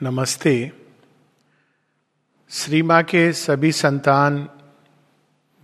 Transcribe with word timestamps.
नमस्ते। 0.00 0.52
श्री 2.50 2.80
माँ 2.82 3.02
के 3.02 3.32
सभी 3.32 3.70
संतान, 3.72 4.38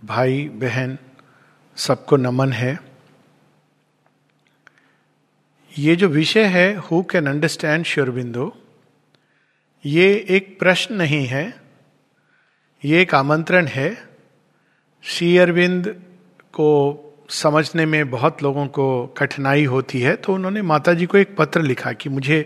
भाई, 0.01 0.47
बहन, 0.51 0.97
सबको 1.77 2.17
नमन 2.17 2.51
है। 2.51 2.77
ये 5.73 5.95
जो 5.95 6.07
विषय 6.07 6.43
है 6.45 6.73
हु 6.77 7.01
कैन 7.03 7.27
अंडरस्टैंड 7.27 7.85
श्योरबिंदो 7.85 8.51
ये 9.83 10.07
एक 10.29 10.57
प्रश्न 10.59 10.95
नहीं 10.95 11.25
है, 11.25 11.45
ये 12.83 13.01
एक 13.01 13.15
आमंत्रण 13.15 13.67
है। 13.67 13.91
श्री 15.03 15.37
अरविंद 15.37 15.95
को 16.53 16.71
समझने 17.33 17.85
में 17.85 18.09
बहुत 18.09 18.43
लोगों 18.43 18.67
को 18.69 19.05
कठिनाई 19.17 19.65
होती 19.65 20.01
है 20.01 20.15
तो 20.15 20.33
उन्होंने 20.33 20.61
माता 20.63 20.93
जी 20.93 21.05
को 21.05 21.17
एक 21.17 21.35
पत्र 21.37 21.61
लिखा 21.61 21.91
कि 21.93 22.09
मुझे 22.09 22.45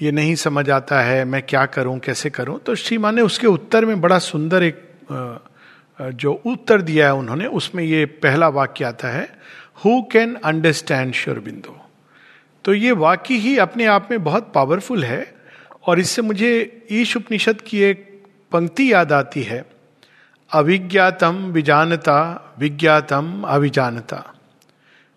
ये 0.00 0.10
नहीं 0.12 0.34
समझ 0.36 0.68
आता 0.70 1.00
है, 1.00 1.24
मैं 1.24 1.42
क्या 1.42 1.64
करूँ, 1.66 1.98
कैसे 1.98 2.30
करूँ? 2.30 2.58
तो 2.58 2.74
श्री 2.74 2.98
माँ 2.98 3.12
ने 3.12 3.22
उसके 3.22 3.46
उत्तर 3.46 3.84
में 3.84 4.00
बड़ा 4.00 4.18
सुंदर 4.20 4.62
एक 4.62 4.82
जो 6.00 6.32
उत्तर 6.46 6.82
दिया 6.82 7.06
है 7.06 7.14
उन्होंने, 7.14 7.46
उसमें 7.46 7.82
ये 7.84 8.04
पहला 8.22 8.48
वाक्य 8.50 8.84
आता 8.84 9.08
है 9.08 9.28
हु 9.84 10.00
कैन 10.12 10.34
अंडरस्टैंड 10.44 11.14
श्योर 11.14 11.38
बिंदु 11.40 11.74
तो 12.64 12.74
ये 12.74 12.92
वाक्य 12.92 13.34
ही 13.36 13.56
अपने 13.58 13.84
आप 13.86 14.08
में 14.10 14.22
बहुत 14.24 14.50
पावरफुल 14.54 15.04
है, 15.04 15.34
और 15.84 15.98
इससे 16.00 16.22
मुझे 16.22 16.86
ईश 16.92 17.16
उपनिषद 17.16 17.60
की 17.60 17.82
एक 17.82 18.04
पंक्ति 18.52 18.92
याद 18.92 19.12
आती 19.12 19.42
है, 19.42 19.64
अविज्ञातम 20.50 21.36
विजानता, 21.52 22.54
विज्ञातम 22.58 23.42
अविजानता। 23.46 24.22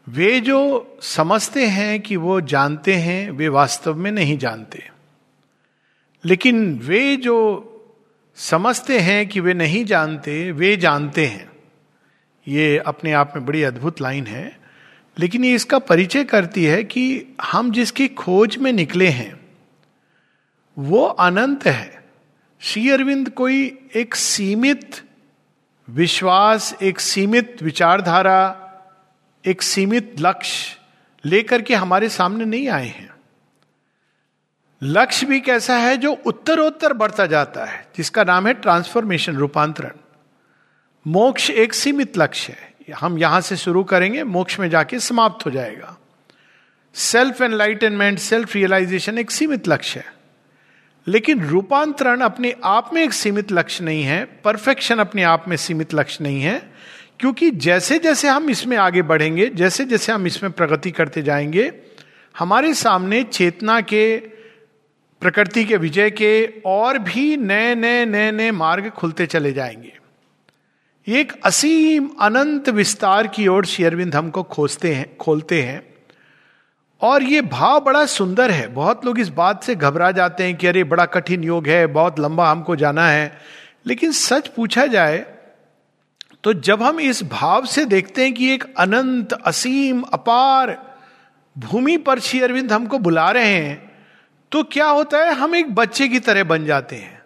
वे 0.10 0.40
जो 0.40 0.98
समझते 1.02 1.66
हैं 1.66 2.02
कि 2.02 2.16
वो 2.16 2.42
जानते 2.42 2.94
हैं, 2.94 3.32
वे 3.32 3.48
वास्तव 3.48 3.96
में 3.96 4.12
नहीं 4.12 4.38
जानते। 4.38 4.90
लेकिन 6.26 6.80
वे 6.80 7.16
जो 7.16 7.66
समझते 8.36 9.00
हैं 9.00 9.28
कि 9.28 9.40
वे 9.40 9.54
नहीं 9.54 9.86
जानते, 9.86 10.52
वे 10.52 10.78
जानते 10.78 11.26
हैं। 11.26 11.50
ये 12.48 12.78
अपने 12.78 13.12
आप 13.12 13.34
में 13.36 13.46
बड़ी 13.46 13.64
अद्भुत 13.64 14.02
लाइन 14.02 14.28
है। 14.28 14.60
लेकिन 15.20 15.46
ये 15.46 15.56
इसका 15.56 15.80
परिचय 15.80 16.24
करती 16.24 16.66
है 16.66 16.84
कि 16.84 17.26
हम 17.42 17.72
जिसकी 17.72 18.08
खोज 18.08 18.58
में 18.58 18.74
निकले 18.74 19.08
हैं, 19.08 19.40
वो 20.78 21.06
अनंत 21.06 21.66
है। 21.66 22.04
श्री 22.60 22.90
अरविंद 22.90 23.30
कोई 23.30 23.90
एक 23.96 24.16
सीमित 24.16 24.96
विश्वास, 25.90 26.76
एक 26.82 27.00
सीमित 27.00 27.64
विचारधारा 27.64 28.66
एक 29.46 29.62
सीमित 29.62 30.16
लक्ष्य 30.20 30.78
लेकर 31.26 31.62
के 31.62 31.76
हमारे 31.76 32.10
सामने 32.10 32.46
नहीं 32.46 32.70
आए 32.70 32.88
हैं। 32.88 33.10
लक्ष्य 34.84 35.26
भी 35.26 35.40
कैसा 35.40 35.78
है 35.78 35.98
जो 35.98 36.14
उत्तरोत्तर 36.14 36.94
बढ़ता 36.94 37.26
जाता 37.26 37.66
है, 37.66 37.88
जिसका 37.98 38.24
नाम 38.24 38.48
है 38.48 38.54
ट्रांसफॉर्मेशन 38.54 39.36
रूपांतरण। 39.36 39.92
मोक्ष 41.08 41.50
एक 41.50 41.74
सीमित 41.74 42.18
लक्ष्य 42.18 42.54
है। 42.54 42.94
हम 43.00 43.18
यहाँ 43.18 43.42
से 43.42 43.58
शुरू 43.58 43.84
करेंगे, 43.84 44.24
मोक्ष 44.24 44.60
में 44.60 44.70
जाके 44.70 45.00
समाप्त 45.00 45.46
हो 45.46 45.52
जाएगा। 45.52 45.98
सेल्फ 46.94 47.42
एनलाइटनमेंट 47.42 48.20
सेल्फ 48.20 48.56
रियलाइजेशन 48.56 49.18
एक 49.18 49.32
सीमित 49.32 49.68
लक्ष्य 49.68 50.00
है। 50.00 50.14
लेकिन 51.08 51.46
रूपांतरण 51.46 52.22
अपने 52.22 52.56
आप 52.64 52.90
में 52.94 53.04
एक 53.04 53.14
सीमित 53.14 53.52
लक्ष्य 53.52 53.84
नहीं 53.84 54.04
है 54.04 54.26
परफेक्शन 54.26 55.00
अपने 55.00 55.24
आप 55.24 55.46
में 55.48 55.58
सीमित 55.58 55.94
लक्ष्य 55.94 56.24
नहीं 56.24 56.42
है। 56.42 56.74
क्योंकि 57.20 57.52
जैसे 57.52 58.00
जैसे 58.00 58.28
हम 58.28 58.50
इसमें 58.50 58.78
आगे 58.78 59.02
बढ़ेंगे, 59.02 59.48
जैसे 59.48 59.86
जैसे 59.86 60.12
हम 60.12 60.28
इसमें 60.28 60.52
प्रगति 60.52 60.92
करते 60.92 61.22
जाएँगे, 61.22 61.74
हमारे 62.38 62.74
सामने 62.74 63.24
चेतना 63.24 63.82
के, 63.82 64.18
प्रकृति 65.22 65.66
के 65.66 65.78
विजय 65.78 66.10
के 66.10 66.54
और 66.66 66.98
भी 66.98 67.38
नए 67.38 67.76
नए 67.76 68.06
नए 68.06 68.32
नए 68.32 68.52
मार्ग 68.52 68.90
खुलते 68.90 69.26
चले 69.26 69.52
जाएँगे। 69.52 69.94
एक 71.08 71.34
असीम 71.46 72.10
अनंत 72.22 72.70
विस्तार 72.70 73.28
की 73.28 73.48
ओर 73.48 73.66
शेयरविंद 73.66 74.16
हमको 74.16 74.44
खोजते 74.44 74.94
हैं, 74.94 75.18
खोलते 75.18 75.64
हैं। 75.64 75.94
और 77.02 77.24
ये 77.24 77.42
भाव 77.42 77.80
बड़ा 77.80 78.06
सुंदर 78.06 78.52
है। 78.52 78.68
बहुत 78.68 79.06
लोग 79.06 79.20
इस 79.20 79.30
बात 79.30 79.64
से 79.64 79.76
घबरा 79.76 80.12
जाते 80.12 80.44
हैं 80.44 80.56
कि 80.56 80.68
अरे 80.68 80.84
बड़ा 80.84 81.06
कठिन 81.06 81.44
योग 81.44 81.68
है, 81.68 81.88
बहुत 81.88 82.20
लंबा 82.20 82.52
हमको 82.52 82.76
जाना 82.76 83.10
है। 83.10 83.38
लेकिन 83.88 84.12
सच 84.12 84.48
पूछा 84.48 84.86
जाए 84.86 85.39
तो 86.44 86.54
जब 86.54 86.84
हम 86.84 87.00
इस 87.00 87.24
भाव 87.24 87.66
से 87.66 87.86
देखते 87.86 88.24
हैं 88.24 88.34
कि 88.34 88.54
एक 88.54 88.64
अनंत, 88.78 89.34
असीम, 89.34 90.02
अपार 90.04 90.78
भूमि 91.56 91.98
पर 91.98 92.20
श्री 92.20 92.42
अरविंद 92.42 92.72
हमको 92.74 92.98
बुला 93.00 93.30
रहे 93.32 93.54
हैं 93.54 93.92
तो 94.52 94.64
क्या 94.64 94.86
होता 94.88 95.18
है, 95.18 95.34
हम 95.34 95.56
एक 95.56 95.74
बच्चे 95.76 96.08
की 96.08 96.20
तरह 96.20 96.44
बन 96.44 96.66
जाते 96.66 96.96
हैं। 96.96 97.22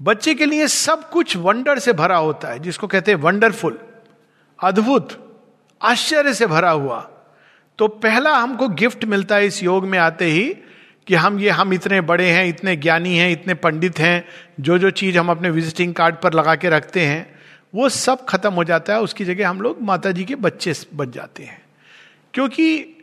बच्चे 0.00 0.34
के 0.34 0.46
लिए 0.46 0.66
सब 0.66 1.08
कुछ 1.10 1.36
वंडर 1.36 1.78
से 1.78 1.92
भरा 1.92 2.16
होता 2.16 2.48
है, 2.48 2.58
जिसको 2.58 2.86
कहते 2.86 3.12
हैं 3.12 3.18
वंडरफुल 3.18 3.78
अद्भुत, 4.58 5.08
आश्चर्य 5.80 6.34
से 6.34 6.46
भरा 6.46 6.70
हुआ। 6.70 7.00
तो 7.78 7.88
पहला 7.88 8.34
हमको 8.34 8.68
गिफ्ट 8.68 9.04
मिलता 9.04 9.36
है 9.36 9.46
इस 9.46 9.62
योग 9.62 9.86
में 9.86 9.98
आते 9.98 10.24
ही, 10.24 10.44
कि 11.06 11.14
हम 11.14 11.38
ये, 11.40 11.50
हम 11.50 11.72
इतने 11.72 12.00
बड़े 12.00 12.30
हैं, 12.30 12.46
इतने 12.46 12.76
ज्ञानी 12.76 13.16
हैं, 13.16 13.30
इतने 13.30 13.54
पंडित 13.54 13.98
हैं 13.98 14.24
जो 14.60 14.78
जो 14.78 14.90
चीज़ 14.90 15.18
हम 15.18 15.30
अपने 15.30 15.50
विजिटिंग 15.50 15.94
कार्ड 15.94 16.16
पर 16.16 16.34
लगा 16.34 16.54
के 16.54 16.70
रखते 16.70 17.00
हैं। 17.00 17.37
वो 17.74 17.88
सब 17.88 18.24
खत्म 18.24 18.52
हो 18.52 18.64
जाता 18.64 18.92
है, 18.92 19.00
उसकी 19.00 19.24
जगह 19.24 19.48
हम 19.48 19.60
लोग 19.60 19.82
माता 19.82 20.10
जी 20.10 20.24
के 20.24 20.34
बच्चे 20.34 20.74
बन 20.94 21.10
जाते 21.10 21.42
हैं। 21.42 21.60
क्योंकि 22.34 22.94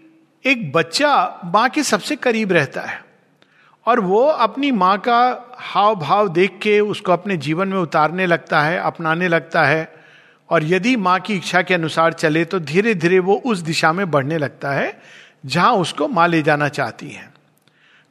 एक 0.45 0.71
बच्चा 0.71 1.41
माँ 1.45 1.69
के 1.69 1.83
सबसे 1.83 2.15
करीब 2.15 2.51
रहता 2.51 2.81
है 2.81 3.03
और 3.85 3.99
वो 3.99 4.21
अपनी 4.21 4.71
माँ 4.71 4.97
का 4.97 5.19
हाव 5.57 5.95
भाव 5.95 6.27
देख 6.27 6.57
के 6.61 6.79
उसको 6.79 7.11
अपने 7.11 7.37
जीवन 7.37 7.67
में 7.67 7.77
उतारने 7.77 8.25
लगता 8.25 8.61
है, 8.61 8.77
अपनाने 8.77 9.27
लगता 9.27 9.63
है 9.63 9.93
और 10.49 10.63
यदि 10.63 10.95
माँ 10.95 11.19
की 11.19 11.35
इच्छा 11.35 11.61
के 11.61 11.73
अनुसार 11.73 12.13
चले 12.13 12.45
तो 12.45 12.59
धीरे 12.59 12.93
धीरे 12.95 13.19
वो 13.19 13.35
उस 13.45 13.59
दिशा 13.59 13.93
में 13.93 14.09
बढ़ने 14.11 14.37
लगता 14.37 14.71
है, 14.71 14.99
जहाँ 15.45 15.73
उसको 15.73 16.07
माँ 16.07 16.27
ले 16.27 16.41
जाना 16.41 16.69
चाहती 16.69 17.09
है। 17.09 17.33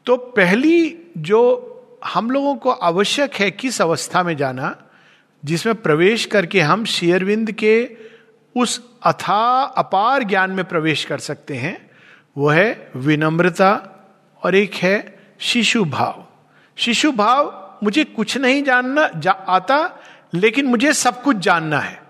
तो 0.06 0.16
पहली 0.16 0.96
जो 1.18 1.40
हम 2.04 2.30
लोगों 2.30 2.56
को 2.56 2.70
आवश्यक 2.70 3.34
है 3.34 3.50
किस 3.50 3.80
अवस्था 3.82 4.22
में 4.22 4.36
जाना 4.36 4.76
जिसमें 5.44 5.74
प्रवेश 5.74 6.24
करके 6.26 6.60
हम 6.60 6.84
शेयरविंद 6.84 7.52
के 7.52 7.90
उस 8.56 8.92
अथा 9.02 9.62
अपार 9.62 10.22
ज्ञान 10.22 10.50
में 10.50 10.64
प्रवेश 10.64 11.04
कर 11.04 11.18
सकते 11.18 11.54
हैं 11.54 11.90
वो 12.38 12.48
है 12.48 12.90
विनम्रता 12.96 13.90
और 14.42 14.54
एक 14.54 14.74
है 14.74 15.18
शिशु 15.40 15.84
भाव 15.84 16.28
शिशु 16.76 17.12
भाव 17.12 17.64
मुझे 17.82 18.04
कुछ 18.04 18.36
नहीं 18.36 18.62
जानना 18.62 19.10
जा, 19.16 19.30
आता 19.30 19.98
लेकिन 20.34 20.66
मुझे 20.66 20.92
सब 20.92 21.22
कुछ 21.22 21.36
जानना 21.36 21.78
है। 21.78 22.02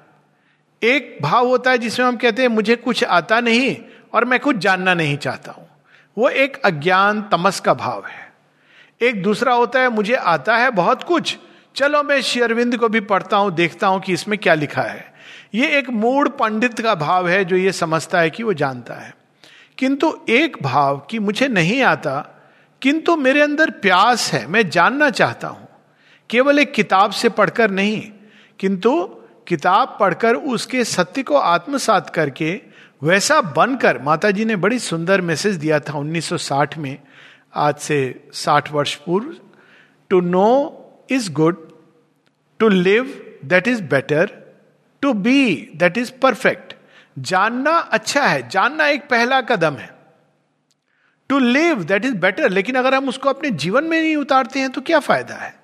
एक 0.82 1.18
भाव 1.22 1.46
होता 1.46 1.70
है 1.70 1.78
जिसमें 1.78 2.06
हम 2.06 2.16
कहते 2.16 2.42
हैं 2.42 2.48
मुझे 2.48 2.76
कुछ 2.76 3.04
आता 3.04 3.40
नहीं 3.40 3.76
और 4.12 4.24
मैं 4.24 4.40
कुछ 4.40 4.56
जानना 4.56 4.94
नहीं 4.94 5.16
चाहता 5.16 5.52
हूँ। 5.52 5.68
वो 6.18 6.28
एक 6.28 6.56
अज्ञान 6.56 7.22
तमस 7.22 7.60
का 7.60 7.74
भाव 7.74 8.04
है। 8.06 8.32
एक 9.02 9.22
दूसरा 9.22 9.54
होता 9.54 9.80
है 9.80 9.88
मुझे 9.88 10.14
आता 10.14 10.56
है 10.56 10.70
बहुत 10.70 11.02
कुछ 11.02 11.38
चलो 11.74 12.02
मैं 12.02 12.22
शेरविंद 12.22 12.76
को 12.76 12.88
भी 12.88 13.00
पढ़ता 13.00 13.36
हूँ, 13.36 13.54
देखता 13.54 13.86
हूँ 13.86 14.00
कि 14.00 14.12
इसमें 14.12 14.38
क्या 14.38 14.54
लिखा 14.54 14.82
है। 14.82 15.14
ये 15.54 15.78
एक 15.78 15.90
मूड 15.90 16.28
पंडित 16.28 16.80
का 16.80 16.94
भाव 16.94 17.28
है 17.28 17.44
जो 17.44 17.56
ये 17.56 17.72
समझता 17.72 18.20
है 18.20 18.30
कि 18.30 18.42
वो 18.42 18.52
जानता 18.52 18.94
है। 18.94 19.14
किंतु 19.78 20.20
एक 20.28 20.56
भाव 20.62 21.06
कि 21.10 21.18
मुझे 21.18 21.48
नहीं 21.48 21.82
आता, 21.82 22.20
किंतु 22.82 23.16
मेरे 23.16 23.42
अंदर 23.42 23.70
प्यास 23.70 24.32
है, 24.32 24.46
मैं 24.46 24.70
जानना 24.70 25.10
चाहता 25.10 25.48
हूँ। 25.48 25.68
केवल 26.30 26.58
एक 26.58 26.72
किताब 26.72 27.10
से 27.10 27.28
पढ़कर 27.28 27.70
नहीं, 27.70 28.12
किंतु 28.58 29.02
किताब 29.48 29.96
पढ़कर 30.00 30.34
उसके 30.34 30.84
सत्य 30.84 31.22
को 31.22 31.36
आत्मसात 31.36 32.10
करके 32.10 32.60
वैसा 33.02 33.40
बनकर 33.40 33.98
माता 33.98 34.30
जी 34.30 34.44
ने 34.44 34.56
बड़ी 34.56 34.78
सुंदर 34.78 35.20
मैसेज 35.20 35.56
दिया 35.56 35.80
था 35.80 35.92
1960 35.92 36.78
में, 36.78 36.98
आज 37.54 37.76
से 37.76 38.28
60 38.32 38.72
वर्ष 38.72 38.94
पूर्व 38.94 39.34
to 40.10 40.20
know 40.20 40.80
is 41.10 41.32
good 41.32 41.63
to 42.60 42.68
live 42.68 43.20
that 43.44 43.68
is 43.68 43.82
better 43.82 44.30
to 45.02 45.12
be 45.14 45.70
that 45.76 45.98
is 45.98 46.12
perfect 46.22 46.74
जानना 47.18 47.70
अच्छा 47.70 48.22
है, 48.22 48.48
जानना 48.48 48.86
एक 48.88 49.08
पहला 49.08 49.40
कदम 49.40 49.74
है। 49.74 49.92
To 51.30 51.38
live 51.38 51.82
that 51.84 52.04
is 52.04 52.14
better 52.14 52.50
लेकिन 52.50 52.76
अगर 52.76 52.94
हम 52.94 53.08
उसको 53.08 53.28
अपने 53.28 53.50
जीवन 53.50 53.84
में 53.84 54.00
नहीं 54.00 54.16
उतारते 54.16 54.60
हैं 54.60 54.70
तो 54.70 54.80
क्या 54.80 54.98
फ़ायदा 55.00 55.34
है? 55.34 55.54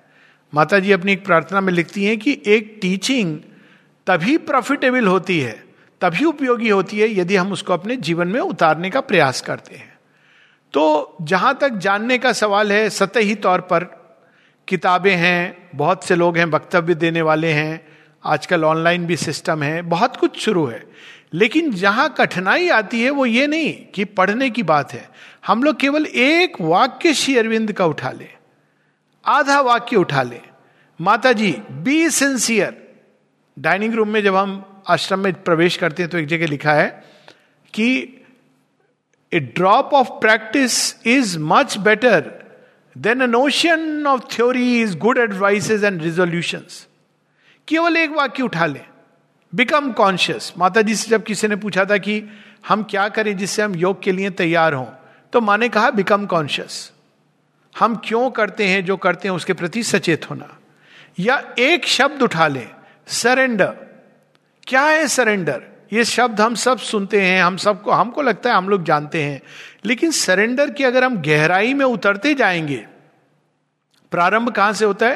माता 0.53 0.79
जी 0.79 0.91
अपनी 0.91 1.11
एक 1.13 1.25
प्रार्थना 1.25 1.61
में 1.61 1.73
लिखती 1.73 2.05
हैं 2.05 2.17
कि 2.19 2.41
एक 2.47 2.77
टीचिंग 2.81 3.37
तभी 4.07 4.37
प्रॉफिटेबल 4.37 5.07
होती 5.07 5.39
है, 5.39 5.63
तभी 6.01 6.25
उपयोगी 6.25 6.69
होती 6.69 6.99
है, 6.99 7.13
यदि 7.19 7.35
हम 7.35 7.51
उसको 7.51 7.73
अपने 7.73 7.95
जीवन 7.97 8.27
में 8.27 8.39
उतारने 8.39 8.89
का 8.89 9.01
प्रयास 9.01 9.41
करते 9.41 9.75
हैं। 9.75 9.99
तो 10.73 11.17
जहाँ 11.21 11.57
तक 11.61 11.69
जानने 11.77 12.17
का 12.17 12.31
सवाल 12.33 12.71
है, 12.71 12.89
सतही 12.89 13.35
तौर 13.35 13.61
पर 13.61 13.83
किताबें 14.71 15.15
हैं, 15.15 15.69
बहुत 15.75 16.03
से 16.03 16.15
लोग 16.15 16.37
हैं, 16.37 16.45
वक्तव्य 16.45 16.95
देने 16.95 17.21
वाले 17.21 17.51
हैं, 17.51 17.87
आजकल 18.23 18.63
ऑनलाइन 18.65 19.05
भी 19.05 19.15
सिस्टम 19.17 19.63
है, 19.63 19.81
बहुत 19.81 20.15
कुछ 20.15 20.39
शुरू 20.39 20.65
है। 20.65 20.83
लेकिन 21.33 21.71
जहाँ 21.73 22.09
कठिनाई 22.17 22.69
आती 22.69 23.01
है, 23.03 23.09
वो 23.09 23.25
ये 23.25 23.47
नहीं 23.47 23.73
कि 23.95 24.05
पढ़ने 24.05 24.49
की 24.49 24.63
बात 24.63 24.93
है। 24.93 25.09
हम 25.47 25.63
लोग 25.63 25.79
केवल 25.79 26.05
एक 26.05 26.61
वाक्य 26.61 27.13
श्री 27.13 27.37
अरविंद 27.37 27.71
का 27.71 27.85
उठा 27.85 28.11
ले, 28.11 28.27
आधा 29.25 29.59
वाक्य 29.61 29.95
उठा 29.95 30.23
ले। 30.23 30.41
माता 30.99 31.31
ji 31.33 31.51
be 31.71 32.09
sincere 32.09 32.77
dining 33.57 33.93
room 33.93 34.09
में 34.09 34.21
जब 34.23 34.35
हम 34.35 34.63
आश्रम 34.87 35.19
में 35.19 35.33
प्रवेश 35.43 35.77
करते 35.77 36.03
हैं 36.03 36.09
तो 36.11 36.17
एक 36.17 36.27
जगह 36.27 36.47
लिखा 36.47 36.73
है 36.73 36.87
कि 37.73 37.87
a 39.31 39.39
drop 39.39 39.93
of 39.93 40.09
practice 40.21 41.07
is 41.07 41.37
much 41.39 41.77
better 41.77 42.40
than 42.95 43.21
an 43.21 43.35
ocean 43.35 44.07
of 44.07 44.21
theory 44.31 44.81
is 44.81 44.97
good 44.97 45.17
advices 45.17 45.83
and 45.83 46.01
resolution 46.01 46.61
केवल 47.67 47.97
एक 47.97 48.11
वाक्य 48.11 48.43
उठा 48.43 48.65
लें। 48.65 48.85
बिकम 49.53 49.91
कॉन्शियस 49.91 50.53
माता 50.57 50.81
जी 50.81 50.95
से 50.95 51.09
जब 51.09 51.23
किसी 51.23 51.47
ने 51.47 51.55
पूछा 51.55 51.85
था 51.85 51.97
कि 51.97 52.23
हम 52.67 52.83
क्या 52.83 53.07
करें 53.09 53.35
जिससे 53.37 53.61
हम 53.61 53.75
योग 53.75 54.01
के 54.03 54.11
लिए 54.11 54.29
तैयार 54.29 54.73
हों 54.73 54.85
तो 55.33 55.41
माँ 55.41 55.57
ने 55.57 55.69
कहा 55.69 55.89
बिकम 55.91 56.25
कॉन्शियस 56.25 56.91
हम 57.75 57.95
क्यों 58.05 58.29
करते 58.31 58.67
हैं 58.67 58.83
जो 58.85 58.97
करते 58.97 59.27
हैं, 59.27 59.35
उसके 59.35 59.53
प्रति 59.53 59.83
सचेत 59.83 60.29
होना। 60.29 60.57
या 61.19 61.41
एक 61.59 61.85
शब्द 61.87 62.21
उठा 62.21 62.47
लें 62.47 62.69
सरेंडर 63.07 63.75
क्या 64.67 64.81
है 64.81 65.07
सरेंडर 65.07 65.63
ये 65.93 66.05
शब्द 66.05 66.41
हम 66.41 66.55
सब 66.55 66.77
सुनते 66.77 67.21
हैं, 67.21 67.43
हम 67.43 67.57
सबको, 67.57 67.91
हमको 67.91 68.21
लगता 68.21 68.49
है 68.49 68.55
हम 68.55 68.69
लोग 68.69 68.83
जानते 68.83 69.23
हैं। 69.23 69.41
लेकिन 69.85 70.11
सरेंडर 70.11 70.69
की 70.69 70.83
अगर 70.83 71.03
हम 71.03 71.21
गहराई 71.21 71.73
में 71.73 71.85
उतरते 71.85 72.33
जाएँगे, 72.33 72.87
प्रारंभ 74.11 74.49
कहाँ 74.49 74.73
से 74.73 74.85
होता 74.85 75.05
है? 75.05 75.15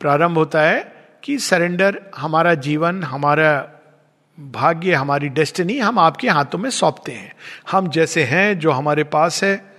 प्रारंभ 0.00 0.38
होता 0.38 0.62
है 0.62 1.06
कि 1.24 1.38
सरेंडर 1.38 2.02
हमारा 2.16 2.54
जीवन, 2.54 3.04
हमारा 3.04 3.70
भाग्य, 4.40 4.94
हमारी 4.94 5.28
डेस्टिनी 5.28 5.78
हम 5.78 5.98
आपके 5.98 6.28
हाथों 6.28 6.58
में 6.58 6.70
सौंपते 6.70 7.12
हैं। 7.12 7.36
हम 7.70 7.90
जैसे 7.90 8.24
हैं 8.24 8.58
जो 8.58 8.70
हमारे 8.70 9.04
पास 9.04 9.44
है। 9.44 9.76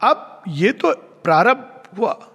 अब 0.00 0.42
ये 0.48 0.72
तो 0.72 0.94
प्रारंभ 0.94 1.82
हुआ। 1.98 2.28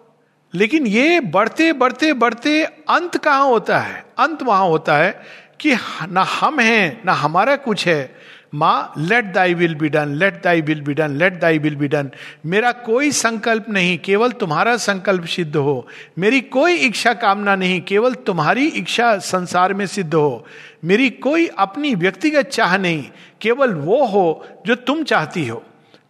लेकिन 0.53 0.87
ये 0.87 1.19
बढ़ते 1.19 1.73
बढ़ते 1.73 2.13
बढ़ते 2.13 2.63
अंत 2.65 3.17
कहाँ 3.17 3.45
होता 3.45 3.79
है? 3.79 4.05
अंत 4.19 4.43
वहाँ 4.43 4.67
होता 4.67 4.97
है 4.97 5.46
कि 5.59 5.75
ना 6.11 6.21
हम 6.21 6.59
हैं, 6.59 7.01
ना 7.05 7.13
हमारा 7.13 7.55
कुछ 7.55 7.87
है। 7.87 8.15
माँ 8.53 8.93
let 8.97 9.25
thy 9.25 9.53
will 9.53 9.75
be 9.75 9.89
done 9.89 10.09
let 10.09 10.43
thy 10.43 10.61
will 10.61 10.81
be 10.81 10.93
done 10.93 11.11
let 11.11 11.39
thy 11.39 11.57
will 11.59 11.75
be 11.75 11.87
done 11.87 12.09
मेरा 12.45 12.71
कोई 12.71 13.11
संकल्प 13.11 13.65
नहीं, 13.69 13.97
केवल 13.97 14.31
तुम्हारा 14.31 14.77
संकल्प 14.77 15.25
सिद्ध 15.25 15.55
हो। 15.55 15.87
मेरी 16.19 16.41
कोई 16.41 16.73
इच्छा 16.73 17.13
कामना 17.13 17.55
नहीं, 17.55 17.81
केवल 17.81 18.13
तुम्हारी 18.13 18.67
इच्छा 18.67 19.17
संसार 19.17 19.73
में 19.73 19.87
सिद्ध 19.87 20.13
हो। 20.15 20.45
मेरी 20.85 21.09
कोई 21.09 21.47
अपनी 21.47 21.95
व्यक्तिगत 21.95 22.47
चाह 22.47 22.77
नहीं, 22.77 23.09
केवल 23.41 23.73
वो 23.73 24.05
हो 24.05 24.45
जो 24.67 24.75
तुम 24.75 25.03
चाहती 25.03 25.47
हो। 25.47 25.63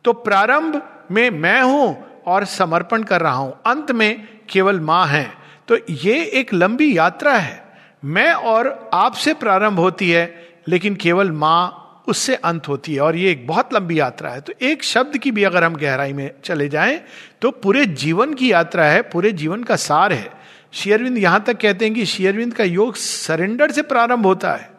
तो 0.04 0.14
प्रारंभ 0.14 0.82
में 1.12 1.30
मैं 1.30 1.62
हूँ 1.62 2.06
और 2.28 2.46
समर्पण 2.46 3.04
कर 3.04 3.22
रहा 3.22 3.34
हूँ। 3.34 3.58
अंत 3.66 3.92
में 3.92 4.28
केवल 4.50 4.80
माँ 4.80 5.08
है। 5.08 5.32
तो 5.68 5.78
ये 5.90 6.24
एक 6.24 6.54
लंबी 6.54 6.98
यात्रा 6.98 7.34
है। 7.34 7.67
मैं 8.04 8.32
और 8.32 8.90
आपसे 8.94 9.34
प्रारंभ 9.34 9.80
होती 9.80 10.10
है, 10.12 10.48
लेकिन 10.68 10.96
केवल 10.96 11.32
माँ 11.32 11.84
उससे 12.08 12.36
अंत 12.36 12.68
होती 12.68 12.94
है। 12.94 13.02
और 13.02 13.16
ये 13.16 13.32
एक 13.32 13.46
बहुत 13.48 13.74
लंबी 13.74 14.00
यात्रा 14.00 14.30
है। 14.30 14.42
तो 14.42 14.54
एक 14.62 14.84
शब्द 14.84 15.18
की 15.18 15.32
भी 15.32 15.44
अगर 15.44 15.64
हम 15.64 15.76
गहराई 15.76 16.14
में 16.14 16.32
चले 16.44 16.68
जाएँ 16.70 17.00
तो 17.42 17.52
पूरे 17.54 17.86
जीवन 17.86 18.34
की 18.34 18.52
यात्रा 18.52 18.86
है, 18.86 19.02
पूरे 19.02 19.32
जीवन 19.32 19.64
का 19.64 19.76
सार 19.76 20.14
है। 20.14 20.30
शेयरविंद 20.74 21.18
यहाँ 21.18 21.44
तक 21.44 21.58
कहते 21.58 21.86
हैं 21.86 21.94
कि 21.94 22.06
शेयरविंद 22.06 22.54
का 22.54 22.64
योग 22.64 22.96
सरेंडर 22.96 23.72
से 23.72 23.82
प्रारंभ 23.82 24.26
होता 24.26 24.52
है। 24.52 24.70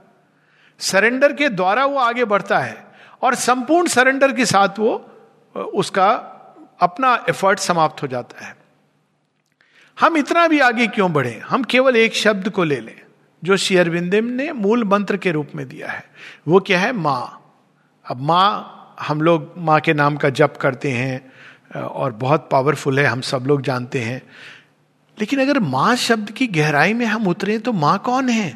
सरेंडर 0.81 1.33
के 1.33 1.49
द्वारा 1.49 1.85
वो 1.85 1.99
आगे 1.99 2.25
बढ़ता 2.25 2.59
है, 2.59 2.77
और 3.23 3.35
संपूर्ण 3.35 3.89
सरेंडर 3.89 4.33
के 4.33 4.47
साथ 4.47 4.79
वो, 4.79 4.95
उसका 5.55 6.09
अपना 6.81 7.13
एफर्ट 7.29 7.59
समाप्त 7.59 8.03
हो 8.03 8.09
जाता 8.09 8.45
है। 8.47 8.57
हम 9.99 10.17
इतना 10.17 10.47
भी 10.49 10.59
आगे 10.61 10.87
क्यों 10.87 11.13
बढ़े? 11.13 11.41
हम 11.49 11.63
केवल 11.65 11.97
एक 11.97 12.15
शब्द 12.15 12.49
को 12.49 12.65
ले 12.65 12.81
लें। 12.81 13.01
जो 13.43 13.57
शेयरविंदिम 13.57 14.25
ने 14.25 14.53
मूल 14.53 14.85
मंत्र 14.85 15.17
के 15.17 15.33
रूप 15.33 15.49
में 15.55 15.69
दिया 15.69 15.89
है, 15.89 16.05
वो 16.49 16.61
क्या 16.61 16.81
है? 16.81 16.93
माँ। 16.93 17.35
अब 18.07 18.21
माँ, 18.21 18.97
हम 19.01 19.23
लोग 19.23 19.53
माँ 19.59 19.81
के 19.81 19.93
नाम 19.95 20.17
का 20.17 20.31
जप 20.31 20.57
करते 20.61 20.91
हैं, 20.91 21.33
और 21.77 22.13
बहुत 22.13 22.49
पावरफुल 22.53 22.99
है, 22.99 23.05
हम 23.07 23.21
सब 23.21 23.45
लोग 23.47 23.63
जानते 23.63 24.01
हैं। 24.01 24.23
लेकिन 25.19 25.41
अगर 25.41 25.59
माँ 25.59 25.95
शब्द 25.97 26.31
की 26.31 26.47
गहराई 26.47 26.95
में 26.95 27.07
हम 27.07 27.27
उतरे 27.27 27.59
तो 27.59 27.73
माँ 27.73 27.99
कौन 27.99 28.29
है? 28.29 28.49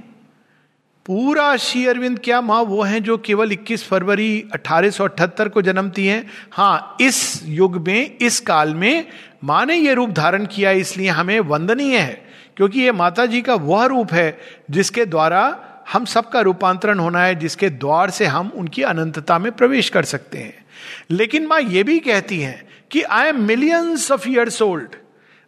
पूरा 1.06 1.56
श्री 1.56 1.86
अरविंद 1.86 2.18
क्या 2.18 2.40
माँ 2.40 2.60
वो 2.62 2.82
हैं 2.82 3.02
जो 3.02 3.16
केवल 3.18 3.52
21 3.52 3.84
फरवरी 3.84 4.44
अठारह 4.52 4.90
सौ 4.90 5.04
अठहत्तर 5.04 5.48
को 5.48 5.62
जन्मती 5.62 6.06
हैं? 6.06 6.26
हाँ 6.52 6.96
इस 7.00 7.42
युग 7.44 7.76
में, 7.86 8.18
इस 8.18 8.40
काल 8.40 8.74
में 8.74 9.06
माँ 9.44 9.64
ने 9.66 9.76
ये 9.76 9.94
रूप 9.94 10.10
धारण 10.10 10.46
किया, 10.46 10.70
इसलिए 10.70 11.08
हमें 11.08 11.40
वंदनीय 11.40 11.98
है। 11.98 12.31
क्योंकि 12.56 12.80
ये 12.80 12.92
माता 12.92 13.26
जी 13.26 13.42
का 13.42 13.54
वह 13.54 13.84
रूप 13.84 14.12
है 14.12 14.38
जिसके 14.70 15.04
द्वारा 15.04 15.58
हम 15.92 16.04
सबका 16.04 16.40
रूपांतरण 16.40 16.98
होना 16.98 17.24
है, 17.24 17.34
जिसके 17.34 17.70
द्वार 17.70 18.10
से 18.10 18.26
हम 18.26 18.52
उनकी 18.54 18.82
अनंतता 18.82 19.38
में 19.38 19.52
प्रवेश 19.52 19.88
कर 19.88 20.04
सकते 20.04 20.38
हैं। 20.38 20.64
लेकिन 21.10 21.46
माँ 21.46 21.60
ये 21.60 21.82
भी 21.82 21.98
कहती 21.98 22.40
हैं 22.40 22.68
कि 22.90 23.02
I 23.02 23.28
am 23.28 23.42
millions 23.42 24.10
of 24.12 24.28
years 24.28 24.62
old 24.62 24.96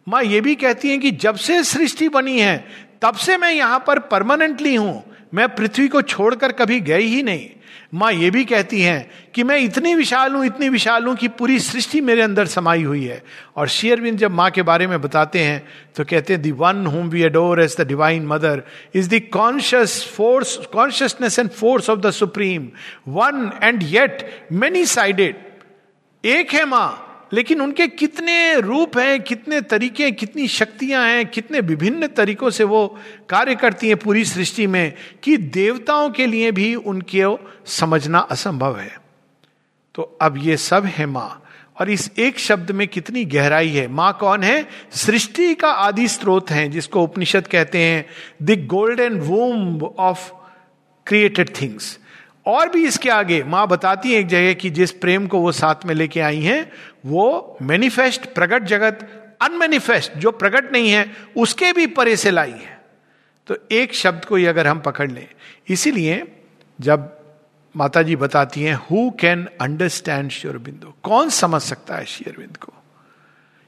माँ 0.07 0.23
ये 0.23 0.41
भी 0.41 0.55
कहती 0.55 0.89
हैं 0.89 0.99
कि 0.99 1.11
जब 1.11 1.35
से 1.35 1.63
सृष्टि 1.63 2.09
बनी 2.09 2.39
है, 2.39 2.65
तब 3.01 3.15
से 3.15 3.37
मैं 3.37 3.51
यहाँ 3.51 3.83
पर 3.87 3.99
परमानेंटली 3.99 4.75
हूँ। 4.75 5.03
मैं 5.33 5.47
पृथ्वी 5.55 5.87
को 5.87 6.01
छोड़कर 6.01 6.51
कभी 6.51 6.79
गई 6.79 7.05
ही 7.05 7.23
नहीं। 7.23 7.49
माँ 7.95 8.11
ये 8.13 8.29
भी 8.31 8.43
कहती 8.45 8.81
हैं 8.81 9.09
कि 9.33 9.43
मैं 9.43 9.57
इतनी 9.59 9.93
विशाल 9.95 10.33
हूँ, 10.33 10.45
इतनी 10.45 10.69
विशाल 10.69 11.05
हूँ 11.05 11.15
कि 11.15 11.27
पूरी 11.27 11.59
सृष्टि 11.59 12.01
मेरे 12.01 12.21
अंदर 12.21 12.45
समाई 12.45 12.83
हुई 12.83 13.03
है। 13.05 13.21
और 13.55 13.67
शेयरविंद 13.67 14.17
जब 14.19 14.31
माँ 14.31 14.49
के 14.51 14.61
बारे 14.61 14.87
में 14.87 14.99
बताते 15.01 15.39
हैं 15.39 15.61
तो 15.95 16.03
कहते 16.03 16.33
हैं 16.33 16.41
the 16.41 16.51
one 16.51 16.85
whom 16.85 17.09
we 17.09 17.23
adore 17.23 17.61
as 17.63 17.75
the 17.79 17.87
divine 17.87 18.25
mother 18.27 18.63
is 18.95 19.09
the 19.09 19.21
conscious 19.33 20.03
force 20.15 20.55
consciousness 20.73 21.39
and 21.39 21.49
force 21.51 21.89
of 21.89 21.99
the 21.99 22.11
supreme 22.11 22.67
one 23.07 23.49
and 23.63 23.83
yet 23.83 24.29
many 24.51 24.85
sided 24.85 25.35
एक 26.23 26.53
है 26.53 26.65
माँ 26.65 27.01
लेकिन 27.35 27.61
उनके 27.61 27.87
कितने 27.87 28.59
रूप 28.59 28.97
हैं, 28.97 29.21
कितने 29.21 29.61
तरीके, 29.61 30.11
कितनी 30.11 30.47
शक्तियाँ 30.47 31.07
हैं, 31.07 31.25
कितने 31.25 31.59
विभिन्न 31.59 32.07
तरीकों 32.07 32.49
से 32.49 32.63
वो 32.63 32.99
कार्य 33.29 33.55
करती 33.55 33.87
हैं 33.87 33.97
पूरी 33.97 34.25
सृष्टि 34.25 34.67
में 34.67 34.93
कि 35.23 35.37
देवताओं 35.37 36.09
के 36.09 36.25
लिए 36.25 36.51
भी 36.51 36.75
उनके 36.75 37.23
समझना 37.65 38.19
असंभव 38.19 38.77
है। 38.77 39.01
तो 39.95 40.17
अब 40.21 40.37
ये 40.37 40.57
सब 40.57 40.85
है 40.85 41.05
माँ, 41.05 41.41
और 41.81 41.89
इस 41.89 42.11
एक 42.19 42.39
शब्द 42.39 42.71
में 42.71 42.87
कितनी 42.87 43.25
गहराई 43.25 43.69
है। 43.69 43.87
माँ 43.87 44.17
कौन 44.19 44.43
है? 44.43 44.67
सृष्टि 44.91 45.55
का 45.55 45.71
आदि 45.71 46.07
स्रोत 46.07 46.51
है, 46.51 46.69
जिसको 46.69 47.03
उपनिषद 47.03 47.47
कहते 47.47 47.77
हैं, 47.77 48.05
the 48.41 48.65
golden 48.65 49.19
womb 49.19 49.83
of 49.83 50.31
created 51.07 51.49
things. 51.61 51.99
और 52.45 52.69
भी 52.69 52.85
इसके 52.87 53.09
आगे 53.09 53.43
माँ 53.43 53.67
बताती 53.67 54.13
है 54.13 54.19
एक 54.19 54.27
जगह 54.27 54.53
कि 54.53 54.69
जिस 54.69 54.91
प्रेम 54.91 55.27
को 55.27 55.39
वो 55.39 55.51
साथ 55.51 55.85
में 55.85 55.93
लेके 55.95 56.19
आई 56.19 56.41
हैं, 56.41 56.71
वो 57.05 57.57
मैनिफेस्ट 57.61 58.25
प्रगट 58.25 58.63
जगत 58.63 59.09
अनमेनिफेस्ट 59.41 60.13
जो 60.17 60.31
प्रकट 60.31 60.71
नहीं 60.71 60.89
है, 60.89 61.05
उसके 61.37 61.71
भी 61.73 61.87
परे 61.87 62.15
से 62.15 62.31
लाई 62.31 62.51
है। 62.51 62.79
तो 63.47 63.57
एक 63.71 63.93
शब्द 63.93 64.25
को 64.25 64.35
ही 64.35 64.45
अगर 64.45 64.67
हम 64.67 64.79
पकड़ 64.79 65.11
लें, 65.11 65.27
इसीलिए 65.69 66.23
जब 66.79 67.11
माता 67.75 68.01
जी 68.01 68.15
बताती 68.15 68.61
हैं 68.61 68.75
हु 68.81 69.09
कैन 69.19 69.47
अंडरस्टैंड 69.61 70.29
श्योरबिंदु 70.31 70.93
कौन 71.03 71.29
समझ 71.29 71.61
सकता 71.61 71.95
है 71.95 72.05
शेयरबिंद 72.05 72.57
को? 72.57 72.73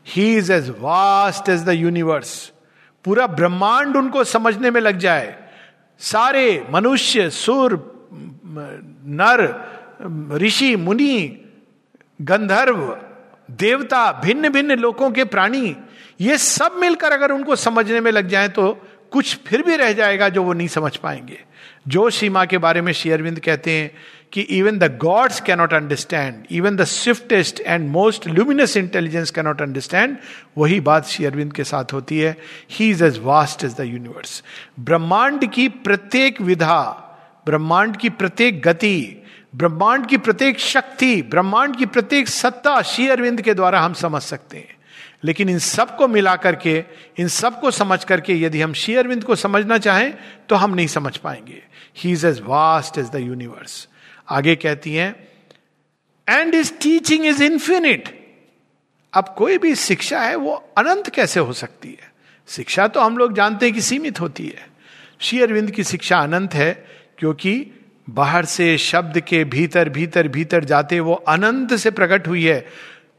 ही 0.06 0.36
is 0.38 0.52
as 0.54 0.70
vast 0.80 1.50
as 1.50 1.64
the 1.64 1.70
universe 1.70 2.32
पूरा 3.06 3.28
ब्रह्मांड 3.28 3.96
उनको 3.96 4.24
समझने 4.24 4.72
में 4.72 4.82
लग 4.82 4.98
जाए। 4.98 5.36
सारे 6.02 6.66
मनुष्य, 6.72 7.30
सुर 7.30 7.76
नर, 8.58 9.44
ऋषि, 10.38 10.76
मुनि, 10.76 11.40
गंधर्व, 12.22 12.98
देवता 13.50 14.12
भिन्न 14.24 14.50
भिन्न 14.50 14.76
लोगों 14.76 15.10
के 15.12 15.24
प्राणी, 15.24 15.76
ये 16.22 16.38
सब 16.38 16.76
मिलकर 16.80 17.12
अगर 17.12 17.32
उनको 17.32 17.56
समझने 17.56 18.02
में 18.02 18.12
लग 18.12 18.28
जाए 18.28 18.50
तो 18.50 18.72
कुछ 19.12 19.36
फिर 19.48 19.62
भी 19.62 19.76
रह 19.76 19.92
जाएगा 19.94 20.30
जो 20.30 20.44
वो 20.44 20.54
नहीं 20.54 20.68
समझ 20.68 20.96
पाएँगे। 20.96 21.40
जो 21.88 22.10
सीमा 22.10 22.44
के 22.46 22.58
बारे 22.58 22.82
में 22.82 22.92
शेयरविंद 22.94 23.40
कहते 23.40 23.72
हैं 23.72 23.92
कि 24.34 24.42
even 24.42 24.78
the 24.80 24.98
gods 24.98 25.40
cannot 25.42 25.74
understand 25.74 26.44
even 26.52 26.76
the 26.76 26.84
swiftest 26.84 27.60
and 27.60 27.90
most 27.90 28.28
luminous 28.28 28.76
intelligence 28.78 29.32
cannot 29.32 29.62
understand 29.62 30.18
वही 30.58 30.80
बात 30.80 31.06
शेयरविंद 31.06 31.54
के 31.54 31.64
साथ 31.64 31.94
होती 31.94 32.20
है। 32.20 32.36
ही 32.72 32.90
is 32.90 33.04
as 33.04 33.20
vast 33.24 33.64
as 33.64 33.76
the 33.78 33.82
universe 33.82 34.44
ब्रह्मांड 34.80 35.52
की 35.52 35.68
प्रत्येक 35.70 36.42
विधा 36.42 37.04
ब्रह्मांड 37.48 37.98
की 37.98 38.10
प्रत्येक 38.10 38.62
गति, 38.62 39.24
ब्रह्मांड 39.56 40.08
की 40.08 40.18
प्रत्येक 40.18 40.60
शक्ति, 40.60 41.22
ब्रह्मांड 41.22 41.76
की 41.78 41.86
प्रत्येक 41.86 42.28
सत्ता 42.28 42.82
श्री 42.82 43.08
अरविंद 43.08 43.42
के 43.42 43.54
द्वारा 43.54 43.80
हम 43.82 43.94
समझ 43.94 44.22
सकते 44.22 44.58
हैं। 44.58 44.76
लेकिन 45.24 45.50
इन 45.50 45.60
सबको 45.60 46.08
मिला 46.08 46.36
करके, 46.36 46.84
इन 47.18 47.28
सबको 47.28 47.72
समझ 47.72 48.04
करके 48.04 48.34
यदि 48.42 48.62
हम 48.62 48.74
श्री 48.74 48.96
अरविंद 48.96 49.24
को 49.24 49.36
समझना 49.36 49.78
चाहें 49.78 50.14
तो 50.50 50.56
हम 50.56 50.74
नहीं 50.76 50.88
समझ 50.88 51.18
पाएँगे। 51.18 51.64
He 51.98 52.12
is 52.12 52.28
as 52.28 52.42
vast 52.46 52.98
as 52.98 53.10
the 53.10 53.16
universe 53.16 53.88
आगे 54.30 54.56
कहती 54.56 54.94
हैं 54.94 55.28
and 56.30 56.56
his 56.56 56.74
teaching 56.74 57.26
is 57.26 57.44
infinite 57.44 58.16
अब 59.14 59.34
कोई 59.38 59.58
भी 59.58 59.76
शिक्षा 59.76 60.22
है, 60.22 60.36
वो 60.36 60.54
अनंत 60.78 61.10
कैसे 61.10 61.40
हो 61.40 61.54
सकती 61.54 61.90
है? 61.90 62.12
शिक्षा 62.48 62.88
तो 62.88 63.02
हम 63.02 63.18
लोग 63.18 63.34
जानते 63.34 63.66
हैं 63.66 63.76
कि 63.76 63.82
सीमित 63.82 64.20
होती 64.22 64.48
है। 64.48 64.68
श्री 65.20 65.42
अरविंद 65.42 65.72
की 65.72 65.84
शिक्षा 65.84 66.18
अनंत 66.18 66.54
है 66.54 66.97
क्योंकि 67.18 67.68
बाहर 68.10 68.46
से 68.46 68.78
शब्द 68.78 69.20
के 69.20 69.44
भीतर 69.44 69.90
भीतर 69.90 70.28
भीतर 70.28 70.64
जाते 70.64 71.00
वो 71.00 71.14
अनंत 71.14 71.76
से 71.76 71.92
प्रकट 71.92 72.28
हुई 72.28 72.46
है। 72.46 72.68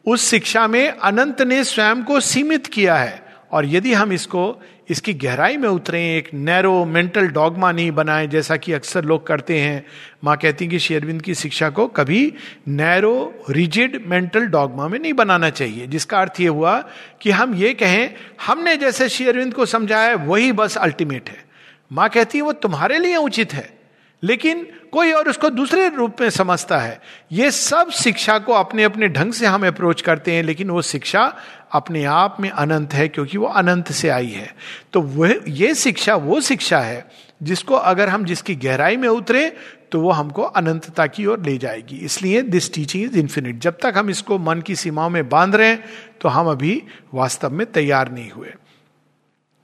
उस 0.06 0.30
शिक्षा 0.30 0.68
में 0.68 0.90
अनंत 0.90 1.42
ने 1.42 1.64
स्वयं 1.64 2.04
को 2.04 2.20
सीमित 2.20 2.66
किया 2.66 2.96
है। 2.96 3.28
और 3.52 3.66
यदि 3.66 3.92
हम 3.92 4.12
इसको, 4.12 4.62
इसकी 4.88 5.14
गहराई 5.14 5.56
में 5.56 5.68
उतरे, 5.68 6.16
एक 6.16 6.34
नैरो 6.34 6.84
मेंटल 6.84 7.28
डॉगमा 7.28 7.72
नहीं 7.72 7.90
बनाए, 7.90 8.26
जैसा 8.26 8.56
कि 8.56 8.72
अक्सर 8.72 9.04
लोग 9.04 9.26
करते 9.26 9.60
हैं, 9.60 9.86
माँ 10.24 10.36
कहती 10.36 10.64
हैं 10.64 10.70
कि 10.70 10.78
शेरविंद 10.78 11.22
की 11.22 11.34
शिक्षा 11.34 11.70
को 11.70 11.86
कभी 11.86 12.34
नैरो 12.68 13.44
रिजिड 13.50 14.02
मेंटल 14.06 14.46
डॉगमा 14.46 14.88
में 14.88 14.98
नहीं 14.98 15.12
बनाना 15.12 15.50
चाहिए, 15.50 15.86
जिसका 15.86 16.20
अर्थ 16.20 16.40
ये 16.40 16.48
हुआ 16.48 16.84
कि 17.22 17.30
हम 17.30 17.54
ये 17.54 17.74
कहें, 17.74 18.14
हमने 18.46 18.76
जैसे 18.76 19.08
शेरविंद 19.08 19.54
को 19.54 19.66
समझाया 19.66 20.14
वही 20.14 20.52
बस 20.52 20.76
अल्टीमेट 20.76 21.28
है। 21.28 21.44
माँ 21.92 22.08
कहती 22.08 22.38
है, 22.38 22.44
वो 22.44 22.52
तुम्हारे 22.52 22.98
लिए 22.98 23.16
उचित 23.16 23.52
है। 23.52 23.77
लेकिन 24.22 24.66
कोई 24.92 25.12
और 25.12 25.28
उसको 25.28 25.50
दूसरे 25.50 25.88
रूप 25.88 26.20
में 26.20 26.30
समझता 26.30 26.78
है। 26.78 27.00
ये 27.32 27.50
सब 27.50 27.90
शिक्षा 27.90 28.38
को 28.38 28.52
अपने 28.52 28.82
अपने 28.82 29.08
ढंग 29.08 29.32
से 29.32 29.46
हम 29.46 29.66
अप्रोच 29.66 30.00
करते 30.00 30.32
हैं, 30.32 30.42
लेकिन 30.42 30.70
वो 30.70 30.82
शिक्षा 30.82 31.36
अपने 31.72 32.04
आप 32.04 32.36
में 32.40 32.50
अनंत 32.50 32.92
है, 32.92 33.08
क्योंकि 33.08 33.38
वो 33.38 33.46
अनंत 33.46 33.92
से 33.92 34.08
आई 34.08 34.28
है। 34.28 34.54
तो 34.92 35.00
वह, 35.00 35.40
ये 35.48 35.74
शिक्षा, 35.74 36.14
वो 36.14 36.40
शिक्षा 36.40 36.80
है, 36.80 37.10
जिसको 37.42 37.74
अगर 37.74 38.08
हम, 38.08 38.24
जिसकी 38.24 38.54
गहराई 38.54 38.96
में 38.96 39.08
उतरे 39.08 39.56
तो 39.92 40.00
वो 40.00 40.10
हमको 40.10 40.42
अनंतता 40.42 41.06
की 41.06 41.26
ओर 41.26 41.44
ले 41.44 41.56
जाएगी। 41.58 41.96
इसलिए 41.96 42.42
दिस 42.42 42.72
टीचिंग 42.74 43.04
इज़ 43.04 43.18
इन्फिनिट 43.18 43.58
जब 43.58 43.76
तक 43.82 43.94
हम 43.96 44.10
इसको 44.10 44.38
मन 44.38 44.60
की 44.60 44.74
सीमाओं 44.76 45.10
में 45.10 45.28
बाँध 45.28 45.54
रहे 45.56 45.68
हैं 45.68 45.84
तो 46.20 46.28
हम 46.28 46.46
अभी 46.46 46.82
वास्तव 47.14 47.50
में 47.50 47.66
तैयार 47.66 48.12
नहीं 48.12 48.30
हुए। 48.30 48.52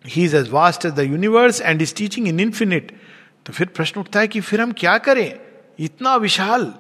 He 0.05 0.25
is 0.25 0.37
as 0.37 0.49
vast 0.51 0.87
as 0.87 0.93
the 0.93 1.01
universe 1.01 1.61
and 1.61 1.83
his 1.83 1.95
teaching 1.95 2.29
in 2.29 2.41
infinite 2.41 2.93
तो 3.47 3.53
फिर 3.53 3.67
प्रश्न 3.67 4.01
उठता 4.01 4.21
है 4.21 4.29
कि 4.29 4.41
फिर 4.41 4.61
हम 4.61 4.73
क्या 4.73 4.99
करें? 4.99 5.41
इतना 5.81 6.17
विशाल, 6.17 6.75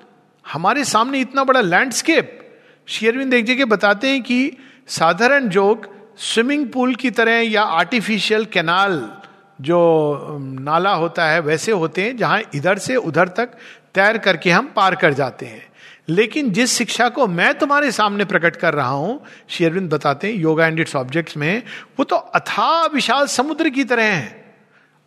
हमारे 0.53 0.85
सामने 0.85 1.21
इतना 1.21 1.45
बड़ा 1.45 1.61
लैंडस्केप 1.61 2.41
शेयरविंद 2.87 3.35
एक 3.35 3.45
जगह 3.45 3.65
बताते 3.65 4.09
हैं 4.09 4.23
कि 4.23 4.57
साधारण 4.89 5.49
जोक 5.49 5.87
स्विमिंग 6.19 6.69
पूल 6.69 6.95
की 6.95 7.11
तरह 7.11 7.33
या 7.33 7.63
आर्टिफिशियल 7.63 8.45
कैनाल 8.45 9.17
जो 9.61 10.39
नाला 10.41 10.93
होता 10.93 11.27
है, 11.27 11.41
वैसे 11.41 11.73
होते 11.73 12.03
हैं, 12.03 12.17
जहाँ 12.17 12.41
इधर 12.55 12.79
से 12.79 12.97
उधर 12.97 13.29
तक 13.29 13.57
तैर 13.95 14.19
करके 14.19 14.51
हम 14.51 14.73
पार 14.77 14.95
कर 14.95 15.13
जाते 15.13 15.47
हैं। 15.47 15.67
लेकिन 16.09 16.51
जिस 16.51 16.73
शिक्षा 16.79 17.09
को 17.09 17.27
मैं 17.27 17.55
तुम्हारे 17.55 17.93
सामने 17.93 18.25
प्रकट 18.25 18.57
कर 18.57 18.75
रहा 18.75 18.89
हूँ 18.89 19.21
शेयरविंद 19.49 19.91
बताते 19.91 20.27
हैं 20.27 20.35
योगा 20.35 20.67
एंड 20.67 20.81
इट्स 20.81 20.97
ऑब्जेक्ट्स 20.97 21.37
में, 21.37 21.63
वो 21.99 22.05
तो 22.05 22.17
अथा 22.17 22.87
विशाल 22.87 23.27
समुद्र 23.27 23.71
की 23.71 23.85
तरह 23.85 24.05
है। 24.05 24.55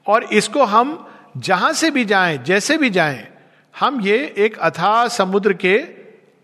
और 0.08 0.24
इसको 0.24 0.64
हम 0.64 1.08
जहाँ 1.38 1.72
से 1.74 1.90
भी 1.92 2.06
जाएँ, 2.06 2.38
जैसे 2.38 2.78
भी 2.78 2.90
जाएँ, 2.90 3.28
हम 3.76 4.02
ये 4.02 4.18
एक 4.38 4.58
अथा 4.58 5.08
समुद्र 5.08 5.54
के 5.56 5.78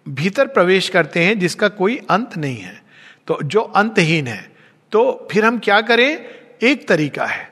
भीतर 0.05 0.47
प्रवेश 0.47 0.89
करते 0.89 1.23
हैं, 1.23 1.37
जिसका 1.39 1.67
कोई 1.69 1.99
अंत 2.09 2.37
नहीं 2.37 2.57
है। 2.57 2.81
तो 3.27 3.37
जो 3.43 3.61
अंतहीन 3.61 4.27
है 4.27 4.51
तो 4.91 5.27
फिर 5.31 5.45
हम 5.45 5.57
क्या 5.59 5.79
करें? 5.81 6.25
एक 6.63 6.87
तरीका 6.87 7.25
है। 7.25 7.51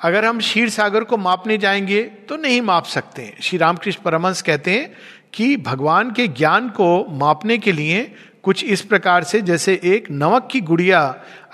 अगर 0.00 0.24
हम 0.24 0.38
क्षीर 0.38 0.68
सागर 0.70 1.04
को 1.04 1.16
मापने 1.16 1.58
जाएँगे 1.58 2.02
तो 2.28 2.36
नहीं 2.36 2.60
माप 2.60 2.84
सकते। 2.84 3.34
श्री 3.42 3.58
रामकृष्ण 3.58 4.02
परमंश 4.02 4.40
कहते 4.42 4.70
हैं 4.70 4.92
कि 5.34 5.56
भगवान 5.56 6.10
के 6.10 6.26
ज्ञान 6.28 6.68
को 6.68 7.06
मापने 7.10 7.58
के 7.58 7.72
लिए 7.72 8.14
कुछ 8.42 8.64
इस 8.64 8.82
प्रकार 8.82 9.24
से, 9.24 9.40
जैसे 9.40 9.80
एक 9.84 10.10
नमक 10.10 10.48
की 10.50 10.60
गुड़िया, 10.60 11.00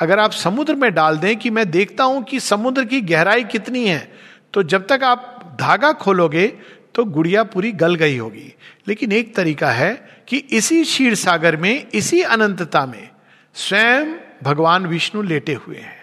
अगर 0.00 0.18
आप 0.18 0.32
समुद्र 0.32 0.74
में 0.74 0.92
डाल 0.94 1.18
दें 1.18 1.36
कि 1.36 1.50
मैं 1.50 1.70
देखता 1.70 2.04
हूँ 2.04 2.22
कि 2.22 2.40
समुद्र 2.40 2.84
की 2.84 3.00
गहराई 3.00 3.44
कितनी 3.44 3.86
है 3.86 4.29
तो 4.54 4.62
जब 4.62 4.86
तक 4.86 5.04
आप 5.04 5.56
धागा 5.60 5.92
खोलोगे 5.92 6.46
तो 6.94 7.04
गुड़िया 7.06 7.42
पूरी 7.44 7.70
गल 7.72 7.94
गई 7.94 8.16
होगी। 8.16 8.54
लेकिन 8.88 9.12
एक 9.12 9.34
तरीका 9.36 9.70
है 9.70 9.92
कि 10.28 10.36
इसी 10.36 10.82
क्षीर 10.84 11.14
सागर 11.14 11.56
में, 11.56 11.86
इसी 11.88 12.22
अनंतता 12.22 12.84
में 12.86 13.08
स्वयं 13.56 14.14
भगवान 14.42 14.86
विष्णु 14.86 15.22
लेटे 15.22 15.54
हुए 15.56 15.78
हैं। 15.78 15.98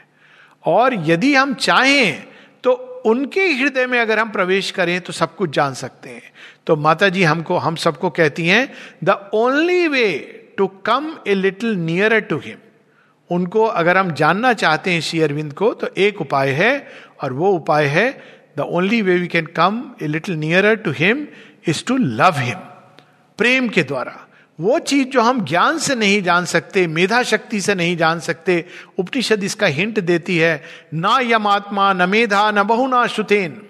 और 0.65 0.93
यदि 1.05 1.33
हम 1.35 1.53
चाहें 1.53 2.23
तो 2.63 2.71
उनके 3.05 3.47
हृदय 3.49 3.85
में 3.87 3.99
अगर 3.99 4.19
हम 4.19 4.29
प्रवेश 4.29 4.71
करें 4.71 4.99
तो 5.01 5.13
सब 5.13 5.35
कुछ 5.35 5.49
जान 5.49 5.73
सकते 5.73 6.09
हैं। 6.09 6.31
तो 6.67 6.75
माता 6.75 7.09
जी 7.09 7.23
हमको, 7.23 7.57
हम 7.57 7.75
सबको 7.75 8.09
कहती 8.09 8.47
हैं 8.47 8.69
the 9.03 9.29
only 9.33 9.87
way 9.87 10.07
to 10.57 10.67
come 10.85 11.13
a 11.27 11.33
little 11.33 11.75
near 11.75 12.19
to 12.19 12.37
him 12.37 12.57
उनको 13.29 13.63
अगर 13.63 13.97
हम 13.97 14.11
जानना 14.11 14.53
चाहते 14.53 14.91
हैं 14.91 15.01
श्री 15.01 15.21
अरविंद 15.21 15.53
को 15.53 15.73
तो 15.73 15.87
एक 15.97 16.21
उपाय 16.21 16.49
है, 16.51 16.87
और 17.23 17.33
वो 17.33 17.51
उपाय 17.51 17.85
है 17.85 18.36
the 18.57 18.59
only 18.59 19.01
way 19.01 19.15
we 19.15 19.27
can 19.27 19.45
come 19.45 19.91
a 20.01 20.07
little 20.07 20.35
nearer 20.35 20.75
to 20.75 20.91
him 20.91 21.27
is 21.67 21.85
to 21.85 21.97
love 21.97 22.33
him 22.37 22.59
प्रेम 23.37 23.69
के 23.69 23.83
द्वारा। 23.83 24.27
वो 24.59 24.79
चीज़ 24.79 25.07
जो 25.07 25.21
हम 25.21 25.45
ज्ञान 25.45 25.77
से 25.77 25.95
नहीं 25.95 26.23
जान 26.23 26.45
सकते, 26.45 26.87
मेधा 26.87 27.23
शक्ति 27.23 27.61
से 27.61 27.75
नहीं 27.75 27.97
जान 27.97 28.19
सकते, 28.19 28.65
उपनिषद 28.97 29.43
इसका 29.43 29.67
हिंट 29.67 29.99
देती 29.99 30.37
है, 30.37 30.63
ना 30.93 31.19
यम 31.19 31.47
आत्मा, 31.47 31.93
न 31.93 32.09
मेधा, 32.09 32.51
न 32.51 32.63
बहु, 32.63 32.87
ना 32.87 33.07
श्रुतेन। 33.07 33.61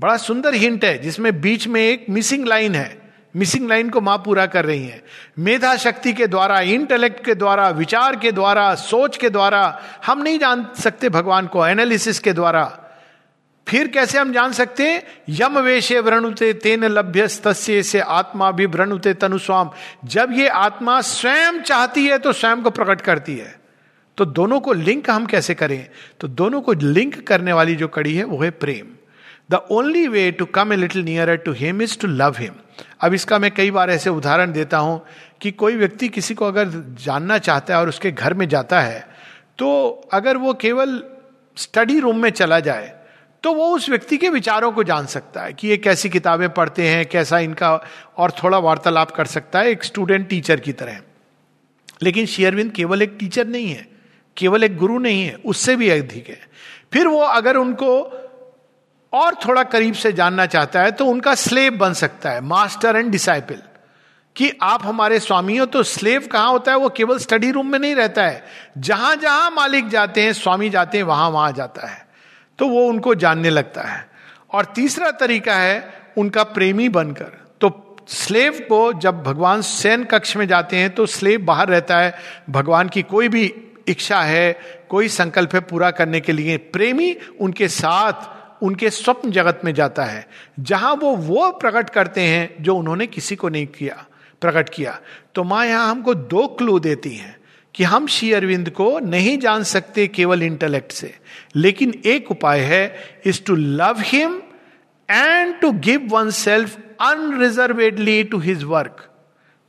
बड़ा 0.00 0.16
सुंदर 0.16 0.54
हिंट 0.54 0.84
है, 0.84 0.98
जिसमें 0.98 1.40
बीच 1.40 1.66
में 1.66 1.80
एक 1.80 2.06
मिसिंग 2.10 2.46
लाइन 2.46 2.74
है। 2.74 3.12
मिसिंग 3.36 3.68
लाइन 3.68 3.90
को 3.90 4.00
माँ 4.00 4.18
पूरा 4.18 4.46
कर 4.46 4.64
रही 4.64 4.86
है। 4.86 5.02
मेधा 5.38 5.76
शक्ति 5.76 6.12
के 6.12 6.26
द्वारा 6.26 6.60
इंटेलेक्ट 6.60 7.24
के 7.24 7.34
द्वारा, 7.34 7.68
विचार 7.68 8.16
के 8.16 8.32
द्वारा, 8.32 8.74
सोच 8.74 9.16
के 9.16 9.30
द्वारा, 9.30 9.82
हम 10.06 10.22
नहीं 10.22 10.38
जान 10.38 10.66
सकते 10.78 11.08
भगवान 11.08 11.46
को 11.46 11.66
एनालिसिस 11.66 12.18
के 12.18 12.32
द्वारा। 12.32 12.87
फिर 13.68 13.88
कैसे 13.88 14.18
हम 14.18 14.32
जान 14.32 14.52
सकते 14.52 14.88
हैं? 14.88 15.02
यम 15.30 15.58
वेशे 15.58 16.00
व्रणुते 16.00 16.52
तेन 16.52 16.84
लभ्य 16.84 17.28
से 17.28 18.00
आत्मा 18.00 18.50
भी 18.50 18.66
व्रणुते 18.66 19.14
तनुस्वाम 19.14 19.70
जब 20.04 20.32
ये 20.32 20.48
आत्मा 20.48 21.00
स्वयं 21.00 21.60
चाहती 21.60 22.06
है 22.06 22.18
तो 22.18 22.32
स्वयं 22.32 22.62
को 22.62 22.70
प्रकट 22.70 23.00
करती 23.00 23.36
है। 23.36 23.56
तो 24.18 24.24
दोनों 24.24 24.60
को 24.60 24.72
लिंक 24.72 25.10
हम 25.10 25.26
कैसे 25.26 25.54
करें? 25.54 25.88
तो 26.20 26.28
दोनों 26.28 26.60
को 26.60 26.72
लिंक 26.72 27.26
करने 27.28 27.52
वाली 27.52 27.74
जो 27.76 27.88
कड़ी 27.88 28.14
है 28.16 28.24
वो 28.24 28.42
है 28.42 28.50
प्रेम। 28.50 28.94
The 29.50 29.54
only 29.70 30.06
way 30.08 30.30
to 30.30 30.44
come 30.44 30.72
a 30.72 30.76
little 30.76 31.02
near 31.02 31.34
to 31.36 31.52
him 31.52 31.82
is 31.82 31.98
to 31.98 32.08
love 32.08 32.34
him 32.38 32.54
अब 33.00 33.14
इसका 33.14 33.38
मैं 33.38 33.50
कई 33.50 33.70
बार 33.70 33.90
ऐसे 33.90 34.10
उदाहरण 34.10 34.52
देता 34.52 34.78
हूँ 34.78 35.00
कि 35.40 35.50
कोई 35.50 35.76
व्यक्ति 35.76 36.08
किसी 36.08 36.34
को 36.34 36.46
अगर 36.46 36.68
जानना 37.04 37.38
चाहता 37.38 37.74
है 37.74 37.80
और 37.80 37.88
उसके 37.88 38.10
घर 38.10 38.34
में 38.34 38.48
जाता 38.48 38.80
है 38.80 39.06
तो 39.58 39.90
अगर 40.12 40.36
वो 40.36 40.54
केवल 40.54 41.02
स्टडी 41.56 41.98
रूम 42.00 42.22
में 42.22 42.30
चला 42.30 42.60
जाए 42.60 42.97
तो 43.42 43.52
वो 43.52 43.68
उस 43.76 43.88
व्यक्ति 43.88 44.16
के 44.16 44.28
विचारों 44.28 44.72
को 44.72 44.82
जान 44.84 45.06
सकता 45.06 45.42
है 45.42 45.52
कि 45.52 45.68
ये 45.68 45.76
कैसी 45.76 46.08
किताबें 46.08 46.48
पढ़ते 46.50 46.88
हैं, 46.88 47.06
कैसा 47.06 47.38
इनका 47.38 47.80
और 48.16 48.30
थोड़ा 48.30 48.58
वार्तालाप 48.58 49.10
कर 49.10 49.26
सकता 49.26 49.58
है, 49.58 49.70
एक 49.70 49.84
स्टूडेंट 49.84 50.28
टीचर 50.28 50.60
की 50.60 50.72
तरह। 50.72 51.00
लेकिन 52.02 52.26
शेयरविंद 52.26 52.72
केवल 52.72 53.02
एक 53.02 53.16
टीचर 53.20 53.46
नहीं 53.46 53.68
है, 53.68 53.88
केवल 54.36 54.64
एक 54.64 54.76
गुरु 54.76 54.98
नहीं 54.98 55.22
है, 55.22 55.34
उससे 55.34 55.76
भी 55.76 55.90
अधिक 55.90 56.28
है। 56.28 56.40
फिर 56.92 57.06
वो 57.06 57.20
अगर 57.20 57.56
उनको 57.56 57.94
और 59.12 59.34
थोड़ा 59.34 59.62
करीब 59.62 59.94
से 59.94 60.12
जानना 60.12 60.46
चाहता 60.46 60.80
है 60.80 60.90
तो 60.90 61.06
उनका 61.06 61.34
स्लेव 61.34 61.76
बन 61.76 61.92
सकता 61.92 62.30
है 62.30 62.40
मास्टर 62.40 62.96
एंड 62.96 63.10
डिसाइपल 63.10 63.62
कि 64.36 64.50
आप 64.62 64.84
हमारे 64.84 65.20
स्वामी 65.20 65.56
हो 65.56 65.66
तो 65.66 65.82
स्लेव 65.82 66.26
कहाँ 66.26 66.50
होता 66.50 66.72
है? 66.72 66.78
वो 66.78 66.88
केवल 66.88 67.18
स्टडी 67.18 67.50
रूम 67.50 67.66
में 67.66 67.78
नहीं 67.78 67.94
रहता 67.94 68.24
है। 68.24 68.44
जहाँ 68.78 69.16
जहाँ 69.16 69.50
मालिक 69.50 69.88
जाते 69.88 70.22
हैं, 70.22 70.32
स्वामी 70.32 70.70
जाते 70.70 70.98
हैं 70.98 71.04
वहाँ 71.04 71.30
वहाँ 71.30 71.52
जाता 71.52 71.86
है। 71.86 72.07
तो 72.58 72.68
वो 72.68 72.86
उनको 72.86 73.14
जानने 73.14 73.50
लगता 73.50 73.82
है। 73.82 74.08
और 74.52 74.64
तीसरा 74.64 75.10
तरीका 75.10 75.54
है 75.54 75.92
उनका 76.18 76.42
प्रेमी 76.42 76.88
बनकर। 76.88 77.38
तो 77.60 77.96
स्लेव 78.08 78.52
को 78.68 78.92
जब 78.92 79.22
भगवान 79.22 79.62
सैन 79.62 80.04
कक्ष 80.04 80.36
में 80.36 80.46
जाते 80.48 80.76
हैं 80.76 80.94
तो 80.94 81.06
स्लेव 81.06 81.40
बाहर 81.40 81.68
रहता 81.68 81.98
है। 81.98 82.14
भगवान 82.50 82.88
की 82.88 83.02
कोई 83.02 83.28
भी 83.28 83.54
इच्छा 83.88 84.20
है, 84.20 84.58
कोई 84.88 85.08
संकल्प 85.08 85.54
है 85.54 85.60
पूरा 85.60 85.90
करने 85.90 86.20
के 86.20 86.32
लिए, 86.32 86.56
प्रेमी 86.56 87.16
उनके 87.40 87.68
साथ, 87.68 88.62
उनके 88.62 88.90
स्वप्न 88.90 89.30
जगत 89.30 89.60
में 89.64 89.74
जाता 89.74 90.04
है। 90.04 90.26
जहाँ 90.60 90.94
वो 90.94 91.14
वो 91.16 91.50
प्रकट 91.52 91.90
करते 91.90 92.20
हैं 92.20 92.62
जो 92.62 92.76
उन्होंने 92.76 93.06
किसी 93.06 93.36
को 93.36 93.48
नहीं 93.48 93.66
किया, 93.66 94.04
प्रकट 94.40 94.68
किया। 94.68 94.98
तो 95.34 95.44
माँ 95.44 95.66
यहाँ 95.66 95.90
हमको 95.90 96.14
दो 96.14 96.46
क्लू 96.48 96.78
देती 96.78 97.14
हैं। 97.14 97.37
कि 97.74 97.84
हम 97.84 98.06
श्री 98.06 98.32
अरविंद 98.32 98.70
को 98.70 98.98
नहीं 98.98 99.38
जान 99.38 99.62
सकते 99.62 100.06
केवल 100.06 100.42
इंटेलेक्ट 100.42 100.92
से। 100.92 101.14
लेकिन 101.56 102.02
एक 102.06 102.30
उपाय 102.30 102.60
है 102.60 102.96
is 103.26 103.42
to 103.42 103.56
love 103.56 103.96
him 103.98 104.42
and 105.10 105.60
to 105.60 105.72
give 105.72 106.08
oneself 106.30 106.78
unreservedly 107.00 108.24
to 108.24 108.38
his 108.38 108.62
work 108.62 109.04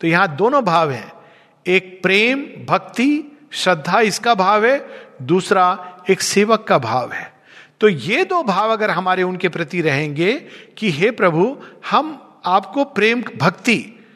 तो 0.02 0.08
यहाँ 0.08 0.36
दोनों 0.36 0.64
भाव 0.66 0.92
हैं। 0.92 1.12
एक 1.68 2.02
प्रेम, 2.04 2.42
भक्ति, 2.66 3.38
श्रद्धा 3.52 4.00
इसका 4.00 4.36
भाव 4.36 4.66
है, 4.66 4.88
दूसरा 5.22 5.98
एक 6.10 6.22
सेवक 6.22 6.64
का 6.64 6.78
भाव 6.78 7.12
है। 7.12 7.34
तो 7.82 7.88
ये 7.88 8.24
दो 8.24 8.44
भाव 8.44 8.72
अगर 8.72 8.90
हमारे 8.90 9.24
उनके 9.24 9.50
प्रति 9.50 9.82
रहेंगे 9.82 10.34
कि 10.78 10.92
हे 10.92 11.12
प्रभु, 11.12 11.58
हम 11.92 12.40
आपको 12.46 12.84
प्रेम, 12.84 13.24
भक्ति 13.38 14.08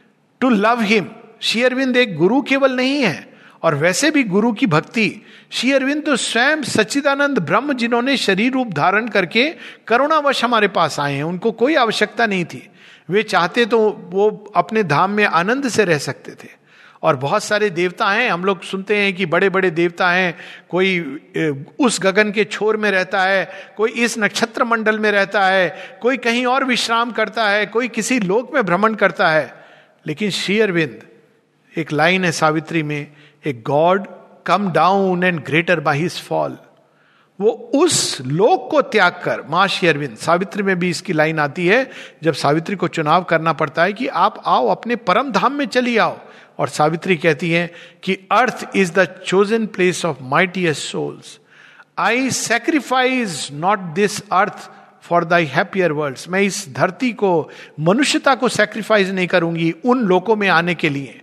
टू 0.42 0.50
लव 0.50 0.82
हिम 0.82 1.10
शेयरविंद 1.42 1.98
एक 1.98 2.16
गुरु 2.18 2.42
केवल 2.42 2.72
नहीं 2.72 3.02
है। 3.02 3.33
और 3.64 3.76
वैसे 3.76 4.12
भी 4.12 4.24
गुरु 4.24 4.52
की 4.54 4.66
भक्ति। 4.66 5.22
श्री 5.52 5.72
अरविंद 5.72 6.04
तो 6.06 6.16
स्वयं 6.16 6.64
सच्चिदानंद 6.64 7.40
ब्रह्म 7.40 7.74
जिन्होंने 7.74 8.18
शरीर 8.18 8.52
रूप 8.52 8.74
धारण 8.74 9.08
करके 9.08 9.50
करुणावश 9.88 10.44
हमारे 10.44 10.68
पास 10.68 11.00
आए 11.00 11.14
हैं, 11.14 11.24
उनको 11.24 11.52
कोई 11.52 11.76
आवश्यकता 11.76 12.26
नहीं 12.26 12.46
थी। 12.46 12.70
वे 13.10 13.24
चाहते 13.24 13.66
तो 13.66 14.08
वो 14.10 14.54
अपने 14.56 14.84
धाम 14.84 15.12
में 15.12 15.26
आनंद 15.26 15.70
से 15.70 15.86
रह 15.86 15.98
सकते 15.98 16.32
थे। 16.32 16.64
और 17.04 17.16
बहुत 17.16 17.44
सारे 17.44 17.70
देवता 17.70 18.10
हैं, 18.10 18.30
हम 18.30 18.46
लोग 18.46 18.64
सुनते 18.64 18.98
हैं 18.98 19.14
कि 19.14 19.26
बड़े 19.26 19.50
बड़े 19.50 19.70
देवता 19.70 20.12
हैं, 20.12 20.38
कोई 20.70 21.00
उस 21.80 22.00
गगन 22.02 22.32
के 22.32 22.44
छोर 22.44 22.78
में 22.78 22.92
रहता 22.92 23.24
है, 23.24 23.52
कोई 23.78 23.92
इस 23.92 24.18
नक्षत्र 24.20 24.64
मंडल 24.64 25.00
में 25.00 25.12
रहता 25.12 25.46
है, 25.46 25.98
कोई 26.02 26.18
कहीं 26.18 26.46
और 26.46 26.64
विश्राम 26.64 27.12
करता 27.12 27.50
है, 27.50 27.66
कोई 27.66 27.88
किसी 27.88 28.20
लोक 28.20 28.54
में 28.54 28.64
भ्रमण 28.66 28.96
करता 28.96 29.30
है। 29.30 29.54
लेकिन 30.08 30.30
श्री 30.30 30.60
अरविंद, 30.60 31.00
एक 31.78 31.92
लाइन 31.92 32.26
है 32.26 32.32
सावित्री 32.32 32.84
में 32.84 33.08
a 33.46 33.54
god 33.68 34.08
come 34.46 34.72
down 34.72 35.24
and 35.24 35.44
greater 35.46 35.80
by 35.80 36.00
his 36.00 36.22
fall 36.22 36.58
वो 37.40 37.50
उस 37.76 38.22
लोक 38.22 38.70
को 38.72 38.82
त्याग 38.82 39.22
कर, 39.24 39.42
माँ 39.50 39.68
शेरविंद 39.68 40.18
सावित्री 40.18 40.64
में 40.64 40.80
भी 40.80 40.90
इसकी 40.90 41.14
लाइन 41.14 41.40
आती 41.40 41.68
है, 41.68 41.90
जब 42.24 42.34
सावित्री 42.34 42.76
को 42.76 42.88
चुनाव 42.88 43.24
करना 43.24 43.54
पड़ता 43.54 43.84
है 43.84 43.94
कि 43.94 44.08
आप 44.08 44.42
आओ, 44.46 44.68
अपने 44.68 44.96
परम 44.96 45.32
धाम 45.32 45.54
में 45.54 45.66
चली 45.66 45.98
आओ। 45.98 46.18
और 46.60 46.68
सावित्री 46.68 47.16
कहती 47.16 47.50
है 47.52 47.72
कि 48.04 48.14
earth 48.32 48.66
is 48.76 48.92
the 48.94 49.06
chosen 49.26 49.66
place 49.66 50.06
of 50.06 50.18
mightiest 50.22 50.82
souls. 50.82 51.40
I 51.98 52.30
sacrifice 52.32 53.50
not 53.54 53.80
this 53.80 54.20
earth 54.32 54.70
for 55.02 55.26
thy 55.26 55.46
happier 55.46 55.92
world 55.92 56.20
मैं 56.30 56.42
इस 56.42 56.68
धरती 56.74 57.12
को, 57.12 57.50
मनुष्यता 57.80 58.36
को 58.36 58.50
सेक्रीफाइस 58.50 59.10
नहीं 59.10 59.28
करूँगी 59.28 59.72
उन 59.86 60.04
लोगों 60.04 60.36
में 60.36 60.48
आने 60.50 60.76
के 60.76 60.90
लिए। 60.90 61.20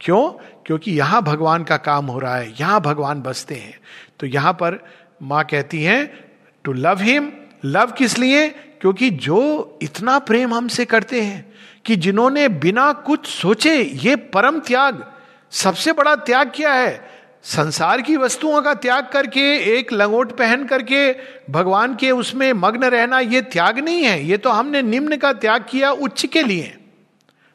क्यों? 0.00 0.30
क्योंकि 0.70 0.92
यहाँ 0.92 1.22
भगवान 1.22 1.62
का 1.64 1.76
काम 1.76 2.06
हो 2.06 2.18
रहा 2.18 2.36
है, 2.36 2.52
यहाँ 2.60 2.80
भगवान 2.80 3.20
बसते 3.22 3.54
हैं। 3.54 3.78
तो 4.20 4.26
यहाँ 4.26 4.52
पर 4.52 4.78
माँ 5.22 5.42
कहती 5.44 5.82
हैं 5.82 6.12
टू 6.64 6.72
लव 6.72 7.00
हिम, 7.00 7.30
लव 7.64 7.92
किस 7.92 8.18
लिए? 8.18 8.48
क्योंकि 8.48 9.10
जो 9.10 9.78
इतना 9.82 10.18
प्रेम 10.18 10.54
हमसे 10.54 10.84
करते 10.84 11.20
हैं 11.20 11.52
कि 11.86 11.96
जिन्होंने 11.96 12.48
बिना 12.48 12.92
कुछ 12.92 13.26
सोचे 13.26 13.74
ये 13.82 14.16
परम 14.16 14.60
त्याग, 14.60 15.04
सबसे 15.52 15.92
बड़ा 15.92 16.14
त्याग 16.16 16.52
क्या 16.54 16.72
है? 16.72 17.10
संसार 17.44 18.02
की 18.02 18.16
वस्तुओं 18.16 18.62
का 18.62 18.74
त्याग 18.74 19.10
करके, 19.12 19.56
एक 19.78 19.92
लंगोट 19.92 20.36
पहन 20.38 20.64
करके 20.66 21.12
भगवान 21.50 21.96
के 21.96 22.10
उसमें 22.10 22.52
मग्न 22.52 22.84
रहना 22.84 23.20
ये 23.20 23.42
त्याग 23.42 23.78
नहीं 23.78 24.04
है। 24.04 24.24
ये 24.24 24.36
तो 24.36 24.50
हमने 24.50 24.82
निम्न 24.82 25.16
का 25.16 25.32
त्याग 25.32 25.66
किया 25.70 25.90
उच्च 25.90 26.26
के 26.26 26.42
लिए। 26.42 26.76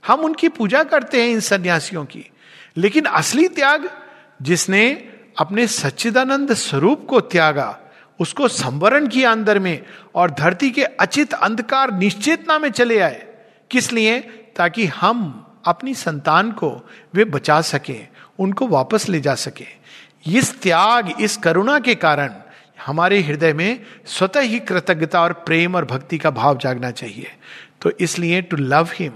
हम 0.03 0.19
उनकी 0.19 0.49
पूजा 0.49 0.83
करते 0.83 1.23
हैं 1.23 1.29
इन 1.29 1.39
सन्यासियों 1.39 2.05
की। 2.05 2.29
लेकिन 2.77 3.05
असली 3.05 3.47
त्याग 3.47 3.89
जिसने 4.41 5.09
अपने 5.39 5.67
सच्चिदानंद 5.67 6.53
स्वरूप 6.53 7.05
को 7.09 7.19
त्यागा, 7.21 7.79
उसको 8.19 8.47
संवरण 8.47 9.07
किया 9.07 9.31
अंदर 9.31 9.59
में 9.59 9.81
और 10.15 10.31
धरती 10.31 10.69
के 10.71 10.83
अचित 10.83 11.33
अंधकार 11.33 11.93
निश्चेतना 11.93 12.59
में 12.59 12.69
चले 12.69 12.99
आए, 12.99 13.25
किस 13.71 13.91
लिए? 13.91 14.19
ताकि 14.55 14.85
हम 14.85 15.41
अपनी 15.65 15.93
संतान 15.93 16.51
को 16.51 16.89
वे 17.13 17.25
बचा 17.25 17.61
सके, 17.61 17.99
उनको 18.39 18.67
वापस 18.67 19.09
ले 19.09 19.19
जा 19.19 19.35
सके। 19.35 19.65
इस 20.27 20.61
त्याग, 20.61 21.21
इस 21.21 21.37
करुणा 21.37 21.79
के 21.79 21.95
कारण 21.95 22.33
हमारे 22.85 23.21
हृदय 23.21 23.53
में 23.53 23.79
स्वतः 24.05 24.39
ही 24.39 24.59
कृतज्ञता 24.59 25.21
और 25.21 25.33
प्रेम 25.33 25.75
और 25.75 25.85
भक्ति 25.85 26.17
का 26.17 26.29
भाव 26.29 26.57
जागना 26.57 26.91
चाहिए। 26.91 27.31
तो 27.81 27.91
इसलिए 27.99 28.41
to 28.41 28.57
love 28.57 28.89
him 28.93 29.13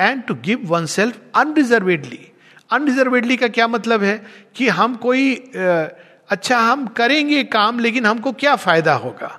and 0.00 0.22
to 0.22 0.34
give 0.34 0.60
oneself 0.86 1.18
unreservedly 1.34 2.26
unreservedly 2.70 3.36
का 3.36 3.48
क्या 3.48 3.66
मतलब 3.68 4.02
है 4.02 4.16
कि 4.56 4.68
हम 4.68 4.94
कोई 4.96 5.34
अच्छा 6.30 6.58
हम 6.58 6.86
करेंगे 6.86 7.42
काम, 7.44 7.78
लेकिन 7.78 8.06
हमको 8.06 8.32
क्या 8.32 8.56
फ़ायदा 8.56 8.92
होगा? 8.94 9.38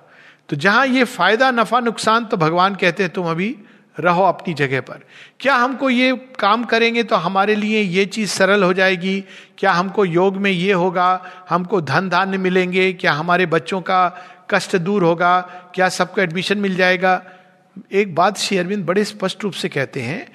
तो 0.50 0.56
जहाँ 0.56 0.86
ये 0.88 1.04
फ़ायदा, 1.04 1.52
नफा, 1.52 1.80
नुकसान 1.80 2.26
तो 2.26 2.38
भगवान 2.38 2.76
कहते 2.76 3.04
हैं, 3.04 3.12
तुम 3.14 3.30
अभी 3.30 3.56
रहो 3.98 4.24
अपनी 4.24 4.54
जगह 4.54 4.82
पर। 4.82 5.00
क्या 5.40 5.56
हमको 5.56 5.90
ये 5.90 6.12
काम 6.40 6.64
करेंगे 6.64 7.04
तो 7.04 7.16
हमारे 7.16 7.56
लिए 7.56 7.82
ये 7.82 8.06
चीज़ 8.06 8.30
सरल 8.30 8.64
हो 8.64 8.74
जाएगी? 8.74 9.20
क्या 9.58 9.72
हमको 9.72 10.06
योग 10.06 10.38
में 10.38 10.52
ये 10.52 10.74
होगा? 10.74 11.22
हमको 11.50 11.82
धन 11.82 12.10
धान्य 12.10 12.38
मिलेंगे? 12.38 12.92
क्या 12.94 13.14
हमारे 13.14 13.46
बच्चों 13.46 13.82
का 13.82 14.08
कष्ट 14.52 14.76
दूर 14.78 15.04
होगा? 15.04 15.40
क्या 15.76 15.90
सबको 15.90 16.22
एडमिशन 16.22 16.58
मिल 16.58 16.76
जाएगा? 16.76 17.22
एक 17.92 18.16
बात 18.16 18.38
श्री 18.38 18.58
अरविंद 18.58 18.86
बड़े 18.86 19.04
स्पष्ट 19.04 19.44
रूप 19.44 19.54
से 19.54 19.70
कहते 19.70 20.02
हैं 20.02 20.28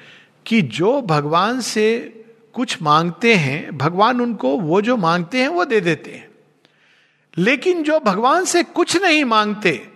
कि 0.46 0.60
जो 0.62 1.00
भगवान 1.02 1.60
से 1.60 1.86
कुछ 2.56 2.82
मांगते 2.82 3.34
हैं, 3.34 3.78
भगवान 3.78 4.20
उनको 4.20 4.56
वो 4.58 4.80
जो 4.80 4.96
मांगते 4.96 5.40
हैं 5.40 5.48
वो 5.48 5.64
दे 5.64 5.80
देते 5.80 6.10
हैं। 6.10 6.28
लेकिन 7.36 7.82
जो 7.82 8.00
भगवान 8.00 8.44
से 8.44 8.62
कुछ 8.62 8.96
नहीं 9.02 9.24
मांगते 9.24 9.88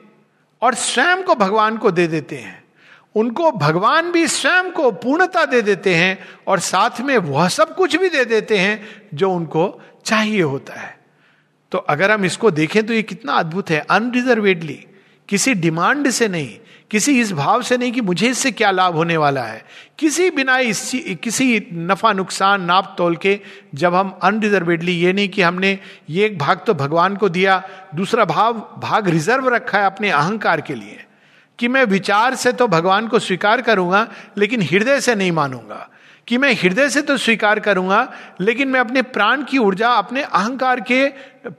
और 0.63 0.75
स्वयं 0.75 1.23
को 1.23 1.35
भगवान 1.35 1.77
को 1.77 1.91
दे 1.91 2.07
देते 2.07 2.37
हैं, 2.37 2.65
उनको 3.15 3.51
भगवान 3.53 4.13
भी 4.13 4.27
स्वयं 4.27 4.71
को 4.71 4.91
पूर्णता 4.91 5.45
दे 5.45 5.63
देते 5.63 5.95
हैं 5.95 6.19
और 6.47 6.59
साथ 6.59 7.01
में 7.01 7.19
वह 7.19 7.49
सब 7.49 7.75
कुछ 7.75 7.97
भी 7.97 8.09
दे 8.09 8.25
देते 8.25 8.59
हैं 8.59 9.03
जो 9.15 9.31
उनको 9.33 9.81
चाहिए 10.05 10.43
होता 10.43 10.75
है। 10.75 10.99
तो 11.73 11.79
अगर 11.79 12.11
हम 12.11 12.25
इसको 12.25 12.51
देखें 12.51 12.87
तो 12.87 12.93
ये 12.93 13.03
कितना 13.03 13.33
अद्भुत 13.33 13.71
है। 13.71 13.81
अनरिजर्वेडली 13.81 14.87
किसी 15.29 15.55
डिमांड 15.55 16.11
से 16.11 16.29
नहीं 16.29 16.59
किसी 16.91 17.21
इस 17.21 17.33
भाव 17.33 17.63
से 17.63 17.77
नहीं 17.77 17.93
कि 17.93 18.01
मुझे 18.01 18.29
इससे 18.29 18.51
क्या 18.51 18.71
लाभ 18.71 18.95
होने 18.95 19.17
वाला 19.17 19.43
है। 19.43 19.63
किसी 19.99 20.31
बिना 20.31 20.59
इस 20.59 20.91
किसी 21.23 21.67
नफा 21.73 22.13
नुकसान 22.13 22.63
नाप 22.63 22.95
तोल 22.99 23.17
के 23.17 23.39
जब 23.75 23.95
हम 23.95 24.19
अनरिजर्वेडली 24.23 24.93
ये 24.93 25.13
नहीं 25.13 25.29
कि 25.29 25.43
हमने 25.43 25.79
ये 26.11 26.25
एक 26.27 26.39
भाग 26.39 26.61
तो 26.67 26.75
भगवान 26.75 27.17
को 27.17 27.29
दिया, 27.29 27.63
दूसरा 27.95 28.25
भाव, 28.25 28.55
भाग 28.79 29.09
रिज़र्व 29.09 29.49
रखा 29.49 29.79
है 29.79 29.87
अपने 29.87 30.11
अहंकार 30.11 30.61
के 30.61 30.75
लिए। 30.75 31.05
कि 31.59 31.69
मैं 31.69 31.85
विचार 31.85 32.35
से 32.35 32.53
तो 32.53 32.67
भगवान 32.69 33.09
को 33.09 33.19
स्वीकार 33.19 33.61
करूँगा, 33.61 34.07
लेकिन 34.39 34.63
हृदय 34.63 35.01
से 35.01 35.15
नहीं 35.15 35.33
मानूँगा। 35.33 35.89
कि 36.31 36.39
मैं 36.39 36.53
हृदय 36.55 36.89
से 36.89 37.01
तो 37.03 37.17
स्वीकार 37.17 37.59
करूँगा, 37.61 38.13
लेकिन 38.41 38.69
मैं 38.69 38.81
अपने 38.81 39.03
प्राण 39.03 39.43
की 39.45 39.59
ऊर्जा, 39.59 39.89
अपने 39.89 40.23
अहंकार 40.23 40.81
के 40.81 41.07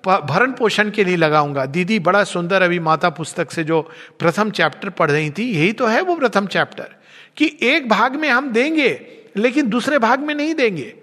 भरण 0.01 0.51
पोषण 0.51 0.89
के 0.89 1.03
लिए 1.03 1.15
लगाऊँगा। 1.15 1.65
दीदी, 1.65 1.97
बड़ा 1.99 2.23
सुंदर 2.23 2.61
अभी 2.61 2.79
माता 2.79 3.09
पुस्तक 3.09 3.51
से 3.51 3.63
जो 3.63 3.81
प्रथम 4.19 4.51
चैप्टर 4.51 4.89
पढ़ 4.89 5.11
रही 5.11 5.29
थी, 5.29 5.49
यही 5.51 5.71
तो 5.73 5.85
है 5.85 6.01
वो 6.01 6.15
प्रथम 6.15 6.45
चैप्टर। 6.45 6.95
कि 7.37 7.57
एक 7.61 7.89
भाग 7.89 8.15
में 8.15 8.29
हम 8.29 8.49
देंगे, 8.49 8.89
लेकिन 9.37 9.69
दूसरे 9.69 9.99
भाग 9.99 10.19
में 10.19 10.33
नहीं 10.35 10.55
देंगे। 10.55 10.93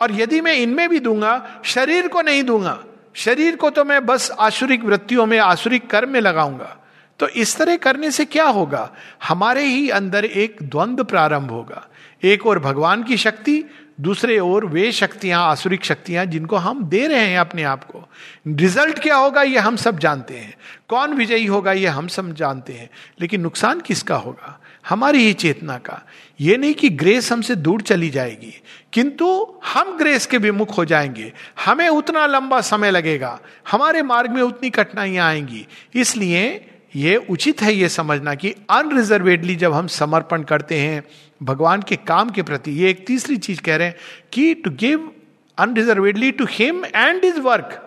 और 0.00 0.12
यदि 0.12 0.40
मैं 0.40 0.54
इनमें 0.54 0.88
भी 0.88 1.00
दूँगा, 1.00 1.60
शरीर 1.64 2.08
को 2.08 2.22
नहीं 2.22 2.42
दूँगा, 2.42 2.78
शरीर 3.14 3.56
को 3.56 3.70
तो 3.70 3.84
मैं 3.84 4.04
बस 4.06 4.30
आसुरिक 4.40 4.84
वृत्तियों 4.84 5.26
में, 5.26 5.38
आसुरिक 5.38 5.90
कर्म 5.90 6.10
में 6.10 6.20
लगाऊँगा। 6.20 6.76
तो 7.20 7.28
इस 7.28 7.56
तरह 7.56 7.76
करने 7.76 8.10
से 8.10 8.24
क्या 8.24 8.46
होगा? 8.46 8.90
हमारे 9.24 9.62
ही 9.62 9.88
अंदर 9.90 10.24
एक 10.24 10.56
द्वंद्व 10.62 11.04
प्रारंभ 11.04 11.50
होगा। 11.50 11.88
एक 12.24 12.46
और 12.46 12.58
भगवान 12.58 13.02
की 13.02 13.16
शक्ति, 13.16 13.64
दूसरे 14.00 14.38
ओर 14.38 14.66
वे 14.66 14.92
शक्तियाँ, 14.92 15.46
आसुरिक 15.46 15.84
शक्तियाँ 15.84 16.26
जिनको 16.26 16.56
हम 16.56 16.84
दे 16.84 17.08
रहे 17.08 17.26
हैं 17.26 17.38
अपने 17.38 17.62
आप 17.62 17.84
को। 17.84 18.08
रिज़ल्ट 18.48 18.98
क्या 18.98 19.16
होगा 19.16 19.42
ये 19.42 19.58
हम 19.58 19.76
सब 19.76 19.98
जानते 19.98 20.34
हैं। 20.34 20.54
कौन 20.88 21.14
विजयी 21.14 21.46
होगा 21.46 21.72
ये 21.72 21.86
हम 21.86 22.08
सब 22.08 22.34
जानते 22.34 22.72
हैं। 22.72 22.90
लेकिन 23.20 23.40
नुकसान 23.40 23.80
किसका 23.80 24.16
होगा? 24.16 24.60
हमारी 24.88 25.18
ही 25.18 25.32
चेतना 25.32 25.78
का। 25.78 26.06
ये 26.40 26.56
नहीं 26.56 26.74
कि 26.74 26.88
ग्रेस 26.88 27.32
हमसे 27.32 27.54
दूर 27.54 27.80
चली 27.80 28.10
जाएगी। 28.10 28.62
किंतु 28.92 29.54
हम 29.66 29.98
ग्रेस 29.98 30.26
के 30.26 30.38
विमुख 30.38 30.78
हो 30.78 30.84
जाएँगे। 30.84 31.32
हमें 31.64 31.88
उतना 31.88 32.26
लंबा 32.26 32.60
समय 32.60 32.90
लगेगा। 32.90 33.40
हमारे 33.70 34.02
मार्ग 34.02 34.30
में 34.30 34.42
उतनी 34.42 34.70
कठिनाइयाँ 34.70 35.28
आएँगी। 35.28 35.66
इसलिए 35.94 36.70
ये 36.96 37.16
उचित 37.30 37.62
है 37.62 37.72
ये 37.72 37.88
समझना 37.88 38.34
कि 38.34 38.54
अनरिजर्वेडली 38.70 39.56
जब 39.56 39.72
हम 39.72 39.86
समर्पण 39.86 40.42
करते 40.42 40.78
हैं 40.78 41.02
भगवान 41.42 41.82
के 41.82 41.96
काम 41.96 42.30
के 42.30 42.42
प्रति, 42.42 42.70
ये 42.70 42.90
एक 42.90 43.06
तीसरी 43.06 43.36
चीज़ 43.36 43.60
कह 43.60 43.76
रहे 43.76 43.86
हैं 43.86 43.96
कि 44.32 44.54
to 44.54 44.70
give 44.70 45.10
unreservedly 45.58 46.30
to 46.32 46.46
him 46.50 46.84
and 46.84 47.24
his 47.24 47.40
work 47.40 47.84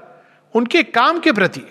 उनके 0.55 0.83
काम 0.83 1.19
के 1.19 1.31
प्रति 1.31 1.61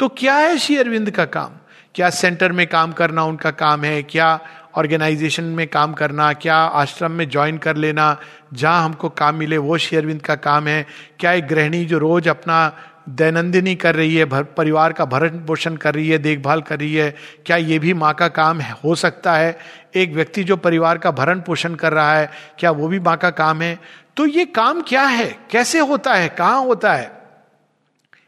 तो 0.00 0.08
क्या 0.08 0.34
है 0.34 0.58
श्री 0.58 0.76
अरविंद 0.76 1.10
का 1.10 1.24
काम? 1.24 1.52
क्या 1.94 2.10
सेंटर 2.10 2.52
में 2.52 2.66
काम 2.66 2.92
करना 2.92 3.22
उनका 3.24 3.50
काम 3.50 3.84
है? 3.84 4.02
क्या 4.02 4.40
ऑर्गेनाइजेशन 4.76 5.44
में 5.44 5.66
काम 5.68 5.92
करना? 5.92 6.32
क्या 6.32 6.56
आश्रम 6.56 7.12
में 7.12 7.28
ज्वाइन 7.28 7.58
कर 7.58 7.76
लेना? 7.76 8.16
जहाँ 8.52 8.84
हमको 8.84 9.08
काम 9.08 9.36
मिले, 9.36 9.56
वो 9.56 9.78
श्री 9.78 9.98
अरविंद 9.98 10.20
का 10.22 10.34
काम 10.34 10.66
है। 10.66 10.86
क्या 11.18 11.32
एक 11.32 11.46
गृहिणी 11.46 11.84
जो 11.84 11.98
रोज 11.98 12.28
अपना 12.28 12.76
दैनंदिनी 13.08 13.74
कर 13.74 13.94
रही 13.94 14.16
है, 14.16 14.24
भर, 14.24 14.42
परिवार 14.42 14.92
का 14.92 15.04
भरण 15.04 15.28
पोषण 15.28 15.76
कर 15.76 15.94
रही 15.94 16.08
है, 16.08 16.18
देखभाल 16.18 16.62
कर 16.62 16.78
रही 16.78 16.94
है, 16.94 17.16
क्या 17.46 17.56
ये 17.56 17.78
भी 17.78 17.94
माँ 17.94 18.14
का 18.14 18.28
काम 18.28 18.60
है? 18.60 18.74
हो 18.84 18.94
सकता 18.94 19.34
है 19.34 19.58
एक 19.94 20.12
व्यक्ति 20.12 20.44
जो 20.44 20.56
परिवार 20.56 20.98
का 20.98 21.10
भरण 21.10 21.40
पोषण 21.40 21.74
कर 21.74 21.92
रहा 21.92 22.14
है, 22.14 22.30
क्या 22.58 22.70
वो 22.70 22.88
भी 22.88 23.00
माँ 23.00 23.16
का 23.16 23.30
काम 23.30 23.62
है? 23.62 23.78
तो 24.16 24.26
ये 24.26 24.44
काम 24.44 24.82
क्या 24.82 25.02
है? 25.02 25.38
कैसे 25.50 25.78
होता 25.78 26.14
है? 26.14 26.28
कहाँ 26.28 26.64
होता 26.64 26.94
है? 26.94 27.22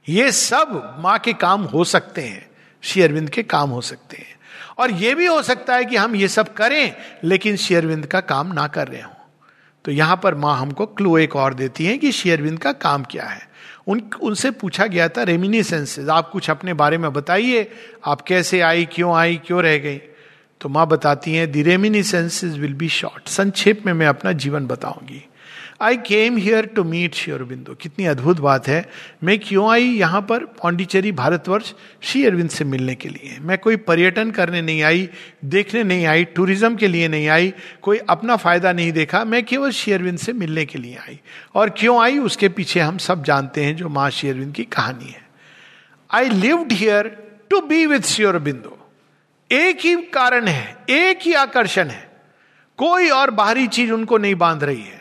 ये 0.09 0.33
सब 0.33 0.97
माँ 0.99 1.19
के 1.19 1.33
काम 1.33 1.63
हो 1.63 1.85
सकते 1.85 2.21
हैं, 2.21 2.51
श्री 2.83 3.03
अरविंद 3.03 3.31
के 3.31 3.43
काम 3.43 3.71
हो 3.71 3.81
सकते 3.81 4.17
हैं। 4.17 4.39
और 4.79 4.91
ये 4.91 5.15
भी 5.15 5.27
हो 5.27 5.43
सकता 5.43 5.75
है 5.75 5.85
कि 5.85 5.97
हम 5.97 6.17
ये 6.17 6.29
सब 6.29 6.55
करें, 6.55 6.95
लेकिन 7.25 7.57
श्री 7.57 7.77
अरविंद 7.77 8.07
का 8.07 8.21
काम 8.21 8.53
ना 8.53 8.67
कर 8.67 8.89
रहे 8.89 9.03
हो। 9.03 9.11
तो 9.85 9.93
यहाँ 9.93 10.21
पर 10.23 10.35
माँ 10.35 10.59
हमको 10.59 10.87
क्लू 10.87 11.19
एक 11.19 11.37
और 11.37 11.55
देती 11.55 11.87
है 11.87 11.99
कि 11.99 12.13
शेयरविंद 12.13 12.59
का 12.59 12.73
काम 12.73 13.03
क्या 13.03 13.25
है। 13.25 13.48
उन, 13.89 14.11
उनसे 14.23 14.51
पूछा 14.51 14.87
गया 14.87 15.09
था 15.09 15.23
रेमिनिसेंसेज 15.23 16.09
आप 16.09 16.31
कुछ 16.31 16.51
अपने 16.51 16.75
बारे 16.75 16.99
में 16.99 17.13
बताइए, 17.13 17.71
आप 18.07 18.21
कैसे 18.21 18.61
आई, 18.61 18.85
क्यों 18.85 19.15
आई, 19.15 19.37
क्यों 19.47 19.63
रह 19.63 19.79
गई? 19.79 20.01
तो 20.61 20.69
माँ 20.69 20.87
बताती 20.87 21.35
हैं 21.35 21.53
the 21.53 21.63
reminiscences 21.63 22.59
will 22.59 22.75
be 22.75 22.89
short 22.89 23.29
संक्षेप 23.29 23.87
में 23.87 23.93
मैं 23.93 24.07
अपना 24.07 24.33
जीवन 24.33 24.67
बताऊँगी। 24.67 25.28
I 25.81 25.97
came 25.97 26.37
here 26.37 26.67
to 26.67 26.85
meet 26.85 27.15
Sri 27.15 27.33
कितनी 27.75 28.07
अद्भुत 28.07 28.41
बात 28.41 28.69
है। 28.69 28.89
मैं 29.25 29.39
क्यों 29.39 29.71
आई 29.71 29.85
यहाँ 29.85 30.21
पर 30.23 30.45
पांडिचेरी 30.45 31.13
भारतवर्ष 31.13 31.73
श्री 32.03 32.25
अरविंद 32.25 32.51
से 32.51 32.65
मिलने 32.65 32.95
के 32.95 33.09
लिए? 33.09 33.39
मैं 33.41 33.59
कोई 33.59 33.77
पर्यटन 33.77 34.31
करने 34.31 34.63
नहीं 34.63 34.83
आई, 34.83 35.09
देखने 35.45 35.83
नहीं 35.85 36.07
आई 36.07 36.25
टूरिज़्म 36.25 36.77
के 36.77 36.89
लिए 36.89 37.09
नहीं 37.09 37.29
आई, 37.29 37.53
कोई 37.83 37.99
अपना 37.99 38.37
फ़ायदा 38.37 38.73
नहीं 38.73 38.93
देखा। 38.93 39.25
मैं 39.25 39.45
केवल 39.45 39.71
श्री 39.71 39.93
अरविंद 39.93 40.19
से 40.19 40.33
मिलने 40.33 40.65
के 40.65 40.79
लिए 40.79 40.97
आई। 40.97 41.21
और 41.55 41.71
क्यों 41.71 42.03
आई? 42.03 42.19
उसके 42.19 42.49
पीछे 42.49 42.81
हम 42.81 42.99
सब 42.99 43.25
जानते 43.25 43.65
हैं 43.65 43.77
जो 43.77 43.89
माँ 43.89 44.11
श्री 44.11 44.31
अरविंद 44.31 44.55
की 44.55 44.65
कहानी 44.65 45.11
है। 45.11 45.27
I 46.11 46.29
lived 46.29 46.73
here 46.73 47.17
to 47.51 47.61
be 47.61 47.87
with 47.87 48.01
Sri 48.01 48.25
एक 49.51 49.79
ही 49.81 49.97
कारण 49.97 50.47
है, 50.47 50.77
एक 50.91 51.19
ही 51.23 51.33
आकर्षण 51.33 51.89
है। 51.89 52.11
कोई 52.79 53.09
और 53.09 53.31
बाहरी 53.31 53.67
चीज़ 53.67 53.93
उनको 53.93 54.19
नहीं 54.19 54.35
बाँध 54.35 54.65
रही 54.65 54.83
है। 54.83 54.98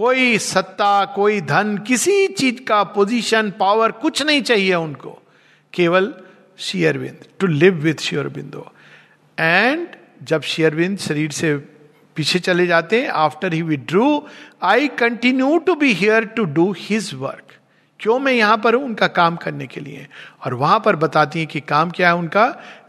कोई 0.00 0.38
सत्ता, 0.38 1.04
कोई 1.04 1.40
धन, 1.40 1.76
किसी 1.78 2.26
चीज़ 2.26 2.60
का 2.64 2.82
पोजीशन 2.84 3.50
पावर 3.50 3.92
कुछ 3.92 4.22
नहीं 4.22 4.42
चाहिए 4.42 4.74
उनको। 4.74 5.10
केवल 5.72 6.14
Sri Aurobindo 6.58 7.16
to 7.40 7.46
live 7.46 7.74
with 7.74 7.94
Sri Aurobindo 7.94 8.72
and 9.38 9.88
जब 10.22 10.42
शेयरविंद 10.42 10.98
शरीर 10.98 11.30
से 11.30 11.54
पीछे 12.16 12.38
चले 12.38 12.66
जाते 12.66 13.02
हैं 13.02 13.08
after 13.08 13.52
he 13.52 13.62
withdrew 13.62 14.26
I 14.62 14.88
continue 14.88 15.58
to 15.58 15.74
be 15.74 15.92
here 15.92 16.24
to 16.24 16.44
do 16.44 16.74
his 16.78 17.10
work 17.14 17.54
क्यों 18.00 18.18
मैं 18.18 18.32
यहाँ 18.32 18.58
पर 18.58 18.74
हूँ? 18.74 18.84
उनका 18.84 19.06
काम 19.06 19.36
करने 19.36 19.66
के 19.66 19.80
लिए। 19.80 20.06
और 20.44 20.54
वहाँ 20.54 20.82
पर 20.84 20.96
बताती 20.96 21.38
हैं 21.38 21.48
कि 21.48 21.60
काम 21.60 21.90
क्या 21.90 22.08
है 22.08 22.14
उनका 22.14 22.46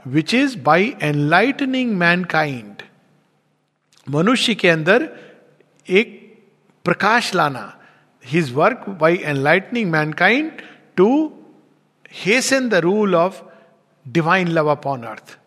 which 0.08 0.34
is 0.34 0.58
by 0.60 0.94
enlightening 1.02 1.92
mankind 1.98 2.82
मनुष्य 4.10 4.56
के 4.56 4.70
अंदर 4.70 5.10
एक 5.90 6.21
प्रकाश 6.86 7.34
लाना। 7.36 7.72
His 8.26 8.52
work 8.54 8.86
by 9.02 9.20
enlightening 9.26 9.92
mankind 9.92 10.52
to 10.98 11.10
hasten 12.26 12.70
the 12.70 12.82
rule 12.86 13.16
of 13.16 13.42
divine 14.06 14.48
love 14.48 14.72
upon 14.72 15.04
earth 15.04 15.38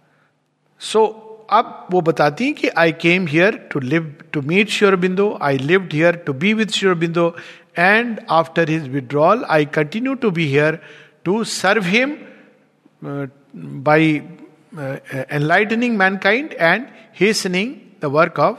सो 0.81 1.05
अब 1.53 1.87
वो 1.91 2.01
बताती 2.01 2.45
हैं 2.45 2.55
कि 2.55 2.69
I 2.79 2.93
came 3.01 3.27
here 3.27 3.57
to 3.73 3.81
live 3.81 4.15
to 4.33 4.41
meet 4.43 4.69
Sri 4.69 4.97
Aurobindo 4.97 5.27
I 5.43 5.59
lived 5.59 5.93
here 5.93 6.17
to 6.27 6.33
be 6.33 6.53
with 6.55 6.67
Sri 6.77 6.95
Aurobindo 6.95 7.27
and 7.79 8.21
after 8.31 8.69
his 8.71 8.89
withdrawal 8.89 9.45
I 9.49 9.65
continue 9.75 10.15
to 10.23 10.31
be 10.31 10.47
here 10.47 10.79
to 11.25 11.43
serve 11.53 11.85
him 11.87 12.17
by 13.85 14.21
enlightening 14.75 15.97
mankind 15.99 16.53
and 16.53 16.87
hastening 17.21 17.75
the 18.03 18.11
work 18.15 18.39
of 18.39 18.59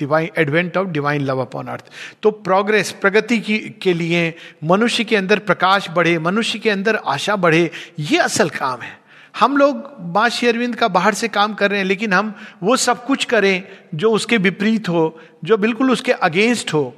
divine 0.00 0.28
advent 0.38 0.76
of 0.76 0.88
divine 0.88 1.22
love 1.22 1.40
upon 1.40 1.66
earth 1.66 1.84
तो 2.22 2.30
progress 2.30 2.90
प्रगति 2.92 3.38
की, 3.38 3.58
के 3.58 3.92
लिए 3.94 4.34
मनुष्य 4.64 5.04
के 5.04 5.16
अंदर 5.16 5.38
प्रकाश 5.38 5.88
बढ़े, 5.90 6.18
मनुष्य 6.18 6.58
के 6.58 6.70
अंदर 6.70 6.96
आशा 6.96 7.36
बढ़े, 7.36 7.70
ये 7.98 8.18
असल 8.18 8.48
काम 8.48 8.80
है। 8.80 8.98
हम 9.34 9.56
लोग 9.56 9.82
माँ 10.14 10.28
शेरविंद 10.28 10.76
का 10.76 10.88
बाहर 10.88 11.14
से 11.14 11.28
काम 11.28 11.54
कर 11.54 11.70
रहे 11.70 11.78
हैं, 11.78 11.86
लेकिन 11.86 12.12
हम 12.12 12.34
वो 12.62 12.76
सब 12.76 13.04
कुछ 13.06 13.24
करें 13.24 13.62
जो 13.94 14.12
उसके 14.12 14.36
विपरीत 14.36 14.88
हो, 14.88 15.20
जो 15.44 15.56
बिल्कुल 15.56 15.90
उसके 15.90 16.12
अगेंस्ट 16.12 16.74
हो। 16.74 16.94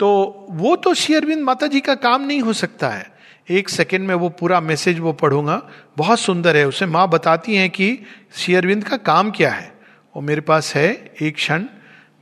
तो 0.00 0.46
वो 0.50 0.76
तो 0.76 0.94
शेयरविंद 0.94 1.42
माता 1.42 1.66
जी 1.66 1.80
का 1.80 1.94
काम 1.94 2.22
नहीं 2.22 2.40
हो 2.40 2.52
सकता 2.52 2.88
है। 2.88 3.14
एक 3.50 3.68
सेकेंड 3.68 4.06
में 4.08 4.14
वो 4.14 4.28
पूरा 4.28 4.60
मैसेज 4.60 4.98
वो 4.98 5.12
पढ़ूँगा। 5.12 5.62
बहुत 5.96 6.20
सुंदर 6.20 6.56
है, 6.56 6.66
उसे 6.66 6.86
माँ 6.86 7.08
बताती 7.08 7.56
हैं 7.56 7.70
कि 7.70 7.98
शेयरविंद 8.34 8.84
का 8.84 8.96
काम 8.96 9.30
क्या 9.30 9.50
है। 9.50 9.72
वो 10.16 10.22
मेरे 10.22 10.40
पास 10.40 10.74
है, 10.74 11.14
एक 11.22 11.34
क्षण। 11.34 11.64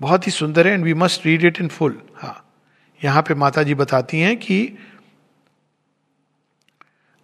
बहुत 0.00 0.26
ही 0.26 0.32
सुंदर 0.32 0.66
है 0.66 0.72
and 0.74 0.84
we 0.84 0.94
must 0.94 1.26
read 1.26 1.44
it 1.44 1.60
in 1.60 1.68
full 1.68 2.00
हाँ। 2.16 2.40
यहाँ 3.00 3.22
पे 3.22 3.34
माता 3.34 3.62
जी 3.62 3.74
बताती 3.74 4.20
हैं 4.20 4.36
कि 4.36 4.58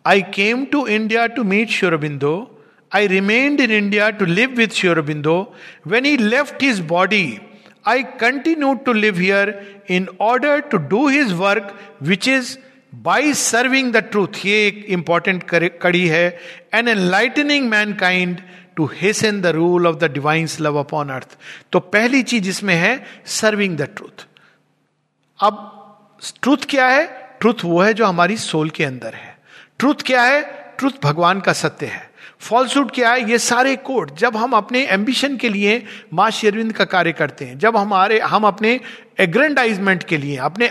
आई 0.04 0.22
came 0.34 0.64
to 0.64 0.86
India 0.86 1.26
to 1.26 1.44
meet 1.44 1.68
Sri Aurobindo 1.70 2.32
I 2.94 3.06
remained 3.06 3.60
in 3.60 3.70
India 3.70 4.10
to 4.10 4.24
live 4.24 4.50
with 4.50 4.68
Sri Aurobindo 4.74 5.36
when 5.86 6.04
he 6.04 6.16
left 6.16 6.62
his 6.62 6.80
body 6.86 7.38
I 7.88 8.02
continue 8.20 8.74
to 8.86 8.92
live 8.92 9.18
here 9.18 9.54
in 9.90 10.08
order 10.20 10.60
to 10.70 10.76
do 10.88 11.06
his 11.08 11.32
work 11.32 11.76
which 12.02 12.28
is 12.28 12.56
by 12.94 13.32
serving 13.34 13.92
the 13.92 13.96
truth 14.10 14.44
ये 14.44 14.66
एक 14.66 14.84
important 14.88 15.42
कड़ी 15.82 16.06
है. 16.08 16.26
An 16.74 16.88
enlightening 16.88 17.68
man 17.70 17.92
kind 17.94 18.40
to 18.80 18.90
hasten 18.94 19.40
the 19.40 19.46
rule 19.46 19.86
of 19.86 19.96
the 19.96 20.04
divine's 20.04 20.60
love 20.60 20.78
upon 20.78 21.08
earth 21.08 21.36
तो 21.72 21.80
पहली 21.80 22.22
चीज़ 22.22 22.48
इसमें 22.48 22.74
है 22.74 23.04
serving 23.26 23.76
the 23.76 23.82
truth 23.82 24.26
अब 25.40 25.76
ट्रूथ 26.42 26.56
क्या 26.68 26.86
है? 26.86 27.36
ट्रूथ 27.40 27.54
वो 27.64 27.80
है 27.80 27.94
जो 27.94 28.06
हमारी 28.06 28.36
सोल 28.36 28.70
के 28.70 28.84
अंदर 28.84 29.14
है. 29.14 29.38
ट्रूथ 29.78 29.94
क्या 29.94 30.22
है? 30.22 30.42
ट्रूथ 30.78 30.90
भगवान 31.04 31.40
का 31.40 31.52
सत्य 31.52 31.86
है. 31.86 32.10
फॉल्सूट 32.38 32.90
क्या 32.90 33.12
है? 33.12 33.30
ये 33.30 33.38
सारे 33.38 33.76
कोड 33.76 34.14
जब 34.14 34.36
हम 34.36 34.52
अपने 34.52 34.86
एम्बिशन 34.86 35.36
के 35.36 35.48
लिए 35.48 35.84
माँ 36.14 36.30
शेरविंद 36.30 36.72
का 36.72 36.84
कार्य 36.84 37.12
करते 37.12 37.44
हैं, 37.44 37.58
जब 37.58 37.76
हमारे, 37.76 38.20
हम 38.20 38.44
अपने 38.44 38.80
एग्रेंडाइजमेंट 39.20 40.02
के 40.02 40.16
लिए, 40.16 40.36
अपने 40.36 40.66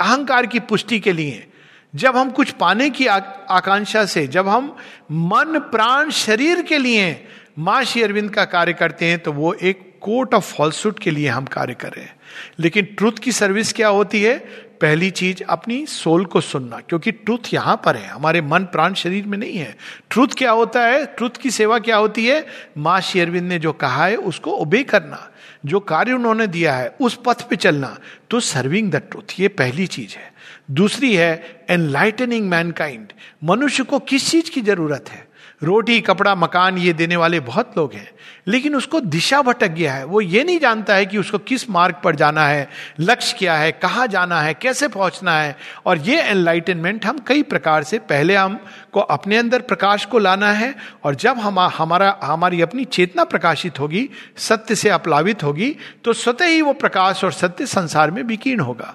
अहंकार 0.00 0.46
की 0.46 0.60
पुष्टि 0.60 1.00
के 1.00 1.12
लिए, 1.12 1.46
जब 1.94 2.16
हम 2.16 2.30
कुछ 2.30 2.50
पाने 2.50 2.90
की 2.90 3.06
आकांक्षा 3.06 4.04
से, 4.04 4.26
जब 4.26 4.48
हम 4.48 4.76
मन, 5.12 5.58
प्राण, 5.72 6.10
शरीर 6.10 6.62
के 6.62 6.78
लिए 6.78 7.26
माँ 7.58 7.84
श्री 7.84 8.02
अरविंद 8.02 8.30
का 8.30 8.44
कार्य 8.44 8.72
करते 8.72 9.04
हैं 9.04 9.18
तो 9.18 9.32
वो 9.32 9.52
एक 9.52 9.98
कोर्ट 10.00 10.34
ऑफ़ 10.34 10.54
फॉल्सूट 10.54 10.98
के 10.98 11.10
लिए 11.10 11.28
हम 11.28 11.44
कार्य 11.44 11.74
कर 11.74 11.88
रहे 11.88 12.04
हैं। 12.04 12.16
लेकिन 12.58 12.84
ट्रूथ 12.84 13.12
की 13.12 13.32
सर्विस 13.32 13.72
क्या 13.72 13.88
होती 13.88 14.22
है? 14.22 14.38
पहली 14.80 15.10
चीज़ 15.10 15.42
अपनी 15.48 15.86
सोल 15.86 16.24
को 16.24 16.40
सुनना, 16.40 16.80
क्योंकि 16.80 17.12
ट्रूथ 17.12 17.54
यहाँ 17.54 17.82
पर 17.84 17.96
है, 17.96 18.08
हमारे 18.08 18.40
मन 18.40 18.64
प्राण 18.64 18.94
शरीर 18.94 19.26
में 19.26 19.38
नहीं 19.38 19.56
है। 19.58 19.76
ट्रूथ 20.10 20.28
क्या 20.28 20.50
होता 20.50 20.86
है? 20.86 21.06
ट्रुथ 21.06 21.30
की 21.30 21.50
सेवा 21.50 21.78
क्या 21.78 21.96
होती 21.96 22.26
है? 22.26 22.46
माँ 22.78 23.00
शेरविंद 23.00 23.48
ने 23.48 23.58
जो 23.58 23.72
कहा 23.72 24.06
है, 24.06 24.16
उसको 24.16 24.50
ओबे 24.50 24.82
करना। 24.82 25.30
जो 25.66 25.80
कार्य 25.80 26.12
उन्होंने 26.12 26.46
दिया 26.46 26.74
है, 26.74 26.94
उस 27.00 27.18
पथ 27.26 27.48
पे 27.48 27.56
चलना 27.56 27.98
तो 28.30 28.40
सर्विंग 28.40 28.90
द 28.90 28.96
ट्रूथ 28.96 29.40
ये 29.40 29.48
पहली 29.48 29.86
चीज़ 29.86 30.16
है। 30.16 30.32
दूसरी 30.70 31.16
है 31.16 31.64
एनलाइटनिंग 31.70 32.48
मैनकाइंड 32.50 33.12
मनुष्य 33.44 33.84
को 33.84 33.98
किस 33.98 34.30
चीज़ 34.30 34.50
की 34.50 34.60
ज़रूरत 34.60 35.04
है? 35.08 35.29
रोटी, 35.62 36.00
कपड़ा, 36.00 36.34
मकान, 36.34 36.78
ये 36.78 36.92
देने 36.92 37.16
वाले 37.16 37.40
बहुत 37.40 37.72
लोग 37.78 37.92
हैं। 37.92 38.10
लेकिन 38.46 38.74
उसको 38.74 39.00
दिशा 39.00 39.42
भटक 39.42 39.68
गया 39.68 39.92
है। 39.94 40.04
वो 40.04 40.20
ये 40.20 40.44
नहीं 40.44 40.58
जानता 40.58 40.94
है 40.94 41.06
कि 41.06 41.18
उसको 41.18 41.38
किस 41.38 41.68
मार्ग 41.70 41.94
पर 42.04 42.16
जाना 42.16 42.46
है, 42.46 42.68
लक्ष्य 43.00 43.36
क्या 43.38 43.54
है, 43.54 43.72
कहाँ 43.72 44.06
जाना 44.06 44.40
है, 44.40 44.54
कैसे 44.54 44.88
पहुँचना 44.88 45.40
है। 45.40 45.56
और 45.86 45.98
ये 45.98 46.20
एनलाइटनमेंट 46.20 47.06
हम 47.06 47.18
कई 47.18 47.42
प्रकार 47.42 47.82
से 47.82 47.98
पहले 47.98 48.36
हम 48.36 48.58
को 48.92 49.00
अपने 49.00 49.36
अंदर 49.36 49.60
प्रकाश 49.60 50.04
को 50.04 50.18
लाना 50.18 50.52
है 50.52 50.74
और 51.04 51.14
जब 51.14 51.38
हम, 51.38 51.58
हमारा, 51.58 52.18
हमारी 52.24 52.62
अपनी 52.62 52.84
चेतना 52.84 53.24
प्रकाशित 53.24 53.80
होगी, 53.80 54.08
सत्य 54.36 54.74
से 54.74 54.88
अपलावित 54.88 55.42
होगी 55.42 55.76
तो 56.04 56.12
स्वतः 56.12 56.46
ही 56.46 56.62
वो 56.62 56.72
प्रकाश 56.72 57.24
और 57.24 57.32
सत्य 57.32 57.66
संसार 57.66 58.10
में 58.10 58.22
विकीर्ण 58.22 58.60
होगा। 58.60 58.94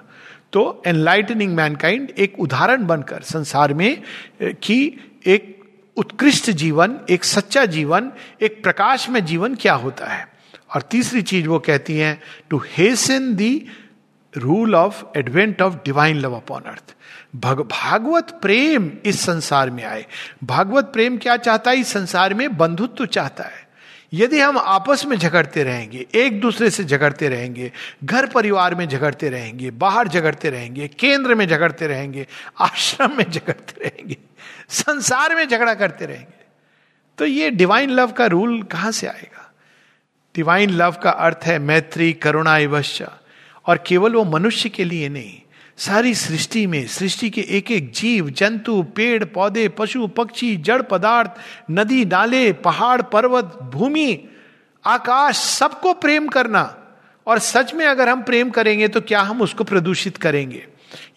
तो 0.52 0.82
एनलाइटनिंग 0.86 1.54
मैनकाइंड 1.54 2.10
एक 2.18 2.40
उदाहरण 2.40 2.86
बनकर 2.86 3.20
संसार 3.22 3.74
में 3.74 4.02
की 4.42 5.12
एक 5.26 5.55
उत्कृष्ट 5.96 6.50
जीवन, 6.50 6.96
एक 7.10 7.24
सच्चा 7.24 7.64
जीवन, 7.64 8.12
एक 8.42 8.62
प्रकाश 8.62 9.08
में 9.08 9.24
जीवन 9.24 9.54
क्या 9.54 9.74
होता 9.74 10.06
है? 10.06 10.28
और 10.74 10.82
तीसरी 10.82 11.22
चीज़ 11.22 11.48
वो 11.48 11.58
कहती 11.58 11.98
हैं 11.98 12.22
to 12.50 12.62
hasten 12.66 13.34
the 13.34 13.66
rule 14.36 14.74
of 14.74 15.18
advent 15.18 15.62
of 15.62 15.74
divine 15.74 16.16
love 16.16 16.34
upon 16.34 16.62
earth 16.62 16.94
भग, 17.36 17.60
भागवत 17.60 18.38
प्रेम 18.42 18.90
इस 19.04 19.20
संसार 19.20 19.70
में 19.70 19.84
आए। 19.84 20.06
भागवत 20.44 20.84
प्रेम 20.84 21.18
क्या 21.18 21.36
चाहता 21.36 21.70
है? 21.70 21.76
इस 21.76 21.88
संसार 21.88 22.34
में 22.34 22.56
बंधुत्व 22.56 23.06
चाहता 23.06 23.44
है। 23.44 23.66
यदि 24.12 24.40
हम 24.40 24.58
आपस 24.58 25.06
में 25.06 25.16
झगड़ते 25.16 25.64
रहेंगे, 25.64 26.06
एक 26.14 26.40
दूसरे 26.40 26.70
से 26.70 26.84
झगड़ते 26.84 27.28
रहेंगे, 27.28 27.72
घर 28.04 28.26
परिवार 28.26 28.74
में 28.74 28.88
झगड़ते 28.88 29.28
रहेंगे, 29.28 29.70
बाहर 29.70 30.08
झगड़ते 30.08 30.50
रहेंगे, 30.50 30.88
केंद्र 30.88 31.34
में 31.34 31.48
झगड़ते 31.48 31.86
रहेंगे, 31.86 32.26
आश्रम 32.60 33.16
में 33.16 33.30
झगड़ते 33.30 33.84
रहेंगे 33.84 34.16
संसार 34.68 35.36
में 35.36 35.48
झगड़ा 35.48 35.74
करते 35.74 36.06
रहेंगे। 36.06 36.44
तो 37.18 37.26
ये 37.26 37.50
डिवाइन 37.50 37.90
लव 37.90 38.12
का 38.12 38.26
रूल 38.26 38.62
कहाँ 38.62 38.92
से 38.92 39.06
आएगा? 39.06 39.52
डिवाइन 40.34 40.70
लव 40.70 40.96
का 41.02 41.10
अर्थ 41.10 41.38
है 41.44 41.58
मैत्री, 41.58 42.12
करुणा 42.12 42.58
एवश्य 42.58 43.08
और 43.66 43.84
केवल 43.86 44.14
वो 44.14 44.24
मनुष्य 44.24 44.68
के 44.68 44.84
लिए 44.84 45.08
नहीं, 45.08 45.40
सारी 45.76 46.14
सृष्टि 46.14 46.66
में, 46.66 46.86
सृष्टि 46.86 47.30
के 47.30 47.40
एक 47.40 47.70
एक 47.70 47.92
जीव, 47.92 48.30
जंतु, 48.30 48.82
पेड़, 48.82 49.24
पौधे, 49.24 49.68
पशु, 49.68 50.06
पक्षी, 50.06 50.56
जड़ 50.56 50.82
पदार्थ, 50.82 51.30
नदी, 51.70 52.04
नाले, 52.04 52.52
पहाड़, 52.52 53.02
पर्वत, 53.02 53.44
भूमि, 53.44 54.28
आकाश, 54.84 55.36
सबको 55.36 55.92
प्रेम 55.94 56.28
करना। 56.28 56.76
और 57.26 57.38
सच 57.38 57.74
में 57.74 57.86
अगर 57.86 58.08
हम 58.08 58.22
प्रेम 58.22 58.50
करेंगे 58.50 58.88
तो 58.88 59.00
क्या 59.00 59.20
हम 59.20 59.40
उसको 59.42 59.64
प्रदूषित 59.64 60.16
करेंगे? 60.16 60.66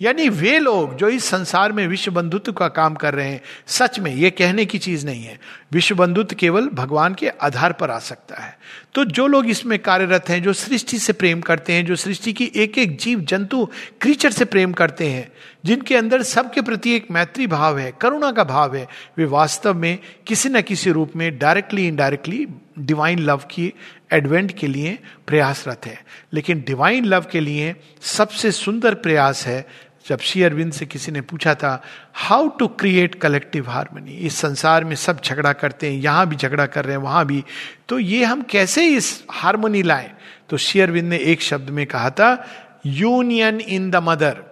यानी 0.01 0.29
वे 0.29 0.59
लोग 0.59 0.95
जो 0.95 1.09
इस 1.09 1.25
संसार 1.25 1.71
में 1.71 1.87
विश्व 1.87 2.11
बंधुत्व 2.11 2.51
का 2.51 2.67
काम 2.67 2.95
कर 2.95 3.13
रहे 3.13 3.29
हैं, 3.29 3.41
सच 3.67 3.99
में 3.99 4.15
ये 4.15 4.29
कहने 4.29 4.65
की 4.65 4.77
चीज़ 4.77 5.05
नहीं 5.05 5.23
है। 5.23 5.39
विश्व 5.71 5.95
बंधुत्व 5.95 6.35
केवल 6.35 6.67
भगवान 6.67 7.13
के 7.13 7.27
आधार 7.27 7.73
पर 7.73 7.91
आ 7.91 7.99
सकता 7.99 8.35
है। 8.35 8.59
तो 8.93 9.05
जो 9.05 9.27
लोग 9.27 9.49
इसमें 9.49 9.79
कार्यरत 9.79 10.29
हैं, 10.29 10.43
जो 10.43 10.53
सृष्टि 10.53 10.99
से 10.99 11.13
प्रेम 11.13 11.41
करते 11.41 11.73
हैं, 11.73 11.85
जो 11.85 11.95
सृष्टि 11.95 12.33
की 12.33 12.51
एक 12.55 12.77
एक 12.77 12.97
जीव, 12.97 13.19
जंतु 13.19 13.69
क्रीचर 14.01 14.31
से 14.31 14.45
प्रेम 14.45 14.71
करते 14.71 15.09
हैं, 15.09 15.31
जिनके 15.65 15.95
अंदर 15.95 16.23
सबके 16.23 16.61
प्रति 16.61 16.95
एक 16.95 17.07
मैत्री 17.11 17.47
भाव 17.47 17.79
है, 17.79 17.93
करुणा 18.01 18.31
का 18.31 18.43
भाव 18.43 18.75
है, 18.75 18.87
वे 19.17 19.25
वास्तव 19.25 19.73
में 19.73 19.99
किसी 20.27 20.49
न 20.49 20.61
किसी 20.61 20.91
रूप 20.91 21.11
में 21.15 21.37
डायरेक्टली 21.37 21.87
इनडायरेक्टली 21.87 22.47
डिवाइन 22.79 23.19
लव 23.19 23.37
की 23.37 23.73
एडवेंट 24.11 24.51
के 24.59 24.67
लिए 24.67 24.99
प्रयासरत 25.27 25.85
है। 25.85 26.03
लेकिन 26.33 26.63
डिवाइन 26.67 27.05
लव 27.05 27.25
के 27.31 27.39
लिए 27.39 27.75
सबसे 28.01 28.51
सुंदर 28.51 28.93
प्रयास 28.93 29.47
है, 29.47 29.67
जब 30.07 30.19
श्री 30.19 30.43
अरविंद 30.43 30.73
से 30.73 30.85
किसी 30.85 31.11
ने 31.11 31.21
पूछा 31.21 31.53
था 31.53 31.83
how 32.13 32.47
to 32.47 32.67
create 32.67 33.15
collective 33.15 33.69
harmony 33.69 34.11
इस 34.11 34.35
संसार 34.35 34.83
में 34.83 34.95
सब 34.95 35.21
झगड़ा 35.21 35.53
करते 35.53 35.91
हैं, 35.91 35.99
यहाँ 35.99 36.27
भी 36.27 36.35
झगड़ा 36.35 36.65
कर 36.65 36.85
रहे 36.85 36.95
हैं, 36.95 37.03
वहाँ 37.03 37.25
भी। 37.25 37.43
तो 37.89 37.99
ये 37.99 38.23
हम 38.23 38.41
कैसे 38.41 38.87
इस 38.87 39.23
हारमोनी 39.31 39.83
लाएँ? 39.83 40.11
तो 40.49 40.57
श्री 40.57 40.81
अरविंद 40.81 41.09
ने 41.09 41.17
एक 41.17 41.41
शब्द 41.41 41.69
में 41.69 41.85
कहा 41.85 42.09
था 42.09 42.49
यूनियन 42.85 43.59
इन 43.59 43.91
द 43.91 43.95
मदर 43.95 44.43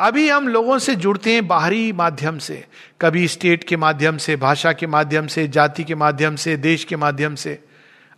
अभी 0.00 0.28
हम 0.28 0.48
लोगों 0.48 0.78
से 0.78 0.94
जुड़ते 0.94 1.32
हैं 1.32 1.46
बाहरी 1.46 1.92
माध्यम 1.92 2.38
से। 2.38 2.64
कभी 3.00 3.28
स्टेट 3.28 3.64
के 3.64 3.76
माध्यम 3.76 4.16
से, 4.16 4.36
भाषा 4.36 4.72
के 4.72 4.86
माध्यम 4.86 5.26
से, 5.26 5.48
जाति 5.48 5.84
के 5.84 5.94
माध्यम 5.94 6.36
से, 6.36 6.56
देश 6.56 6.84
के 6.84 6.96
माध्यम 6.96 7.34
से। 7.34 7.64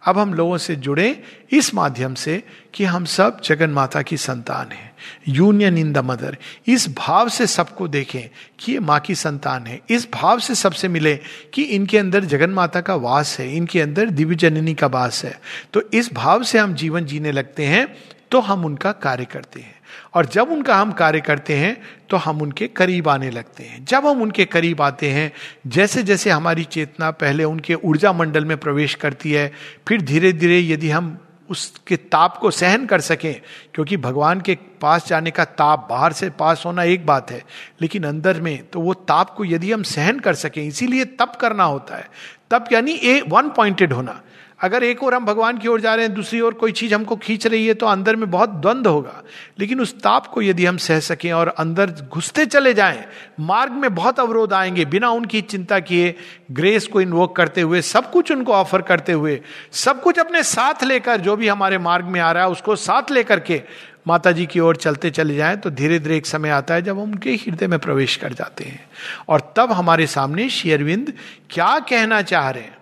अब 0.06 0.18
हम 0.18 0.34
लोगों 0.34 0.58
से 0.58 0.76
जुड़े 0.76 1.22
इस 1.50 1.74
माध्यम 1.74 2.14
से 2.14 2.42
कि 2.74 2.84
हम 2.84 3.04
सब 3.04 3.40
जगन 3.44 3.70
माता 3.70 4.02
की 4.02 4.16
संतान 4.16 4.72
है। 4.72 4.94
यूनियन 5.28 5.78
इन 5.78 5.92
द 5.92 5.98
मदर, 5.98 6.36
इस 6.66 6.88
भाव 6.98 7.28
से 7.28 7.46
सबको 7.46 7.88
देखें 7.88 8.28
कि 8.60 8.72
ये 8.72 8.78
माँ 8.78 8.98
की 9.00 9.14
संतान 9.14 9.66
है। 9.66 9.80
इस 9.90 10.08
भाव 10.12 10.38
से 10.38 10.54
सबसे 10.54 10.88
मिले 10.88 11.14
कि 11.54 11.62
इनके 11.62 11.98
अंदर 11.98 12.24
जगन 12.24 12.50
माता 12.50 12.80
का 12.80 12.94
वास 12.94 13.38
है, 13.38 13.56
इनके 13.56 13.80
अंदर 13.80 14.10
दिव्य 14.10 14.36
जननी 14.36 14.74
का 14.74 14.86
वास 14.86 15.24
है। 15.24 15.40
तो 15.72 15.82
इस 15.94 16.12
भाव 16.12 16.42
से 16.42 16.58
हम 16.58 16.74
जीवन 16.74 17.04
जीने 17.04 17.32
लगते 17.32 17.64
हैं 17.64 17.86
तो 18.30 18.40
हम 18.40 18.64
उनका 18.64 18.92
कार्य 18.92 19.24
करते 19.24 19.60
हैं। 19.60 19.74
और 20.14 20.26
जब 20.26 20.50
उनका 20.50 20.76
हम 20.76 20.92
कार्य 20.92 21.20
करते 21.20 21.56
हैं 21.56 21.76
तो 22.10 22.16
हम 22.16 22.42
उनके 22.42 22.66
करीब 22.68 23.08
आने 23.08 23.30
लगते 23.30 23.62
हैं। 23.62 23.84
जब 23.84 24.06
हम 24.06 24.22
उनके 24.22 24.44
करीब 24.44 24.82
आते 24.82 25.10
हैं 25.10 25.30
जैसे 25.66 26.02
जैसे 26.02 26.30
हमारी 26.30 26.64
चेतना 26.64 27.10
पहले 27.10 27.44
उनके 27.44 27.74
ऊर्जा 27.74 28.12
मंडल 28.12 28.44
में 28.44 28.56
प्रवेश 28.56 28.94
करती 28.94 29.32
है, 29.32 29.52
फिर 29.88 30.02
धीरे 30.02 30.32
धीरे 30.32 30.60
यदि 30.60 30.90
हम 30.90 31.16
उसके 31.48 31.96
ताप 31.96 32.36
को 32.36 32.50
सहन 32.50 32.86
कर 32.86 33.00
सकें, 33.00 33.40
क्योंकि 33.74 33.96
भगवान 33.96 34.40
के 34.40 34.54
पास 34.80 35.06
जाने 35.08 35.30
का 35.30 35.44
ताप, 35.44 35.86
बाहर 35.90 36.12
से 36.12 36.30
पास 36.30 36.62
होना 36.66 36.82
एक 36.82 37.04
बात 37.06 37.30
है, 37.30 37.42
लेकिन 37.82 38.04
अंदर 38.04 38.40
में 38.40 38.66
तो 38.66 38.80
वो 38.80 38.94
ताप 38.94 39.30
को 39.30 39.44
यदि 39.44 39.72
हम 39.72 39.82
सहन 39.82 40.18
कर 40.18 40.34
सकें, 40.34 40.62
इसीलिए 40.62 41.04
तप 41.04 41.38
करना 41.40 41.64
होता 41.64 41.96
है। 41.96 42.08
तप 42.50 42.64
यानी 42.72 42.92
ए 42.94 43.20
वन 43.28 43.48
पॉइंटेड 43.48 43.92
होना। 43.92 44.20
अगर 44.60 44.82
एक 44.82 45.02
और 45.02 45.14
हम 45.14 45.24
भगवान 45.24 45.58
की 45.58 45.68
ओर 45.68 45.80
जा 45.80 45.94
रहे 45.94 46.04
हैं, 46.04 46.14
दूसरी 46.14 46.40
ओर 46.40 46.54
कोई 46.54 46.72
चीज़ 46.72 46.94
हमको 46.94 47.16
खींच 47.16 47.46
रही 47.46 47.66
है 47.66 47.74
तो 47.74 47.86
अंदर 47.86 48.16
में 48.16 48.30
बहुत 48.30 48.50
द्वंद्व 48.50 48.90
होगा। 48.90 49.22
लेकिन 49.58 49.80
उस 49.80 49.94
ताप 49.94 50.26
को 50.26 50.42
यदि 50.42 50.66
हम 50.66 50.76
सह 50.76 51.00
सकें 51.00 51.32
और 51.32 51.48
अंदर 51.48 51.90
घुसते 52.12 52.46
चले 52.46 52.74
जाएँ, 52.74 53.04
मार्ग 53.40 53.72
में 53.72 53.94
बहुत 53.94 54.20
अवरोध 54.20 54.52
आएँगे, 54.52 54.84
बिना 54.84 55.10
उनकी 55.10 55.40
चिंता 55.40 55.78
किए, 55.80 56.14
ग्रेस 56.52 56.86
को 56.86 57.00
इन्वोक 57.00 57.36
करते 57.36 57.60
हुए, 57.60 57.82
सब 57.82 58.10
कुछ 58.10 58.32
उनको 58.32 58.52
ऑफ़र 58.52 58.82
करते 58.82 59.12
हुए, 59.12 59.40
सब 59.72 60.02
कुछ 60.02 60.18
अपने 60.18 60.42
साथ 60.42 60.84
लेकर, 60.84 61.20
जो 61.20 61.36
भी 61.36 61.48
हमारे 61.48 61.78
मार्ग 61.78 62.04
में 62.04 62.20
आ 62.20 62.32
रहा 62.32 62.44
है, 62.44 62.50
उसको 62.50 62.76
साथ 62.76 63.10
लेकर 63.10 63.40
के 63.40 63.62
माता 64.08 64.32
जी 64.32 64.46
की 64.46 64.60
ओर 64.60 64.76
चलते 64.76 65.10
चले 65.10 65.34
जाएँ 65.36 65.56
तो 65.56 65.70
धीरे 65.70 65.98
धीरे 65.98 66.16
एक 66.16 66.26
समय 66.26 66.50
आता 66.50 66.74
है 66.74 66.82
जब 66.82 66.98
हम 66.98 67.02
उनके 67.02 67.30
हृदय 67.30 67.66
में 67.66 67.78
प्रवेश 67.78 68.16
कर 68.16 68.32
जाते 68.32 68.64
हैं। 68.64 68.84
और 69.28 69.52
तब 69.56 69.72
हमारे 69.72 70.06
सामने 70.06 70.48
शेयरविंद 70.48 71.12
क्या 71.50 71.78
कहना 71.78 72.22
चाह 72.22 72.50
रहे 72.50 72.62
हैं? 72.62 72.75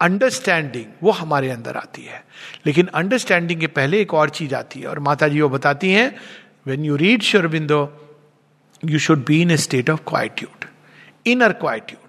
अंडरस्टैंडिंग 0.00 0.84
वो 1.02 1.10
हमारे 1.10 1.50
अंदर 1.50 1.76
आती 1.76 2.02
है। 2.02 2.24
लेकिन 2.66 2.86
अंडरस्टैंडिंग 2.86 3.60
के 3.60 3.66
पहले 3.66 4.00
एक 4.00 4.14
और 4.14 4.30
चीज़ 4.30 4.54
आती 4.54 4.80
है 4.80 4.88
और 4.88 4.98
माता 4.98 5.28
जी 5.28 5.40
वो 5.40 5.48
बताती 5.48 5.90
हैं 5.90 6.14
when 6.66 6.84
you 6.84 6.96
read 6.96 7.22
Sri Aurobindo 7.22 7.80
you 8.84 8.98
should 8.98 9.24
be 9.24 9.40
in 9.42 9.50
a 9.50 9.56
state 9.56 9.90
of 9.90 10.00
quietude 10.08 10.64
inner 11.26 11.52
quietude 11.52 12.08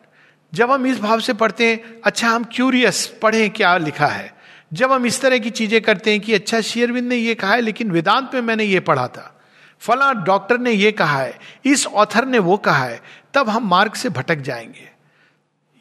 जब 0.53 0.71
हम 0.71 0.85
इस 0.87 0.99
भाव 0.99 1.19
से 1.19 1.33
पढ़ते 1.33 1.67
हैं 1.67 2.01
अच्छा 2.03 2.29
हम 2.29 2.43
क्यूरियस 2.43 3.05
पढ़ें 3.21 3.49
क्या 3.49 3.77
लिखा 3.77 4.07
है? 4.07 4.33
जब 4.73 4.91
हम 4.91 5.05
इस 5.05 5.21
तरह 5.21 5.37
की 5.37 5.49
चीज़ें 5.49 5.81
करते 5.81 6.11
हैं 6.11 6.19
कि 6.19 6.33
अच्छा 6.33 6.61
शेयरविंद 6.61 7.07
ने 7.09 7.15
यह 7.15 7.33
कहा 7.33 7.53
है, 7.53 7.61
लेकिन 7.61 7.91
वेदांत 7.91 8.31
में 8.33 8.41
मैंने 8.41 8.63
ये 8.63 8.79
पढ़ा 8.79 9.07
था, 9.07 9.39
फला 9.79 10.13
डॉक्टर 10.13 10.57
ने 10.57 10.71
यह 10.71 10.91
कहा 10.91 11.21
है, 11.21 11.39
इस 11.65 11.87
ऑथर 11.87 12.25
ने 12.25 12.39
वो 12.39 12.57
कहा 12.57 12.85
है, 12.85 13.01
तब 13.33 13.49
हम 13.49 13.67
मार्ग 13.69 13.93
से 13.93 14.09
भटक 14.09 14.35
जाएँगे। 14.35 14.98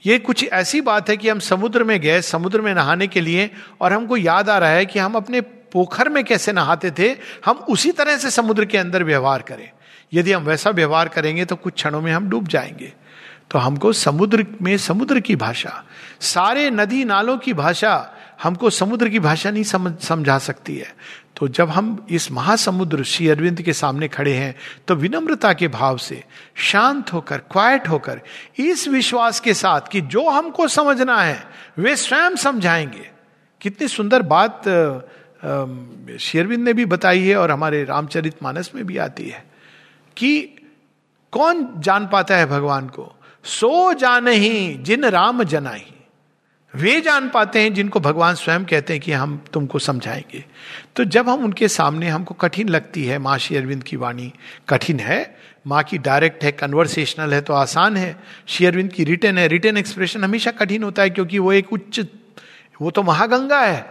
ये 0.06 0.18
कुछ 0.18 0.44
ऐसी 0.44 0.80
बात 0.80 1.08
है 1.08 1.16
कि 1.16 1.28
हम 1.28 1.38
समुद्र 1.38 1.84
में 1.84 2.00
गए, 2.00 2.20
समुद्र 2.20 2.61
में 2.61 2.74
नहाने 2.74 3.06
के 3.06 3.20
लिए, 3.20 3.50
और 3.80 3.92
हमको 3.92 4.16
याद 4.16 4.50
आ 4.50 4.58
रहा 4.58 4.70
है 4.70 4.87
कि 4.87 4.98
हम 4.98 5.14
अपने 5.14 5.40
पोखर 5.40 6.08
में 6.08 6.24
कैसे 6.24 6.52
नहाते 6.52 6.90
थे, 6.90 7.16
हम 7.44 7.56
उसी 7.56 7.92
तरह 7.92 8.16
से 8.16 8.30
समुद्र 8.30 8.64
के 8.64 8.78
अंदर 8.78 9.04
व्यवहार 9.04 9.42
करें। 9.42 9.70
यदि 10.14 10.32
हम 10.32 10.42
वैसा 10.42 10.70
व्यवहार 10.70 11.08
करेंगे 11.08 11.44
तो 11.44 11.56
कुछ 11.56 11.74
क्षणों 11.74 12.00
में 12.00 12.12
हम 12.12 12.28
डूब 12.28 12.48
जाएँगे। 12.48 12.92
तो 13.50 13.58
हमको 13.58 13.92
समुद्र 13.92 14.46
में 14.62 14.76
समुद्र 14.78 15.20
की 15.20 15.37
भाषा, 15.37 15.84
सारे 16.20 16.70
नदी 16.70 17.04
नालों 17.04 17.38
की 17.38 17.52
भाषा 17.52 18.14
हमको 18.42 18.70
समुद्र 18.70 19.09
की 19.09 19.18
भाषा 19.18 19.51
नहीं 19.51 19.64
समझ, 19.64 19.98
समझा 19.98 20.38
सकती 20.38 20.77
है। 20.77 20.94
तो 21.37 21.48
जब 21.48 21.68
हम 21.68 22.07
इस 22.11 22.31
महासमुद्र 22.33 23.05
श्री 23.05 23.29
अरविंद 23.29 23.62
के 23.62 23.72
सामने 23.72 24.09
खड़े 24.09 24.33
हैं 24.35 24.55
तो 24.88 24.94
विनम्रता 24.94 25.53
के 25.53 25.68
भाव 25.68 25.96
से, 25.98 26.22
शांत 26.57 27.12
होकर 27.12 27.38
क्वाइट 27.53 27.88
होकर, 27.88 28.20
इस 28.59 28.87
विश्वास 28.88 29.40
के 29.40 29.55
साथ 29.55 29.88
कि 29.92 30.01
जो 30.01 30.29
हमको 30.29 30.68
समझना 30.68 31.20
है, 31.22 31.42
वे 31.79 31.96
स्वयं 31.96 32.37
समझाएँगे। 32.37 33.11
कितनी 33.61 33.88
सुंदर 33.88 34.22
बात 34.22 34.62
शेरविंद 36.20 36.64
ने 36.64 36.72
भी 36.72 36.85
बताई 36.85 37.22
है 37.22 37.37
और 37.37 37.51
हमारे 37.51 37.85
रामचरित 37.85 38.42
मानस 38.42 38.70
में 38.74 38.85
भी 38.87 38.96
आती 38.98 39.29
है 39.29 39.44
कि 40.16 40.40
कौन 41.33 41.68
जान 41.79 42.07
पाता 42.07 42.37
है 42.37 42.46
भगवान 42.46 42.88
को? 42.88 43.12
सो 43.44 43.92
जान 43.94 44.29
ही 44.29 44.74
जिन 44.81 45.05
राम 45.05 45.42
जनाई 45.44 45.87
वे 46.74 47.00
जान 47.00 47.28
पाते 47.28 47.61
हैं, 47.61 47.74
जिनको 47.74 48.00
भगवान 48.00 48.35
स्वयं 48.35 48.64
कहते 48.64 48.92
हैं 48.92 49.02
कि 49.02 49.12
हम 49.12 49.44
तुमको 49.52 49.78
समझाएँगे। 49.78 50.44
तो 50.96 51.04
जब 51.04 51.28
हम 51.28 51.44
उनके 51.44 51.68
सामने 51.68 52.09
हमको 52.09 52.35
कठिन 52.35 52.68
लगती 52.68 53.04
है, 53.04 53.18
माँ 53.18 53.38
श्री 53.38 53.57
अरविंद 53.57 53.83
की 53.83 53.96
वाणी, 53.96 54.33
कठिन 54.68 55.00
है, 55.00 55.37
माँ 55.66 55.83
की 55.83 55.98
डायरेक्ट 55.98 56.44
है 56.44 56.52
कन्वर्सेशनल 56.52 57.35
है 57.35 57.40
तो 57.40 57.52
आसान 57.52 57.96
है। 57.96 58.16
श्री 58.46 58.66
अरविंद 58.66 58.92
की 58.92 59.04
रिटर्न 59.04 59.38
है 59.38 59.48
रिटर्न 59.48 59.76
एक्सप्रेशन 59.76 60.24
हमेशा 60.24 60.50
कठिन 60.50 60.83
होता 60.83 61.02
है, 61.02 61.11
क्योंकि 61.11 61.38
वो 61.38 61.52
एक 61.52 61.72
उच्च, 61.72 62.00
वो 62.83 62.90
तो 62.90 63.02
महागंगा 63.02 63.61
है, 63.61 63.87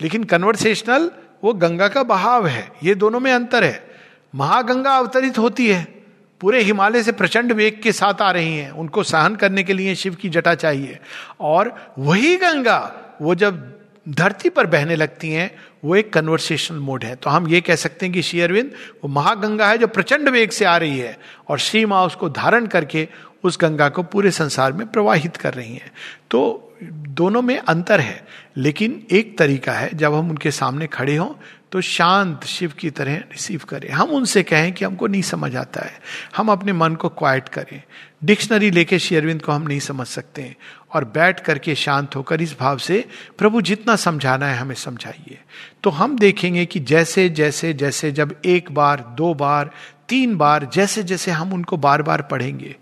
लेकिन 0.00 0.24
कन्वर्सेशनल 0.24 1.10
वो 1.44 1.52
गंगा 1.54 1.88
का 1.88 2.02
बहाव 2.02 2.46
है, 2.46 2.68
ये 2.82 2.94
दोनों 2.94 3.20
में 3.20 3.32
अंतर 3.32 3.64
है। 3.64 3.86
महागंगा 4.34 4.96
अवतरित 4.96 5.38
होती 5.38 5.68
है 5.68 5.97
पूरे 6.40 6.62
हिमालय 6.62 7.02
से 7.02 7.12
प्रचंड 7.12 7.52
वेग 7.52 7.82
के 7.82 7.92
साथ 7.92 8.22
आ 8.22 8.30
रही 8.30 8.58
हैं। 8.58 8.70
उनको 8.70 9.02
सहन 9.02 9.36
करने 9.36 9.62
के 9.62 9.72
लिए 9.72 9.94
शिव 9.94 10.14
की 10.14 10.28
जटा 10.28 10.54
चाहिए। 10.54 10.98
और 11.40 11.92
वही 11.98 12.36
गंगा, 12.36 12.96
वो 13.22 13.34
जब 13.34 13.78
धरती 14.08 14.48
पर 14.48 14.66
बहने 14.66 14.96
लगती 14.96 15.30
हैं, 15.30 15.54
वो 15.84 15.96
एक 15.96 16.12
कन्वर्सेशनल 16.12 16.78
मोड 16.78 17.04
है। 17.04 17.16
तो 17.16 17.30
हम 17.30 17.48
ये 17.48 17.60
कह 17.60 17.74
सकते 17.74 18.06
हैं 18.06 18.14
कि 18.14 18.22
श्री 18.22 18.40
अरविंद, 18.40 18.70
वो 19.04 19.08
महागंगा 19.08 19.68
है 19.68 19.78
जो 19.78 19.86
प्रचंड 19.86 20.28
वेग 20.28 20.50
से 20.50 20.64
आ 20.64 20.76
रही 20.76 20.98
है। 20.98 21.18
और 21.48 21.58
श्री 21.58 21.84
माँ 21.84 22.06
उसको 22.06 22.28
धारण 22.28 22.66
करके 22.66 23.08
उस 23.44 23.58
गंगा 23.60 23.88
को 23.88 24.02
पूरे 24.02 24.30
संसार 24.30 24.72
में 24.72 24.86
प्रवाहित 24.86 25.36
कर 25.36 25.54
रही 25.54 25.74
हैं। 25.74 25.92
तो 26.30 26.64
दोनों 26.92 27.42
में 27.42 27.58
अंतर 27.58 28.00
है। 28.00 28.26
लेकिन 28.56 29.06
एक 29.10 29.38
तरीका 29.38 29.72
है, 29.72 29.90
जब 29.94 30.14
हम 30.14 30.30
उनके 30.30 30.50
सामने 30.50 30.86
खड़े 30.86 31.16
हों 31.16 31.28
तो 31.72 31.80
शांत 31.80 32.44
शिव 32.44 32.72
की 32.78 32.90
तरह 32.90 33.14
रिसीव 33.14 33.60
करें। 33.68 33.90
हम 33.90 34.08
उनसे 34.10 34.42
कहें 34.42 34.72
कि 34.72 34.84
हमको 34.84 35.06
नहीं 35.06 35.22
समझ 35.22 35.56
आता 35.56 35.86
है। 35.86 36.00
हम 36.36 36.48
अपने 36.48 36.72
मन 36.72 36.94
को 36.94 37.08
क्वाइट 37.08 37.48
करें। 37.48 37.82
डिक्शनरी 38.24 38.70
लेके 38.70 38.98
शेरविंद 38.98 39.42
को 39.42 39.52
हम 39.52 39.62
नहीं 39.62 39.80
समझ 39.80 40.06
सकते 40.06 40.42
हैं। 40.42 40.56
और 40.94 41.04
बैठ 41.04 41.40
करके 41.40 41.74
शांत 41.74 42.16
होकर 42.16 42.42
इस 42.42 42.56
भाव 42.60 42.78
से, 42.78 43.08
प्रभु, 43.38 43.60
जितना 43.60 43.96
समझाना 43.96 44.46
है 44.46 44.56
हमें 44.56 44.74
समझाइए। 44.74 45.38
तो 45.82 45.90
हम 45.90 46.18
देखेंगे 46.18 46.66
कि 46.66 46.80
जैसे 46.80 47.28
जैसे 47.28 47.72
जैसे 47.72 48.12
जब 48.12 48.40
एक 48.44 48.72
बार, 48.72 49.00
दो 49.00 49.34
बार, 49.34 49.70
तीन 50.08 50.36
बार, 50.36 50.70
जैसे 50.72 51.02
जैसे 51.02 51.30
हम 51.30 51.52
उनको 51.52 51.76
बार 51.76 52.02
बार 52.02 52.22
पढ़ेंगे 52.22 52.76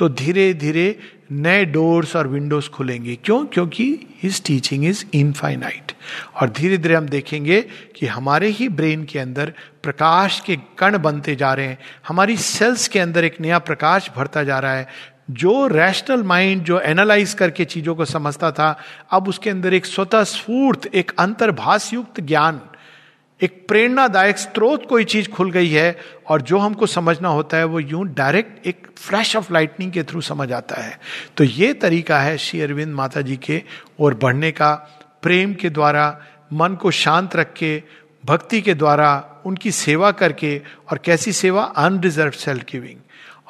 तो 0.00 0.08
धीरे 0.08 0.54
धीरे 0.54 0.98
नए 1.32 1.64
डोर्स 1.64 2.16
और 2.16 2.28
विंडोज़ 2.28 2.70
खुलेंगे। 2.70 3.16
क्यों? 3.16 3.46
क्योंकि 3.46 4.06
हिज 4.22 4.44
टीचिंग 4.44 4.84
इज़ 4.84 5.04
इनफाइनाइट 5.14 5.92
और 6.40 6.50
धीरे 6.50 6.78
धीरे 6.78 6.94
हम 6.94 7.06
देखेंगे 7.06 7.60
कि 7.96 8.06
हमारे 8.06 8.48
ही 8.48 8.68
ब्रेन 8.68 9.04
के 9.04 9.18
अंदर 9.18 9.52
प्रकाश 9.82 10.40
के 10.40 10.56
कण 10.78 10.98
बनते 10.98 11.36
जा 11.36 11.54
रहे 11.54 11.66
हैं। 11.66 11.78
हमारी 12.08 12.36
सेल्स 12.36 12.88
के 12.88 12.98
अंदर 12.98 13.24
एक 13.24 13.40
नया 13.40 13.58
प्रकाश 13.58 14.10
भरता 14.16 14.42
जा 14.42 14.58
रहा 14.58 14.72
है। 14.72 14.88
जो 15.30 15.66
रैशनल 15.66 16.22
माइंड 16.22 16.62
जो 16.62 16.80
एनालाइज 16.80 17.34
करके 17.34 17.64
चीज़ों 17.64 17.94
को 17.94 18.04
समझता 18.04 18.50
था, 18.50 18.78
अब 19.10 19.28
उसके 19.28 19.50
अंदर 19.50 19.74
एक 19.74 19.86
स्वतः 19.86 20.24
स्फूर्त, 20.24 20.86
एक 20.86 21.12
अंतर्भाष 21.18 21.92
युक्त 21.92 22.20
ज्ञान 22.20 22.60
एक 23.42 23.64
प्रेरणादायक 23.68 24.38
स्रोत 24.38 24.86
कोई 24.86 25.04
चीज़ 25.04 25.28
खुल 25.28 25.50
गई 25.50 25.68
है 25.68 25.98
और 26.28 26.42
जो 26.42 26.58
हमको 26.58 26.86
समझना 26.86 27.28
होता 27.28 27.56
है 27.56 27.64
वो 27.64 27.80
यूँ 27.80 28.04
डायरेक्ट 28.06 28.66
एक 28.66 28.86
फ्लैश 28.96 29.36
ऑफ़ 29.36 29.52
लाइटनिंग 29.52 29.92
के 29.92 30.02
थ्रू 30.02 30.20
समझ 30.20 30.52
आता 30.52 30.82
है। 30.82 31.00
तो 31.36 31.44
ये 31.44 31.74
तरीका 31.74 32.20
है 32.20 32.38
श्री 32.38 32.60
अरविंद 32.60 32.94
माता 32.94 33.20
जी 33.20 33.36
के 33.36 33.62
और 34.00 34.14
बढ़ने 34.14 34.50
का 34.50 34.74
प्रेम 35.22 35.54
के 35.54 35.70
द्वारा, 35.70 36.20
मन 36.52 36.74
को 36.74 36.90
शांत 36.90 37.36
रख 37.36 37.52
के, 37.52 37.82
भक्ति 38.24 38.60
के 38.60 38.74
द्वारा, 38.74 39.24
उनकी 39.46 39.70
सेवा 39.70 40.10
करके 40.10 40.62
और 40.90 40.98
कैसी 40.98 41.32
सेवा? 41.32 41.62
अनरिजर्व 41.62 42.30
सेल्फ 42.30 42.64
गिविंग 42.72 42.98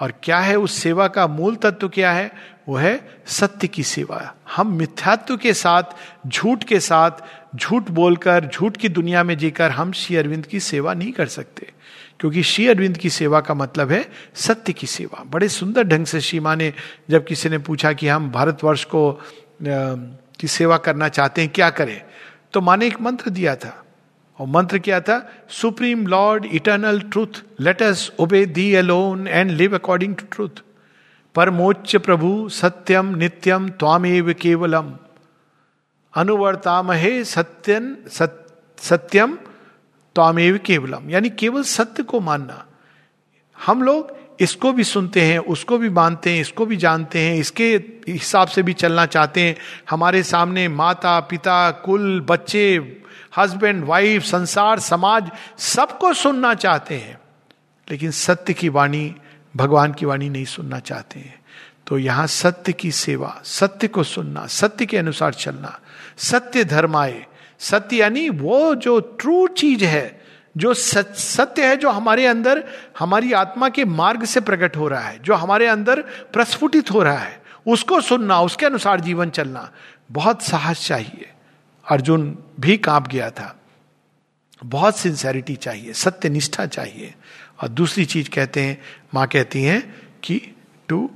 और 0.00 0.12
क्या 0.22 0.38
है 0.38 0.56
उस 0.56 0.72
सेवा 0.72 1.08
का 1.08 1.26
मूल 1.26 1.56
तत्व 1.56 1.88
क्या 1.88 2.12
है? 2.12 2.32
वो 2.68 2.76
है 2.76 3.22
सत्य 3.26 3.68
की 3.68 3.82
सेवा। 3.82 4.34
हम 4.56 4.72
मिथ्यात्व 4.72 5.36
के 5.36 5.54
साथ, 5.54 5.82
झूठ 6.26 6.64
के 6.64 6.80
साथ 6.80 7.10
झूठ 7.56 7.90
बोलकर, 7.90 8.50
झूठ 8.54 8.76
की 8.76 8.88
दुनिया 8.88 9.24
में 9.24 9.38
जीकर 9.38 9.70
हम 9.70 9.92
श्री 9.92 10.16
अरविंद 10.16 10.46
की 10.46 10.60
सेवा 10.60 10.94
नहीं 10.94 11.12
कर 11.12 11.26
सकते। 11.26 11.70
क्योंकि 12.20 12.42
श्री 12.42 12.68
अरविंद 12.68 12.98
की 12.98 13.10
सेवा 13.10 13.40
का 13.40 13.54
मतलब 13.54 13.90
है 13.90 14.08
सत्य 14.34 14.72
की 14.72 14.86
सेवा। 14.86 15.24
बड़े 15.24 15.48
सुंदर 15.48 15.82
ढंग 15.82 16.06
से 16.06 16.20
श्रीमा 16.20 16.54
ने 16.54 16.74
जब 17.10 17.26
किसी 17.26 17.48
ने 17.48 17.58
पूछा 17.58 17.92
कि 17.92 18.08
हम 18.08 18.30
भारतवर्ष 18.30 18.84
को 18.84 19.20
की 20.40 20.48
सेवा 20.48 20.76
करना 20.76 21.08
चाहते 21.08 21.42
हैं, 21.42 21.50
क्या 21.54 21.70
करें? 21.70 22.02
तो 22.52 22.60
माने 22.60 22.86
एक 22.86 23.00
मंत्र 23.00 23.30
दिया 23.30 23.56
था। 23.56 23.84
और 24.38 24.46
मंत्र 24.46 24.78
क्या 24.78 25.00
था? 25.00 25.32
Supreme 25.48 26.06
Lord 26.06 26.44
eternal 26.44 27.00
truth, 27.00 27.60
let 27.60 27.82
us 27.82 28.12
obey 28.18 28.46
thee 28.46 28.74
alone 28.74 29.28
and 29.28 29.50
live 29.50 29.74
according 29.74 30.14
to 30.14 30.24
truth. 30.32 30.62
परमोच्च 31.34 31.96
प्रभु, 31.96 32.48
सत्यम, 32.48 33.14
नित्यम, 33.14 33.68
त्वामेव 33.68 34.32
केवलम। 34.32 34.92
अनुवर्तामहे 36.14 37.24
सत्यन 37.24 37.96
सत्यम 38.78 39.36
त्वामेव 40.14 40.60
केवलम। 40.66 41.10
यानी 41.10 41.30
केवल 41.30 41.62
सत्य 41.62 42.02
को 42.02 42.20
मानना। 42.20 42.66
हम 43.66 43.82
लोग 43.82 44.16
इसको 44.40 44.72
भी 44.72 44.84
सुनते 44.84 45.20
हैं, 45.20 45.38
उसको 45.38 45.78
भी 45.78 45.88
मानते 45.88 46.30
हैं, 46.30 46.40
इसको 46.40 46.66
भी 46.66 46.76
जानते 46.76 47.18
हैं, 47.18 47.36
इसके 47.36 47.76
हिसाब 48.08 48.48
से 48.48 48.62
भी 48.62 48.72
चलना 48.72 49.06
चाहते 49.06 49.40
हैं। 49.40 49.56
हमारे 49.90 50.22
सामने 50.22 50.68
माता, 50.68 51.20
पिता, 51.20 51.70
कुल, 51.70 52.20
बच्चे 52.20 52.96
हस्बैंड 53.38 53.84
वाइफ 53.84 54.22
संसार, 54.22 54.78
समाज, 54.78 55.30
सबको 55.58 56.14
सुनना 56.14 56.54
चाहते 56.54 56.94
हैं। 56.94 57.20
लेकिन 57.90 58.10
सत्य 58.10 58.52
की 58.52 58.68
वाणी, 58.68 59.16
भगवान 59.56 59.92
की 59.92 60.06
वाणी 60.06 60.28
नहीं 60.28 60.44
सुनना 60.44 60.78
चाहते 60.78 61.20
हैं। 61.20 61.40
तो 61.86 61.98
यहाँ 61.98 62.26
सत्य 62.26 62.72
की 62.72 62.90
सेवा, 62.90 63.40
सत्य 63.44 63.88
को 63.88 64.02
सुनना, 64.02 64.46
सत्य 64.46 64.86
के 64.86 64.98
अनुसार 64.98 65.34
चलना। 65.34 65.80
सत्य 66.20 66.64
धर्म 66.64 66.96
आए। 66.96 67.26
सत्य 67.58 67.96
यानी 67.96 68.28
वो 68.28 68.74
जो 68.74 69.00
ट्रू 69.00 69.46
चीज़ 69.46 69.84
है, 69.84 70.20
जो 70.56 70.74
सत्य 70.74 71.66
है 71.66 71.76
जो 71.76 71.90
हमारे 71.90 72.26
अंदर, 72.26 72.64
हमारी 72.98 73.32
आत्मा 73.32 73.68
के 73.68 73.84
मार्ग 73.84 74.24
से 74.24 74.40
प्रकट 74.40 74.76
हो 74.76 74.88
रहा 74.88 75.00
है, 75.00 75.18
जो 75.22 75.34
हमारे 75.34 75.66
अंदर 75.66 76.00
प्रस्फुटित 76.02 76.90
हो 76.90 77.02
रहा 77.02 77.18
है, 77.18 77.42
उसको 77.66 78.00
सुनना, 78.00 78.40
उसके 78.40 78.66
अनुसार 78.66 79.00
जीवन 79.00 79.30
चलना 79.30 79.72
बहुत 80.12 80.42
साहस 80.42 80.86
चाहिए। 80.86 81.30
अर्जुन 81.90 82.38
भी 82.60 82.76
काँप 82.76 83.08
गया 83.08 83.30
था। 83.30 83.60
बहुत 84.64 84.96
सिंसेरिटी 84.96 85.56
चाहिए 85.56 85.92
सत्य 85.92 86.28
निष्ठा 86.28 86.66
चाहिए। 86.66 87.14
और 87.62 87.68
दूसरी 87.68 88.04
चीज़ 88.04 88.30
कहते 88.30 88.62
हैं, 88.62 88.82
माँ 89.14 89.26
कहती 89.26 89.62
हैं 89.62 90.02
कि 90.22 90.56
टू 90.88 91.10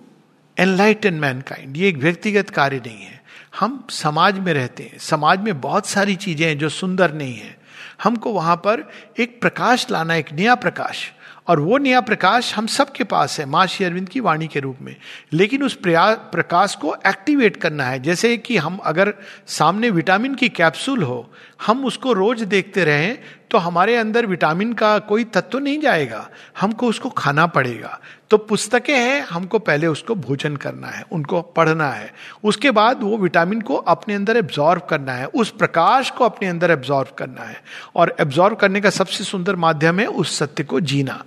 एनलाइटन 0.58 1.14
मैन 1.14 1.40
काइंड 1.40 1.76
ये 1.76 1.88
एक 1.88 1.96
व्यक्तिगत 1.96 2.50
कार्य 2.50 2.76
नहीं 2.86 3.02
है। 3.02 3.22
हम 3.60 3.86
समाज 3.90 4.38
में 4.38 4.52
रहते 4.54 4.82
हैं। 4.82 4.98
समाज 4.98 5.40
में 5.40 5.60
बहुत 5.60 5.86
सारी 5.86 6.14
चीज़ें 6.16 6.46
हैं 6.46 6.58
जो 6.58 6.68
सुंदर 6.68 7.12
नहीं 7.12 7.34
है। 7.34 7.56
हमको 8.02 8.32
वहाँ 8.32 8.56
पर 8.56 8.88
एक 9.18 9.40
प्रकाश 9.40 9.86
लाना, 9.90 10.14
एक 10.14 10.32
नया 10.32 10.54
प्रकाश। 10.54 11.12
और 11.48 11.60
वो 11.60 11.78
नया 11.78 12.00
प्रकाश 12.00 12.54
हम 12.54 12.66
सबके 12.66 13.04
पास 13.04 13.38
है, 13.40 13.46
माँ 13.46 13.66
श्री 13.66 13.86
अरविंद 13.86 14.08
की 14.08 14.20
वाणी 14.20 14.46
के 14.46 14.60
रूप 14.60 14.78
में। 14.82 14.96
लेकिन 15.32 15.62
उस 15.62 15.78
प्रकाश 15.86 16.74
को 16.74 16.94
एक्टिवेट 17.06 17.56
करना 17.56 17.84
है। 17.84 17.98
जैसे 17.98 18.36
कि 18.36 18.56
हम 18.56 18.78
अगर 18.84 19.14
सामने 19.46 19.90
विटामिन 19.90 20.34
की 20.34 20.48
कैप्सूल 20.48 21.02
हो, 21.02 21.30
हम 21.66 21.84
उसको 21.84 22.12
रोज 22.12 22.42
देखते 22.42 22.84
रहें 22.84 23.18
तो 23.50 23.58
हमारे 23.58 23.96
अंदर 23.96 24.26
विटामिन 24.26 24.72
का 24.72 24.98
कोई 24.98 25.24
तत्व 25.24 25.58
नहीं 25.58 25.80
जाएगा। 25.80 26.28
हमको 26.60 26.86
उसको 26.86 27.10
खाना 27.10 27.46
पड़ेगा। 27.46 28.00
तो 28.34 28.38
पुस्तकें 28.38 28.98
हैं, 28.98 29.22
हमको 29.22 29.58
पहले 29.58 29.86
उसको 29.86 30.14
भोजन 30.14 30.56
करना 30.56 30.86
है, 30.86 31.04
उनको 31.12 31.42
पढ़ना 31.42 31.90
है। 31.90 32.12
उसके 32.44 32.70
बाद 32.70 33.02
वो 33.02 33.18
विटामिन 33.18 33.60
को 33.60 33.74
अपने 33.74 34.14
अंदर 34.14 34.36
एब्जॉर्व 34.36 34.80
करना 34.90 35.12
है, 35.12 35.26
उस 35.26 35.50
प्रकाश 35.50 36.10
को 36.10 36.24
अपने 36.24 36.48
अंदर 36.48 36.70
एब्जॉर्व 36.70 37.08
करना 37.18 37.42
है। 37.42 37.62
और 37.96 38.16
एब्जॉर्व 38.20 38.54
करने 38.54 38.80
का 38.80 38.90
सबसे 38.90 39.24
सुंदर 39.24 39.56
माध्यम 39.56 40.00
है 40.00 40.06
उस 40.06 40.38
सत्य 40.38 40.64
को 40.64 40.80
जीना। 40.80 41.24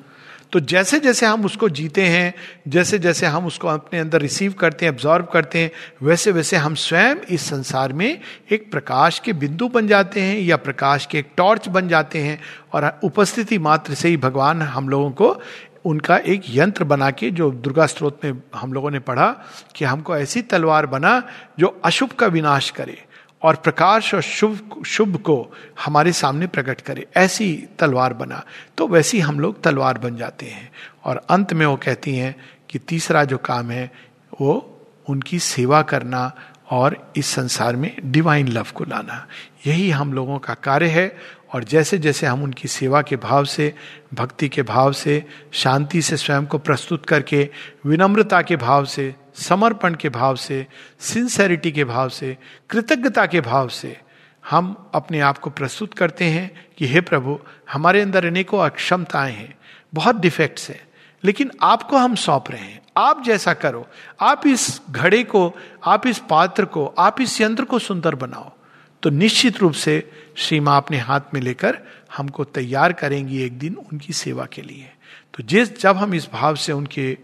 तो 0.51 0.59
जैसे 0.59 0.99
जैसे 0.99 1.25
हम 1.25 1.45
उसको 1.45 1.69
जीते 1.69 2.01
हैं 2.01 2.33
जैसे 2.67 2.99
जैसे 2.99 3.25
हम 3.25 3.45
उसको 3.45 3.67
अपने 3.67 3.99
अंदर 3.99 4.21
रिसीव 4.21 4.53
करते 4.53 4.85
हैं 4.85 4.93
एब्जॉर्व 4.93 5.25
करते 5.25 5.59
हैं 5.59 5.71
वैसे 6.03 6.31
वैसे 6.31 6.57
हम 6.57 6.75
स्वयं 6.75 7.15
इस 7.15 7.49
संसार 7.49 7.93
में 7.93 8.21
एक 8.51 8.71
प्रकाश 8.71 9.19
के 9.19 9.33
बिंदु 9.33 9.67
बन 9.67 9.87
जाते 9.87 10.21
हैं 10.21 10.39
या 10.39 10.57
प्रकाश 10.57 11.05
के 11.05 11.19
एक 11.19 11.31
टॉर्च 11.37 11.67
बन 11.67 11.87
जाते 11.87 12.19
हैं। 12.19 12.41
और 12.73 12.99
उपस्थिति 13.03 13.57
मात्र 13.57 13.93
से 13.93 14.09
ही 14.09 14.17
भगवान 14.17 14.61
हम 14.61 14.89
लोगों 14.89 15.11
को 15.11 15.41
उनका 15.87 16.17
एक 16.17 16.41
यंत्र 16.49 16.83
बना 16.83 17.11
के 17.11 17.31
जो 17.31 17.51
दुर्गा 17.51 17.85
स्त्रोत 17.85 18.19
में 18.25 18.41
हम 18.55 18.73
लोगों 18.73 18.91
ने 18.91 18.99
पढ़ा 18.99 19.35
कि 19.75 19.85
हमको 19.85 20.17
ऐसी 20.17 20.41
तलवार 20.41 20.85
बना 20.85 21.23
जो 21.59 21.81
अशुभ 21.85 22.09
का 22.09 22.27
विनाश 22.27 22.69
करे 22.69 23.03
और 23.41 23.55
प्रकाश 23.55 24.13
और 24.13 24.21
शुभ 24.21 24.83
शुभ 24.85 25.17
को 25.17 25.53
हमारे 25.85 26.11
सामने 26.11 26.47
प्रकट 26.47 26.81
करे। 26.81 27.07
ऐसी 27.17 27.67
तलवार 27.79 28.13
बना। 28.13 28.43
तो 28.77 28.87
वैसी 28.87 29.19
हम 29.19 29.39
लोग 29.39 29.63
तलवार 29.63 29.97
बन 29.97 30.15
जाते 30.15 30.45
हैं। 30.45 30.71
और 31.03 31.25
अंत 31.29 31.53
में 31.53 31.65
वो 31.65 31.75
कहती 31.75 32.15
हैं 32.15 32.35
कि 32.69 32.79
तीसरा 32.79 33.23
जो 33.23 33.37
काम 33.37 33.71
है, 33.71 33.91
वो 34.41 34.81
उनकी 35.09 35.39
सेवा 35.39 35.81
करना 35.81 36.31
और 36.69 37.11
इस 37.17 37.27
संसार 37.27 37.75
में 37.75 37.97
डिवाइन 38.05 38.47
लव 38.47 38.67
को 38.75 38.83
लाना। 38.83 39.27
यही 39.67 39.89
हम 39.89 40.13
लोगों 40.13 40.39
का 40.39 40.53
कार्य 40.53 40.87
है। 40.87 41.17
और 41.53 41.63
जैसे 41.63 41.97
जैसे 41.97 42.27
हम 42.27 42.43
उनकी 42.43 42.67
सेवा 42.67 43.01
के 43.01 43.15
भाव 43.15 43.45
से, 43.45 43.73
भक्ति 44.13 44.49
के 44.49 44.61
भाव 44.61 44.91
से, 44.91 45.25
शांति 45.51 46.01
से 46.01 46.17
स्वयं 46.17 46.45
को 46.45 46.57
प्रस्तुत 46.57 47.05
करके, 47.05 47.49
विनम्रता 47.85 48.41
के 48.41 48.55
भाव 48.55 48.85
से, 48.85 49.15
समर्पण 49.35 49.93
के 49.93 50.09
भाव 50.09 50.35
से 50.35 50.67
सिंसेरिटी 50.99 51.71
के 51.71 51.83
भाव 51.83 52.09
से, 52.09 52.37
कृतज्ञता 52.69 53.25
के 53.25 53.41
भाव 53.41 53.67
से, 53.67 54.01
हम 54.49 54.91
अपने 54.95 55.19
आप 55.19 55.37
को 55.37 55.49
प्रस्तुत 55.49 55.93
करते 55.93 56.25
हैं 56.25 56.67
कि 56.77 56.87
हे 56.87 57.01
प्रभु, 57.01 57.39
हमारे 57.71 58.01
अंदर 58.01 58.25
अनेकों 58.25 58.59
अक्षमताएँ 58.59 59.33
हैं, 59.33 59.57
बहुत 59.93 60.15
डिफेक्ट्स 60.15 60.69
हैं, 60.69 60.81
लेकिन 61.23 61.51
आपको 61.61 61.97
हम 61.97 62.15
सौंप 62.15 62.51
रहे 62.51 62.61
हैं। 62.61 62.81
आप 62.97 63.23
जैसा 63.23 63.53
करो, 63.53 63.87
आप 64.21 64.47
इस 64.47 64.81
घड़े 64.91 65.23
को, 65.23 65.55
आप 65.85 66.07
इस 66.07 66.21
पात्र 66.29 66.65
को, 66.65 66.85
आप 66.99 67.21
इस 67.21 67.41
यंत्र 67.41 67.65
को 67.65 67.79
सुंदर 67.79 68.15
बनाओ। 68.15 68.51
तो 69.03 69.09
निश्चित 69.09 69.57
रूप 69.57 69.73
से 69.73 70.11
श्री 70.37 70.59
माँ 70.59 70.77
अपने 70.77 70.97
हाथ 70.97 71.21
में 71.33 71.41
लेकर 71.41 71.77
हमको 72.17 72.43
तैयार 72.43 72.93
करेंगी 72.93 73.41
एक 73.41 73.59
दिन 73.59 73.75
उनकी 73.75 74.13
सेवा 74.13 74.45
के 74.45 74.61
लिए। 74.61 74.89
तो 75.33 75.43
जिस 75.43 75.81
जब 75.81 75.97
हम 75.97 76.13
इस 76.13 76.27
भाव 76.33 76.55
से 76.55 76.71
उनके 76.71 77.17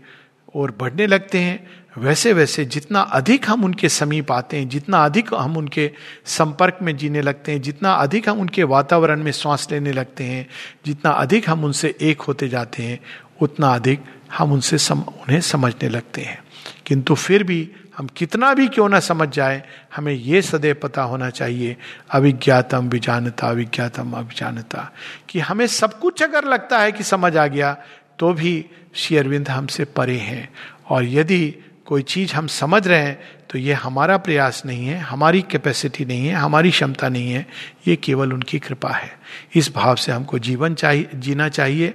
ओर 0.55 0.75
बढ़ने 0.79 1.07
लगते 1.07 1.39
हैं 1.39 1.83
वैसे 1.97 2.33
वैसे 2.33 2.65
जितना 2.65 3.01
अधिक 3.01 3.49
हम 3.49 3.63
उनके 3.63 3.89
समीप 3.89 4.31
आते 4.31 4.57
हैं 4.57 4.69
जितना 4.69 5.05
अधिक 5.05 5.33
हम 5.33 5.57
उनके 5.57 5.91
संपर्क 6.25 6.77
में 6.81 6.97
जीने 6.97 7.21
लगते 7.21 7.51
हैं 7.51 7.61
जितना 7.61 7.93
अधिक 7.93 8.29
हम 8.29 8.39
उनके 8.39 8.63
वातावरण 8.63 9.23
में 9.23 9.31
श्वास 9.31 9.67
लेने 9.71 9.91
लगते 9.91 10.23
हैं 10.23 10.49
जितना 10.85 11.11
अधिक 11.11 11.49
हम 11.49 11.63
उनसे 11.63 11.95
एक 12.01 12.21
होते 12.21 12.49
जाते 12.49 12.83
हैं 12.83 12.99
उतना 13.41 13.67
अधिक 13.67 14.01
हम 14.37 14.51
उनसे 14.51 14.77
सम, 14.77 14.99
उन्हें 14.99 15.41
समझने 15.41 15.89
लगते 15.89 16.21
हैं। 16.21 16.43
किंतु 16.85 17.15
फिर 17.15 17.43
भी 17.43 17.71
हम 17.97 18.07
कितना 18.15 18.53
भी 18.53 18.67
क्यों 18.67 18.87
ना 18.89 18.99
समझ 18.99 19.27
जाए, 19.29 19.61
हमें 19.95 20.13
यह 20.13 20.41
सदैव 20.41 20.75
पता 20.83 21.01
होना 21.01 21.29
चाहिए, 21.29 21.75
अविज्ञातम 22.11 22.89
विजानता, 22.89 23.47
अविज्ञातम 23.47 24.11
अभिजानता 24.11 24.91
कि 25.29 25.39
हमें 25.39 25.67
सब 25.67 25.99
कुछ 25.99 26.23
अगर 26.23 26.45
लगता 26.45 26.79
है 26.79 26.91
कि 26.91 27.03
समझ 27.03 27.35
आ 27.37 27.47
गया 27.47 27.75
तो 28.19 28.33
भी 28.33 28.65
श्री 28.95 29.17
अरविंद 29.17 29.49
हमसे 29.49 29.85
परे 29.85 30.17
हैं। 30.17 30.49
और 30.89 31.05
यदि 31.05 31.55
कोई 31.85 32.01
चीज़ 32.03 32.33
हम 32.33 32.47
समझ 32.47 32.87
रहे 32.87 32.99
हैं 32.99 33.19
तो 33.49 33.57
ये 33.59 33.73
हमारा 33.73 34.17
प्रयास 34.17 34.61
नहीं 34.65 34.85
है, 34.85 34.97
हमारी 34.99 35.41
कैपेसिटी 35.41 36.05
नहीं 36.05 36.27
है, 36.27 36.35
हमारी 36.35 36.71
क्षमता 36.71 37.09
नहीं 37.09 37.31
है, 37.31 37.45
ये 37.87 37.95
केवल 37.95 38.33
उनकी 38.33 38.59
कृपा 38.59 38.89
है। 38.89 39.11
इस 39.55 39.71
भाव 39.75 39.95
से 39.95 40.11
हमको 40.11 40.39
जीवन 40.39 40.75
चाहिए 40.75 41.09
जीना 41.15 41.49
चाहिए 41.49 41.93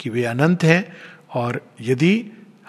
कि 0.00 0.10
वे 0.10 0.24
अनंत 0.24 0.64
हैं, 0.64 0.96
और 1.34 1.60
यदि 1.80 2.24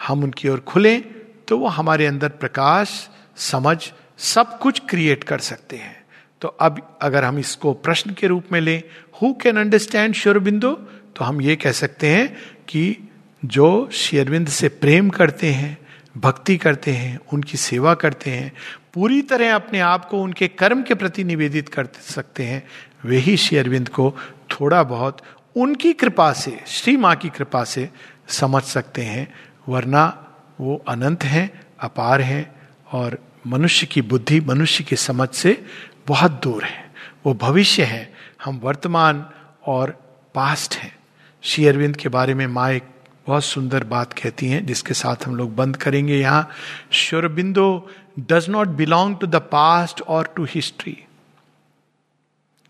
हम 0.08 0.24
उनकी 0.24 0.50
ओर 0.50 0.60
खुलें 0.60 1.02
तो 1.50 1.58
वो 1.58 1.68
हमारे 1.68 2.06
अंदर 2.06 2.30
प्रकाश, 2.30 3.10
समझ, 3.36 3.78
सब 4.18 4.60
कुछ 4.60 4.82
क्रिएट 4.90 5.24
कर 5.24 5.40
सकते 5.40 5.78
हैं। 5.78 6.06
तो 6.42 6.48
अब 6.48 6.98
अगर 7.02 7.24
हम 7.24 7.40
इसको 7.40 7.74
प्रश्न 7.74 8.14
के 8.14 8.28
रूप 8.28 8.46
में 8.52 8.62
लें 8.62 8.84
हु 9.22 9.34
कैन 9.34 9.58
अंडरस्टैंड 9.58 10.16
श्योरबिंदु 10.16 10.72
तो 11.16 11.26
हम 11.26 11.42
ये 11.42 11.56
कह 11.56 11.72
सकते 11.72 12.08
हैं 12.08 12.38
कि 12.68 13.10
जो 13.46 13.90
शेरविंद 13.92 14.48
से 14.48 14.70
प्रेम 14.70 15.10
करते 15.10 15.52
हैं, 15.52 15.78
भक्ति 16.18 16.58
करते 16.58 16.92
हैं, 16.92 17.20
उनकी 17.34 17.58
सेवा 17.58 17.94
करते 17.94 18.32
हैं, 18.32 18.52
पूरी 18.94 19.22
तरह 19.22 19.56
अपने 19.56 19.80
आप 19.80 20.06
को 20.06 20.22
उनके 20.22 20.48
कर्म 20.48 20.84
के 20.84 20.94
प्रति 20.94 21.24
निवेदित 21.24 21.70
कर 21.70 21.88
सकते 22.02 22.44
हैं, 22.44 22.64
वे 23.06 23.18
ही 23.18 23.38
श्री 23.38 23.58
अरविंद 23.58 23.90
को 23.90 24.16
थोड़ा 24.52 24.84
बहुत 24.84 25.22
उनकी 25.56 25.94
कृपा 25.94 26.34
से, 26.34 26.60
श्री 26.68 26.98
माँ 26.98 27.16
की 27.16 27.30
कृपा 27.30 27.64
से 27.64 27.90
समझ 28.28 28.64
सकते 28.64 29.02
हैं, 29.02 29.34
वरना 29.70 30.29
वो 30.60 30.84
अनंत 30.88 31.24
हैं, 31.24 31.62
अपार 31.80 32.22
हैं 32.22 32.56
और 32.92 33.18
मनुष्य 33.48 33.88
की 33.88 34.02
बुद्धि, 34.02 34.40
मनुष्य 34.40 34.84
की 34.84 34.96
समझ 34.96 35.30
से 35.30 35.66
बहुत 36.08 36.32
दूर 36.32 36.64
है। 36.64 36.92
वो 37.26 37.34
भविष्य 37.34 37.84
है। 37.84 38.14
हम 38.44 38.60
वर्तमान 38.64 39.26
और 39.66 39.90
पास्ट 40.36 40.76
हैं। 40.76 40.96
श्री 41.44 41.68
अरविंद 41.68 41.96
के 41.98 42.10
बारे 42.10 42.34
में 42.34 42.48
माँ 42.48 42.72
एक 42.72 42.84
बहुत 43.28 43.44
सुंदर 43.44 43.84
बात 43.84 44.14
कहती 44.14 44.48
हैं, 44.48 44.66
जिसके 44.66 44.94
साथ 44.94 45.28
हम 45.28 45.36
लोग 45.36 45.56
बंद 45.56 45.78
करेंगे 45.78 46.20
यहाँ। 46.20 46.50
Sri Aurobindo 46.92 47.90
does 48.20 48.50
not 48.50 48.68
belong 48.68 49.18
to 49.18 49.28
the 49.28 49.36
past 49.36 50.02
or 50.02 50.34
to 50.36 50.46
history 50.50 50.98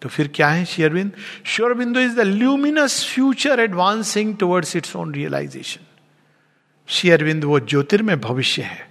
तो 0.01 0.09
फिर 0.09 0.27
क्या 0.27 0.47
है 0.47 0.65
शेयरबिंद 0.65 1.11
Sri Aurobindo 1.45 1.99
is 1.99 2.15
the 2.15 2.19
luminous 2.19 3.03
future 3.13 3.59
advancing 3.59 4.35
towards 4.37 4.75
its 4.75 4.95
own 4.95 5.13
realisation 5.13 5.85
शेयरबिंद 6.89 7.43
वो 7.43 7.59
ज्योतिर्मय 7.59 8.15
भविष्य 8.15 8.61
है, 8.61 8.87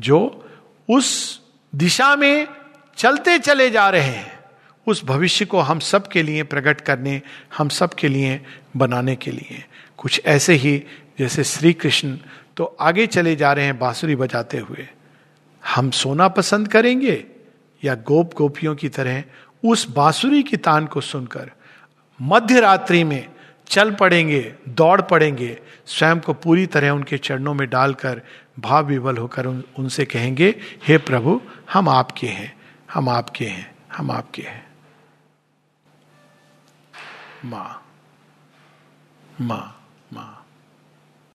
जो 0.00 0.48
उस 0.88 1.40
दिशा 1.74 2.14
में 2.16 2.48
चलते 2.96 3.38
चले 3.38 3.70
जा 3.70 3.88
रहे 3.90 4.02
हैं। 4.02 4.38
उस 4.86 5.04
भविष्य 5.04 5.44
को 5.44 5.60
हम 5.60 5.78
सब 5.78 6.08
के 6.08 6.22
लिए 6.22 6.42
प्रकट 6.42 6.80
करने, 6.80 7.20
हम 7.56 7.68
सब 7.68 7.94
के 7.94 8.08
लिए 8.08 8.40
बनाने 8.76 9.16
के 9.16 9.30
लिए। 9.30 9.64
कुछ 9.96 10.20
ऐसे 10.26 10.54
ही, 10.54 10.76
जैसे 11.18 11.44
श्री 11.44 11.72
कृष्ण 11.72 12.18
तो 12.56 12.64
आगे 12.80 13.06
चले 13.06 13.36
जा 13.36 13.52
रहे 13.52 13.64
हैं 13.64 13.78
बांसुरी 13.78 14.16
बजाते 14.16 14.58
हुए। 14.58 14.88
हम 15.62 15.90
सोना 15.90 16.28
पसंद 16.28 16.68
करेंगे 16.68 17.24
या 17.84 17.94
गोप 17.94 18.34
गोपियों 18.34 18.74
की 18.74 18.88
तरह 18.88 19.22
उस 19.64 19.88
बांसुरी 19.90 20.42
की 20.42 20.56
तान 20.56 20.86
को 20.86 21.00
सुनकर 21.00 21.50
मध्य 22.22 22.60
रात्रि 22.60 23.04
में 23.04 23.28
चल 23.70 23.94
पड़ेंगे 23.94 24.54
दौड़ 24.68 25.00
पड़ेंगे 25.00 25.58
स्वयं 25.86 26.20
को 26.20 26.32
पूरी 26.34 26.66
तरह 26.66 26.90
उनके 26.90 27.18
चरणों 27.18 27.54
में 27.54 27.70
डालकर 27.70 28.22
भाव 28.60 28.86
विवल 28.86 29.16
होकर 29.16 29.46
उन, 29.46 29.64
उनसे 29.78 30.04
कहेंगे 30.04 30.54
हे 30.88 30.98
प्रभु 30.98 31.40
हम 31.72 31.88
आपके 31.88 32.26
हैं 32.26 32.56
हम 32.92 33.08
आपके 33.08 33.46
हैं 33.46 33.74
हम 33.96 34.10
आपके 34.10 34.42
हैं। 34.42 34.66
माँ 37.44 37.86
माँ। 39.40 39.79